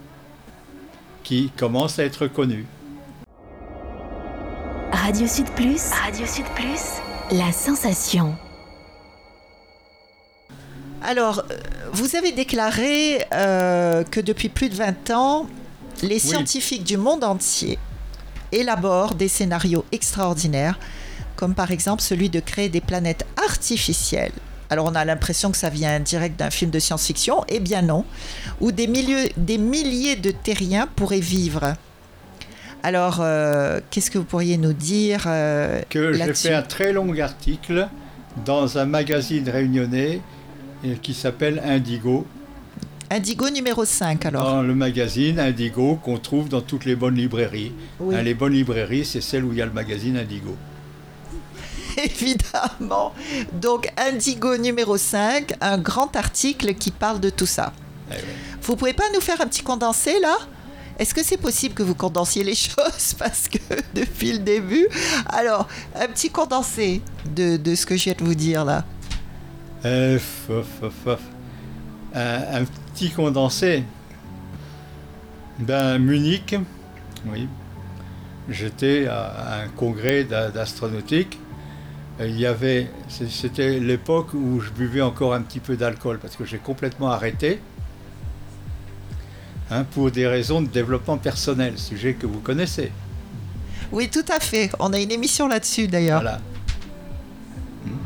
qui 1.25 1.51
commence 1.57 1.99
à 1.99 2.05
être 2.05 2.29
connue. 2.29 2.65
Radio 4.93 5.27
Sud 5.27 5.51
Plus, 5.51 5.91
Radio 5.91 6.27
Sud 6.27 6.45
Plus, 6.55 7.01
la 7.33 7.51
sensation. 7.51 8.37
Alors, 11.03 11.43
euh, 11.51 11.59
vous 11.93 12.15
avez 12.15 12.31
déclaré 12.31 13.25
euh, 13.35 14.05
que 14.05 14.21
depuis 14.21 14.49
plus 14.49 14.69
de 14.69 14.77
20 14.77 15.11
ans, 15.11 15.49
les 16.03 16.21
scientifiques 16.21 16.85
du 16.85 16.97
monde 16.97 17.25
entier 17.25 17.79
élaborent 18.53 19.17
des 19.17 19.29
scénarios 19.29 19.85
extraordinaires, 19.91 20.79
comme 21.35 21.55
par 21.55 21.73
exemple 21.73 22.03
celui 22.03 22.31
de 22.31 22.39
créer 22.39 22.69
des 22.69 22.81
planètes 22.81 23.27
artificielles 23.45 24.33
alors 24.71 24.87
on 24.87 24.95
a 24.95 25.05
l'impression 25.05 25.51
que 25.51 25.57
ça 25.57 25.69
vient 25.69 25.99
direct 25.99 26.39
d'un 26.39 26.51
film 26.51 26.71
de 26.71 26.79
science-fiction. 26.79 27.45
Eh 27.49 27.59
bien 27.59 27.83
non. 27.83 28.05
Où 28.61 28.71
des, 28.71 28.87
des 29.37 29.59
milliers 29.59 30.17
de 30.17 30.31
terriens 30.31 30.87
pourraient 30.87 31.19
vivre. 31.19 31.75
Alors, 32.83 33.19
euh, 33.21 33.81
qu'est-ce 33.91 34.11
que 34.11 34.19
vous 34.19 34.25
pourriez 34.25 34.57
nous 34.57 34.73
dire 34.73 35.25
euh, 35.27 35.83
Que 35.91 36.13
j'ai 36.13 36.33
fait 36.35 36.55
un 36.55 36.63
très 36.63 36.93
long 36.93 37.13
article 37.19 37.89
dans 38.47 38.79
un 38.79 38.87
magazine 38.87 39.47
réunionnais 39.49 40.21
qui 41.03 41.13
s'appelle 41.13 41.61
Indigo. 41.65 42.27
Indigo 43.11 43.51
numéro 43.51 43.85
5 43.85 44.25
alors 44.25 44.45
Dans 44.45 44.63
le 44.63 44.75
magazine 44.75 45.41
Indigo 45.41 45.97
qu'on 45.97 46.17
trouve 46.17 46.49
dans 46.49 46.61
toutes 46.61 46.85
les 46.85 46.95
bonnes 46.95 47.17
librairies. 47.17 47.73
Hein, 48.01 48.23
les 48.23 48.35
bonnes 48.35 48.53
librairies, 48.53 49.05
c'est 49.05 49.21
celles 49.21 49.45
où 49.45 49.53
il 49.53 49.59
y 49.59 49.63
a 49.63 49.67
le 49.67 49.73
magazine 49.73 50.17
Indigo. 50.17 50.57
Évidemment. 52.05 53.13
Donc 53.53 53.93
Indigo 53.97 54.57
numéro 54.57 54.97
5, 54.97 55.55
un 55.61 55.79
grand 55.79 56.15
article 56.17 56.75
qui 56.75 56.91
parle 56.91 57.21
de 57.21 57.31
tout 57.31 57.47
ça. 57.47 57.73
Eh 58.11 58.15
vous 58.63 58.77
pouvez 58.77 58.93
pas 58.93 59.05
nous 59.15 59.21
faire 59.21 59.41
un 59.41 59.47
petit 59.47 59.63
condensé 59.63 60.21
là? 60.21 60.37
Est-ce 60.99 61.15
que 61.15 61.25
c'est 61.25 61.39
possible 61.39 61.75
que 61.75 61.83
vous 61.83 61.95
condensiez 61.95 62.45
les 62.45 62.55
choses? 62.55 63.15
Parce 63.19 63.49
que 63.49 63.59
depuis 63.95 64.33
le 64.33 64.39
début. 64.39 64.87
Alors, 65.29 65.67
un 65.95 66.07
petit 66.09 66.31
condensé 66.31 67.01
de, 67.35 67.57
de 67.57 67.75
ce 67.75 67.87
que 67.87 67.97
je 67.97 68.05
viens 68.05 68.15
de 68.19 68.25
vous 68.25 68.35
dire 68.35 68.65
là. 68.65 68.85
Euh, 69.85 70.19
un, 72.15 72.65
petit 72.93 73.11
condensé. 73.11 73.85
Ben, 75.59 75.99
Munich, 75.99 76.55
oui. 77.27 77.49
J'étais 78.49 79.07
à 79.07 79.63
un 79.63 79.69
congrès 79.69 80.25
d'astronautique. 80.25 81.39
Il 82.23 82.39
y 82.39 82.45
avait, 82.45 82.91
c'était 83.09 83.81
l'époque 83.81 84.35
où 84.35 84.61
je 84.61 84.71
buvais 84.71 85.01
encore 85.01 85.33
un 85.33 85.41
petit 85.41 85.61
peu 85.61 85.77
d'alcool 85.77 86.19
parce 86.21 86.37
que 86.37 86.45
j'ai 86.45 86.59
complètement 86.59 87.09
arrêté. 87.09 87.61
Hein, 89.71 89.85
pour 89.85 90.11
des 90.11 90.27
raisons 90.27 90.61
de 90.61 90.67
développement 90.67 91.17
personnel, 91.17 91.79
sujet 91.79 92.15
que 92.15 92.27
vous 92.27 92.41
connaissez. 92.41 92.91
Oui, 93.93 94.11
tout 94.11 94.25
à 94.29 94.41
fait. 94.41 94.71
On 94.81 94.93
a 94.93 94.99
une 94.99 95.13
émission 95.13 95.49
là-dessus 95.49 95.87
d'ailleurs. 95.87 96.21
Voilà. 96.21 96.41
Hmm. 97.87 97.97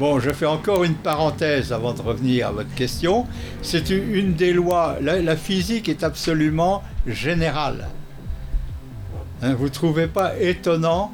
Bon, 0.00 0.18
je 0.18 0.30
fais 0.32 0.46
encore 0.46 0.84
une 0.84 0.96
parenthèse 0.96 1.72
avant 1.72 1.94
de 1.94 2.02
revenir 2.02 2.48
à 2.48 2.50
votre 2.50 2.74
question. 2.74 3.26
C'est 3.62 3.88
une 3.90 4.34
des 4.34 4.52
lois. 4.52 4.96
La, 5.00 5.36
physique 5.36 5.88
est 5.88 6.02
absolument 6.02 6.82
générale. 7.06 7.88
Hein, 9.42 9.54
vous 9.54 9.64
ne 9.64 9.70
trouvez 9.70 10.08
pas 10.08 10.36
étonnant 10.38 11.12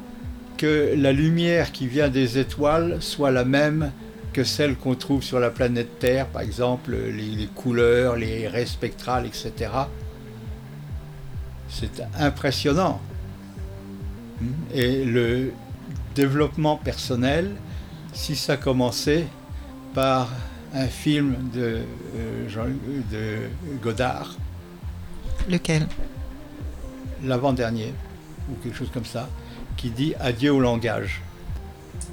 que 0.63 0.95
la 0.95 1.11
lumière 1.11 1.73
qui 1.73 1.87
vient 1.87 2.07
des 2.07 2.37
étoiles 2.37 3.01
soit 3.01 3.31
la 3.31 3.43
même 3.43 3.91
que 4.31 4.45
celles 4.45 4.77
qu'on 4.77 4.95
trouve 4.95 5.21
sur 5.21 5.41
la 5.41 5.49
planète 5.49 5.99
Terre, 5.99 6.25
par 6.27 6.41
exemple 6.41 6.95
les, 6.95 7.47
couleurs, 7.47 8.15
les 8.15 8.47
raies 8.47 8.65
spectrales, 8.65 9.25
etc. 9.25 9.51
C'est 11.67 12.01
impressionnant. 12.17 13.01
Hmm? 14.39 14.53
Et 14.73 15.03
le 15.03 15.51
développement 16.15 16.77
personnel, 16.77 17.51
si 18.13 18.37
ça 18.37 18.55
commençait 18.55 19.25
par 19.93 20.29
un 20.73 20.87
film 20.87 21.35
de, 21.53 21.81
euh, 22.15 22.69
de 23.11 23.81
Godard. 23.81 24.37
Lequel? 25.49 25.89
L'avant-dernier, 27.21 27.93
ou 28.49 28.55
quelque 28.63 28.77
chose 28.77 28.91
comme 28.93 29.03
ça, 29.03 29.27
qui 29.77 29.89
dit 29.89 30.13
Adieu 30.19 30.51
au 30.51 30.59
langage. 30.59 31.21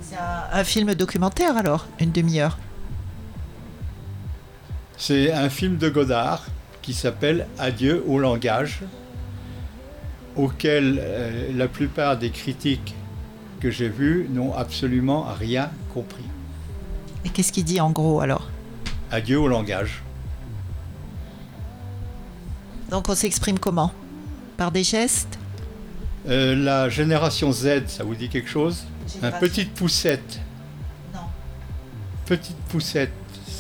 C'est 0.03 0.17
un, 0.17 0.65
film 0.65 0.95
documentaire 0.95 1.57
alors, 1.57 1.87
une 2.01 2.11
demi-heure. 2.11 2.59
C'est 4.97 5.33
un 5.33 5.49
film 5.49 5.77
de 5.77 5.89
Godard 5.89 6.45
qui 6.83 6.95
s'appelle 6.95 7.47
Adieu 7.59 8.05
au 8.07 8.19
langage, 8.19 8.81
auquel 10.37 10.99
euh, 11.01 11.51
la 11.55 11.69
plupart 11.69 12.17
des 12.17 12.31
critiques 12.31 12.95
que 13.61 13.71
j'ai 13.71 13.89
vus 13.89 14.27
n'ont 14.31 14.55
absolument 14.55 15.27
rien 15.39 15.71
compris. 15.93 16.25
Et 17.25 17.29
qu'est-ce 17.29 17.53
qu'il 17.53 17.65
dit 17.65 17.81
en 17.81 17.91
gros 17.91 18.21
alors? 18.21 18.49
Adieu 19.11 19.39
au 19.39 19.49
langage. 19.49 20.03
Donc 22.91 23.09
on 23.09 23.15
s'exprime 23.15 23.59
comment? 23.59 23.93
Par 24.57 24.73
des 24.73 24.83
gestes? 24.83 25.40
Euh, 26.29 26.55
La 26.55 26.89
génération 26.89 27.53
Z, 27.53 27.87
ça 27.87 28.05
vous 28.05 28.15
dit 28.15 28.29
quelque 28.29 28.49
chose? 28.49 28.85
Un 29.23 29.33
petite 29.33 29.73
poussette. 29.73 30.41
Non. 31.15 31.21
Petite 32.27 32.57
poussette, 32.69 33.13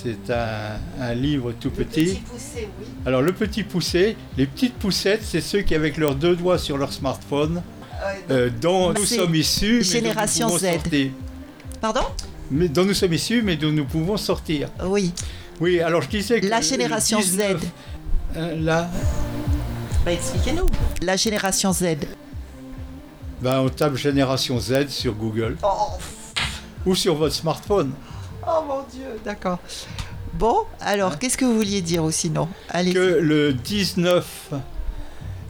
c'est 0.02 0.32
un, 0.32 1.14
livre 1.14 1.52
tout 1.52 1.70
petit. 1.70 2.04
Petit 2.04 2.20
poussé, 2.20 2.68
oui. 2.80 2.86
Alors 3.06 3.22
le 3.22 3.32
petit 3.32 3.62
poussé, 3.64 4.16
les 4.36 4.46
petites 4.46 4.74
poussettes, 4.74 5.22
c'est 5.24 5.40
ceux 5.40 5.62
qui 5.62 5.74
avec 5.74 5.96
leurs 5.96 6.14
deux 6.14 6.36
doigts 6.36 6.58
sur 6.58 6.78
leur 6.78 6.92
smartphone, 6.92 7.62
ah 7.92 8.12
euh, 8.30 8.50
dont 8.60 8.92
nous 8.92 9.04
sommes 9.04 9.34
issus, 9.34 9.82
génération 9.82 10.48
mais 10.48 10.58
Z. 10.58 10.72
Sortir. 10.72 11.10
Pardon? 11.80 12.02
Mais 12.50 12.68
dont 12.68 12.84
nous 12.84 12.94
sommes 12.94 13.12
issus, 13.12 13.42
mais 13.42 13.56
dont 13.56 13.72
nous 13.72 13.84
pouvons 13.84 14.16
sortir. 14.16 14.68
Oui. 14.84 15.12
Oui, 15.60 15.80
alors 15.80 16.02
je 16.02 16.08
disais 16.08 16.40
que 16.40 16.46
la 16.46 16.60
génération 16.60 17.20
Z. 17.20 17.40
Euh. 18.36 18.56
Bah, 20.04 20.12
expliquez-nous. 20.12 20.66
La 21.02 21.16
génération 21.16 21.72
Z. 21.72 21.84
Ben, 23.42 23.60
on 23.60 23.68
tape 23.70 23.96
Génération 23.96 24.60
Z 24.60 24.88
sur 24.88 25.14
Google. 25.14 25.56
Oh. 25.62 25.98
Ou 26.84 26.94
sur 26.94 27.14
votre 27.14 27.34
smartphone. 27.34 27.92
Oh 28.46 28.62
mon 28.66 28.82
Dieu, 28.92 29.18
d'accord. 29.24 29.58
Bon, 30.34 30.64
alors, 30.80 31.18
qu'est-ce 31.18 31.38
que 31.38 31.44
vous 31.44 31.56
vouliez 31.56 31.80
dire 31.80 32.04
ou 32.04 32.10
sinon 32.10 32.48
Allez. 32.68 32.92
Que 32.92 33.18
le 33.20 33.52
19, 33.52 34.50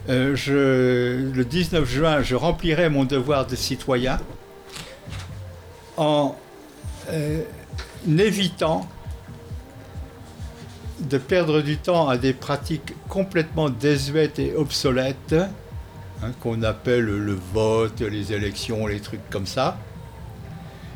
euh, 0.09 0.35
je, 0.35 1.31
le 1.33 1.45
19 1.45 1.89
juin, 1.89 2.21
je 2.21 2.35
remplirai 2.35 2.89
mon 2.89 3.03
devoir 3.03 3.45
de 3.45 3.55
citoyen 3.55 4.19
en 5.97 6.35
euh, 7.09 7.43
évitant 8.07 8.87
de 10.99 11.17
perdre 11.17 11.61
du 11.61 11.77
temps 11.77 12.07
à 12.07 12.17
des 12.17 12.33
pratiques 12.33 12.93
complètement 13.09 13.69
désuètes 13.69 14.39
et 14.39 14.55
obsolètes 14.55 15.35
Hein, 16.23 16.31
qu'on 16.39 16.61
appelle 16.61 17.05
le 17.05 17.33
vote, 17.33 18.01
les 18.01 18.31
élections, 18.31 18.85
les 18.85 18.99
trucs 18.99 19.27
comme 19.31 19.47
ça. 19.47 19.77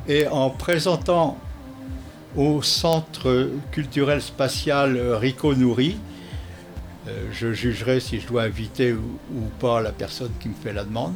Et 0.08 0.28
en 0.28 0.52
présentant 0.52 1.40
au 2.36 2.62
Centre 2.62 3.50
culturel 3.72 4.22
spatial 4.22 5.00
Rico 5.16 5.56
Nouri, 5.56 5.98
euh, 7.08 7.28
je 7.32 7.54
jugerai 7.54 8.00
si 8.00 8.20
je 8.20 8.28
dois 8.28 8.44
inviter 8.44 8.94
ou, 8.94 9.50
pas 9.60 9.82
la 9.82 9.92
personne 9.92 10.32
qui 10.40 10.50
me 10.50 10.54
fait 10.54 10.74
la 10.74 10.84
demande. 10.84 11.14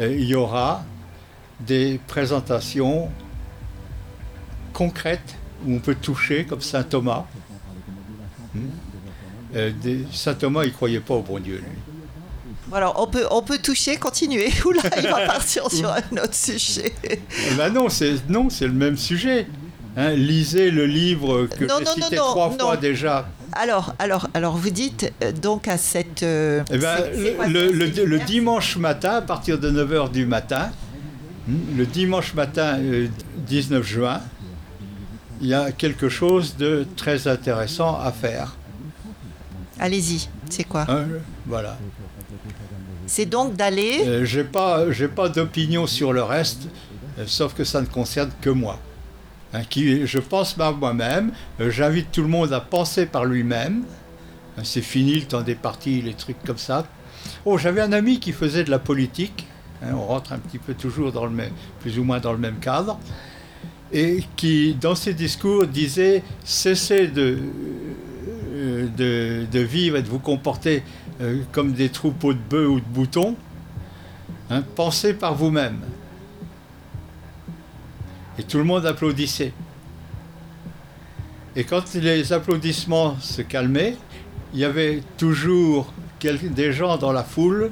Euh, 0.00 0.14
il 0.14 0.24
y 0.24 0.34
aura 0.34 0.82
des 1.60 2.00
présentations 2.06 3.10
concrètes 4.72 5.36
où 5.66 5.74
on 5.74 5.80
peut 5.80 5.94
toucher, 5.94 6.46
comme 6.46 6.62
saint 6.62 6.82
Thomas. 6.82 7.26
Euh, 9.54 9.72
saint 10.12 10.34
Thomas, 10.34 10.64
il 10.64 10.72
croyait 10.72 11.00
pas 11.00 11.14
au 11.14 11.22
bon 11.22 11.38
Dieu, 11.40 11.56
lui. 11.56 11.89
Alors, 12.72 12.94
on 12.98 13.06
peut, 13.06 13.26
on 13.30 13.42
peut 13.42 13.58
toucher, 13.58 13.96
continuer. 13.96 14.50
Oula, 14.64 14.82
il 14.96 15.08
va 15.08 15.26
partir 15.26 15.70
sur 15.70 15.90
un 15.90 16.16
autre 16.16 16.34
sujet. 16.34 16.92
Eh 17.04 17.54
ben 17.56 17.70
non, 17.70 17.88
c'est 17.88 18.28
non, 18.28 18.48
c'est 18.50 18.66
le 18.66 18.72
même 18.72 18.96
sujet. 18.96 19.46
Hein, 19.96 20.10
lisez 20.10 20.70
le 20.70 20.86
livre 20.86 21.46
que 21.46 21.66
j'ai 21.66 22.02
cité 22.02 22.16
trois 22.16 22.50
fois 22.50 22.76
déjà. 22.76 23.28
Alors, 23.52 23.94
alors, 23.98 24.28
alors, 24.34 24.56
vous 24.56 24.70
dites 24.70 25.12
euh, 25.22 25.32
donc 25.32 25.66
à 25.66 25.76
cette. 25.76 26.22
Euh, 26.22 26.62
eh 26.70 26.78
ben, 26.78 26.98
le, 27.48 27.72
le, 27.72 28.18
dimanche 28.20 28.76
matin, 28.76 29.16
à 29.16 29.22
partir 29.22 29.58
de 29.58 29.70
9h 29.70 30.12
du 30.12 30.24
matin, 30.26 30.70
hmm, 31.48 31.76
le 31.76 31.86
dimanche 31.86 32.34
matin 32.34 32.78
19 33.48 33.80
euh, 33.80 33.82
juin, 33.82 34.20
il 35.40 35.48
y 35.48 35.54
a 35.54 35.72
quelque 35.72 36.08
chose 36.08 36.56
de 36.56 36.86
très 36.96 37.26
intéressant 37.26 37.98
à 37.98 38.12
faire. 38.12 38.56
Allez-y, 39.80 40.28
c'est 40.48 40.64
quoi? 40.64 40.86
Hein, 40.88 41.06
Voilà. 41.46 41.76
C'est 43.10 43.26
donc 43.26 43.56
d'aller. 43.56 44.04
Euh, 44.06 44.24
j'ai 44.24 44.44
pas, 44.44 44.92
j'ai 44.92 45.08
pas 45.08 45.28
d'opinion 45.28 45.88
sur 45.88 46.12
le 46.12 46.22
reste, 46.22 46.68
euh, 47.18 47.24
sauf 47.26 47.54
que 47.54 47.64
ça 47.64 47.80
ne 47.80 47.86
concerne 47.86 48.30
que 48.40 48.50
moi. 48.50 48.78
Hein, 49.52 49.62
qui, 49.68 50.06
je 50.06 50.20
pense 50.20 50.52
par 50.54 50.76
moi-même. 50.76 51.32
Euh, 51.60 51.72
j'invite 51.72 52.12
tout 52.12 52.22
le 52.22 52.28
monde 52.28 52.52
à 52.52 52.60
penser 52.60 53.06
par 53.06 53.24
lui-même. 53.24 53.82
Hein, 54.56 54.60
c'est 54.62 54.80
fini 54.80 55.16
le 55.16 55.26
temps 55.26 55.42
des 55.42 55.56
partis, 55.56 56.00
les 56.02 56.14
trucs 56.14 56.40
comme 56.44 56.56
ça. 56.56 56.86
Oh, 57.44 57.58
j'avais 57.58 57.80
un 57.80 57.92
ami 57.92 58.20
qui 58.20 58.30
faisait 58.30 58.62
de 58.62 58.70
la 58.70 58.78
politique. 58.78 59.44
Hein, 59.82 59.88
on 59.94 60.04
rentre 60.04 60.32
un 60.32 60.38
petit 60.38 60.58
peu 60.58 60.74
toujours 60.74 61.10
dans 61.10 61.24
le 61.24 61.32
même, 61.32 61.52
plus 61.80 61.98
ou 61.98 62.04
moins 62.04 62.20
dans 62.20 62.32
le 62.32 62.38
même 62.38 62.60
cadre. 62.60 62.96
Et 63.92 64.22
qui, 64.36 64.76
dans 64.80 64.94
ses 64.94 65.14
discours, 65.14 65.66
disait 65.66 66.22
cessez 66.44 67.08
de, 67.08 67.38
de, 68.96 69.46
de 69.50 69.58
vivre 69.58 69.96
et 69.96 70.02
de 70.02 70.08
vous 70.08 70.20
comporter 70.20 70.84
euh, 71.20 71.42
comme 71.52 71.72
des 71.72 71.88
troupeaux 71.88 72.32
de 72.32 72.38
bœufs 72.38 72.68
ou 72.68 72.80
de 72.80 72.86
boutons. 72.86 73.36
Hein, 74.50 74.62
pensez 74.74 75.14
par 75.14 75.34
vous-même. 75.34 75.78
Et 78.38 78.42
tout 78.42 78.58
le 78.58 78.64
monde 78.64 78.86
applaudissait. 78.86 79.52
Et 81.56 81.64
quand 81.64 81.94
les 81.94 82.32
applaudissements 82.32 83.18
se 83.20 83.42
calmaient, 83.42 83.96
il 84.52 84.60
y 84.60 84.64
avait 84.64 85.02
toujours 85.16 85.92
des 86.22 86.72
gens 86.72 86.96
dans 86.96 87.12
la 87.12 87.24
foule, 87.24 87.70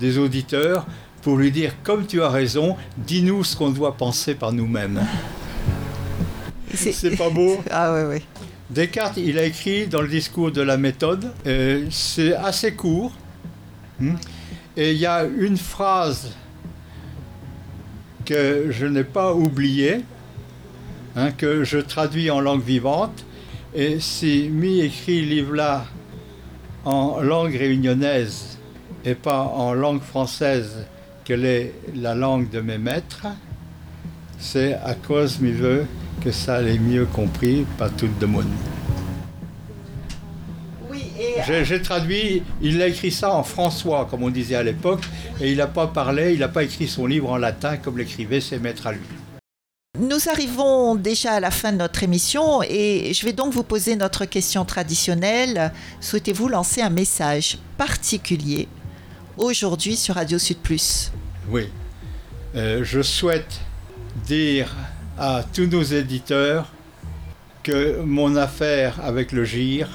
des 0.00 0.18
auditeurs, 0.18 0.86
pour 1.22 1.36
lui 1.36 1.50
dire, 1.50 1.72
comme 1.82 2.06
tu 2.06 2.22
as 2.22 2.28
raison, 2.28 2.76
dis-nous 2.98 3.44
ce 3.44 3.56
qu'on 3.56 3.70
doit 3.70 3.96
penser 3.96 4.34
par 4.34 4.52
nous-mêmes. 4.52 5.00
C'est 6.74 7.16
pas 7.16 7.30
beau? 7.30 7.58
Ah 7.70 7.94
oui, 7.94 8.00
oui. 8.16 8.46
Descartes, 8.74 9.18
il 9.18 9.38
a 9.38 9.44
écrit 9.44 9.86
dans 9.86 10.02
le 10.02 10.08
discours 10.08 10.50
de 10.50 10.60
la 10.60 10.76
méthode, 10.76 11.30
euh, 11.46 11.86
c'est 11.90 12.34
assez 12.34 12.74
court, 12.74 13.12
hmm, 14.00 14.16
et 14.76 14.90
il 14.90 14.98
y 14.98 15.06
a 15.06 15.22
une 15.22 15.56
phrase 15.56 16.32
que 18.24 18.72
je 18.72 18.86
n'ai 18.86 19.04
pas 19.04 19.32
oubliée, 19.32 20.00
hein, 21.14 21.30
que 21.30 21.62
je 21.62 21.78
traduis 21.78 22.32
en 22.32 22.40
langue 22.40 22.64
vivante, 22.64 23.24
et 23.76 24.00
si 24.00 24.48
mi 24.50 24.80
écrit 24.80 25.24
livre-là 25.24 25.86
en 26.84 27.20
langue 27.20 27.54
réunionnaise 27.54 28.58
et 29.04 29.14
pas 29.14 29.42
en 29.42 29.72
langue 29.72 30.02
française, 30.02 30.84
quelle 31.24 31.44
est 31.44 31.74
la 31.94 32.16
langue 32.16 32.50
de 32.50 32.60
mes 32.60 32.78
maîtres, 32.78 33.28
c'est 34.40 34.74
à 34.74 34.94
cause, 34.94 35.38
mi 35.38 35.52
veut, 35.52 35.86
que 36.22 36.30
ça 36.30 36.60
l'ait 36.60 36.78
mieux 36.78 37.06
compris, 37.06 37.66
pas 37.78 37.88
tout 37.88 38.08
de 38.20 38.26
monde. 38.26 38.46
Oui, 40.90 41.04
et... 41.18 41.64
J'ai 41.64 41.82
traduit, 41.82 42.42
il 42.62 42.80
a 42.82 42.86
écrit 42.86 43.10
ça 43.10 43.34
en 43.34 43.42
François, 43.42 44.06
comme 44.10 44.22
on 44.22 44.30
disait 44.30 44.56
à 44.56 44.62
l'époque, 44.62 45.02
et 45.40 45.50
il 45.50 45.58
n'a 45.58 45.66
pas 45.66 45.86
parlé, 45.86 46.32
il 46.32 46.40
n'a 46.40 46.48
pas 46.48 46.62
écrit 46.62 46.88
son 46.88 47.06
livre 47.06 47.30
en 47.30 47.36
latin 47.36 47.76
comme 47.76 47.98
l'écrivaient 47.98 48.40
ses 48.40 48.58
maîtres 48.58 48.86
à 48.86 48.92
lui. 48.92 49.00
Nous 50.00 50.28
arrivons 50.28 50.96
déjà 50.96 51.34
à 51.34 51.40
la 51.40 51.52
fin 51.52 51.70
de 51.70 51.76
notre 51.76 52.02
émission 52.02 52.62
et 52.64 53.12
je 53.14 53.24
vais 53.24 53.32
donc 53.32 53.52
vous 53.52 53.62
poser 53.62 53.94
notre 53.94 54.24
question 54.24 54.64
traditionnelle. 54.64 55.72
Souhaitez-vous 56.00 56.48
lancer 56.48 56.80
un 56.80 56.90
message 56.90 57.58
particulier 57.78 58.66
aujourd'hui 59.36 59.94
sur 59.94 60.16
Radio 60.16 60.36
Sud 60.36 60.58
Plus? 60.58 61.12
Oui. 61.48 61.68
Euh, 62.56 62.82
je 62.82 63.02
souhaite 63.02 63.60
dire 64.26 64.74
à 65.18 65.42
tous 65.52 65.66
nos 65.66 65.82
éditeurs 65.82 66.66
que 67.62 68.00
mon 68.02 68.36
affaire 68.36 69.00
avec 69.02 69.32
le 69.32 69.44
GIR, 69.44 69.88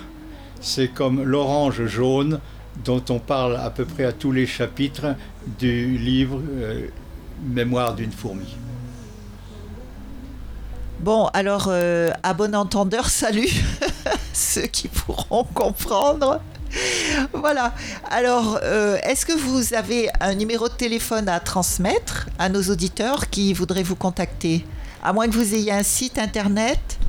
c'est 0.62 0.88
comme 0.88 1.24
l'orange 1.24 1.86
jaune 1.86 2.40
dont 2.84 3.04
on 3.10 3.20
parle 3.20 3.58
à 3.58 3.70
peu 3.70 3.86
près 3.86 4.06
à 4.06 4.14
tous 4.14 4.32
les 4.32 4.48
chapitres 4.48 5.16
du 5.60 5.98
livre 5.98 6.42
euh, 6.62 6.88
Mémoire 7.42 7.96
d'une 7.96 8.12
fourmi. 8.12 8.58
Bon, 11.00 11.28
alors, 11.28 11.68
euh, 11.70 12.12
à 12.24 12.34
bon 12.34 12.54
entendeur, 12.54 13.10
salut 13.10 13.50
ceux 14.34 14.68
qui 14.68 14.90
pourront 14.90 15.46
comprendre. 15.46 16.42
Voilà. 17.34 17.74
Alors, 18.10 18.60
euh, 18.64 18.98
est-ce 19.04 19.26
que 19.26 19.32
vous 19.32 19.74
avez 19.74 20.10
un 20.20 20.36
numéro 20.36 20.68
de 20.68 20.74
téléphone 20.74 21.30
à 21.30 21.40
transmettre 21.40 22.28
à 22.38 22.50
nos 22.50 22.64
auditeurs 22.64 23.30
qui 23.30 23.54
voudraient 23.54 23.84
vous 23.84 23.96
contacter? 23.96 24.66
À 25.02 25.14
moins 25.14 25.28
que 25.28 25.34
vous 25.34 25.54
ayez 25.56 25.72
un 25.72 25.84
site 25.84 26.18
internet 26.18 27.00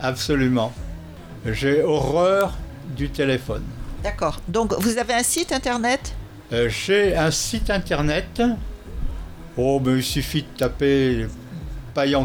Absolument. 0.00 0.72
J'ai 1.46 1.82
horreur 1.82 2.56
du 2.96 3.10
téléphone. 3.10 3.64
D'accord. 4.02 4.40
Donc, 4.48 4.74
vous 4.80 4.98
avez 4.98 5.14
un 5.14 5.22
site 5.22 5.52
internet? 5.52 6.14
Euh, 6.52 6.68
J'ai 6.68 7.16
un 7.16 7.30
site 7.30 7.70
internet. 7.70 8.42
Oh, 9.56 9.80
mais 9.84 9.98
il 9.98 10.04
suffit 10.04 10.42
de 10.42 10.48
taper 10.56 11.26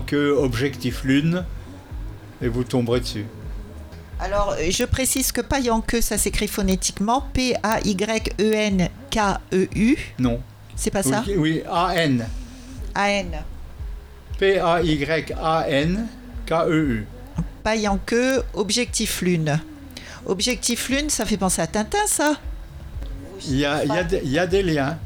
queue 0.02 0.36
Objectif 0.38 1.04
Lune 1.04 1.44
et 2.42 2.48
vous 2.48 2.64
tomberez 2.64 3.00
dessus. 3.00 3.26
Alors, 4.20 4.56
je 4.70 4.84
précise 4.86 5.32
que 5.32 5.42
queue 5.82 6.02
ça 6.02 6.18
s'écrit 6.18 6.48
phonétiquement 6.48 7.26
P-A-Y-E-N-K-E-U. 7.34 7.88
Non. 10.20 10.40
C'est 10.76 10.92
pas 10.92 11.04
ça? 11.04 11.24
Oui, 11.38 11.64
A-N. 11.70 12.26
A-N. 12.96 13.44
P-A-Y-A-N-K-E-U. 14.44 15.96
queue 18.06 18.44
Objectif 18.54 19.22
Lune. 19.22 19.62
Objectif 20.26 20.90
Lune, 20.90 21.10
ça 21.10 21.24
fait 21.26 21.38
penser 21.38 21.62
à 21.62 21.68
Tintin, 21.68 22.06
ça 22.08 22.34
Il 23.48 23.56
y 23.56 23.64
a, 23.64 23.86
il 23.86 24.30
y 24.30 24.38
a 24.38 24.46
des 24.46 24.62
liens. 24.62 24.98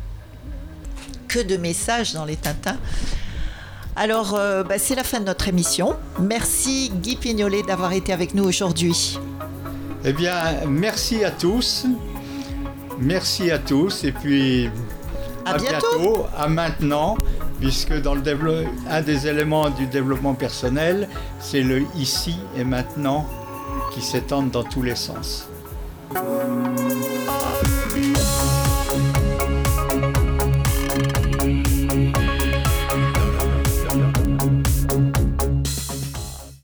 Que 1.27 1.38
de 1.38 1.55
messages 1.55 2.13
dans 2.13 2.25
les 2.25 2.35
Tintins. 2.35 2.79
Alors, 3.95 4.33
euh, 4.33 4.63
bah, 4.63 4.79
c'est 4.79 4.95
la 4.95 5.03
fin 5.03 5.19
de 5.19 5.25
notre 5.25 5.47
émission. 5.47 5.95
Merci 6.19 6.91
Guy 6.95 7.15
Pignolet 7.15 7.61
d'avoir 7.61 7.93
été 7.93 8.13
avec 8.13 8.33
nous 8.33 8.43
aujourd'hui. 8.43 9.19
Eh 10.03 10.13
bien, 10.13 10.65
merci 10.67 11.23
à 11.23 11.29
tous. 11.29 11.85
Merci 12.97 13.51
à 13.51 13.59
tous. 13.59 14.03
Et 14.03 14.13
puis, 14.13 14.71
à, 15.53 15.57
bientôt. 15.57 16.25
à 16.37 16.47
maintenant, 16.47 17.17
puisque 17.59 17.93
dans 18.01 18.15
le 18.15 18.21
un 18.89 19.01
des 19.01 19.27
éléments 19.27 19.69
du 19.69 19.87
développement 19.87 20.33
personnel, 20.33 21.07
c'est 21.39 21.61
le 21.61 21.83
ici 21.95 22.37
et 22.55 22.63
maintenant 22.63 23.25
qui 23.93 24.01
s'étendent 24.01 24.51
dans 24.51 24.63
tous 24.63 24.81
les 24.83 24.95
sens. 24.95 25.47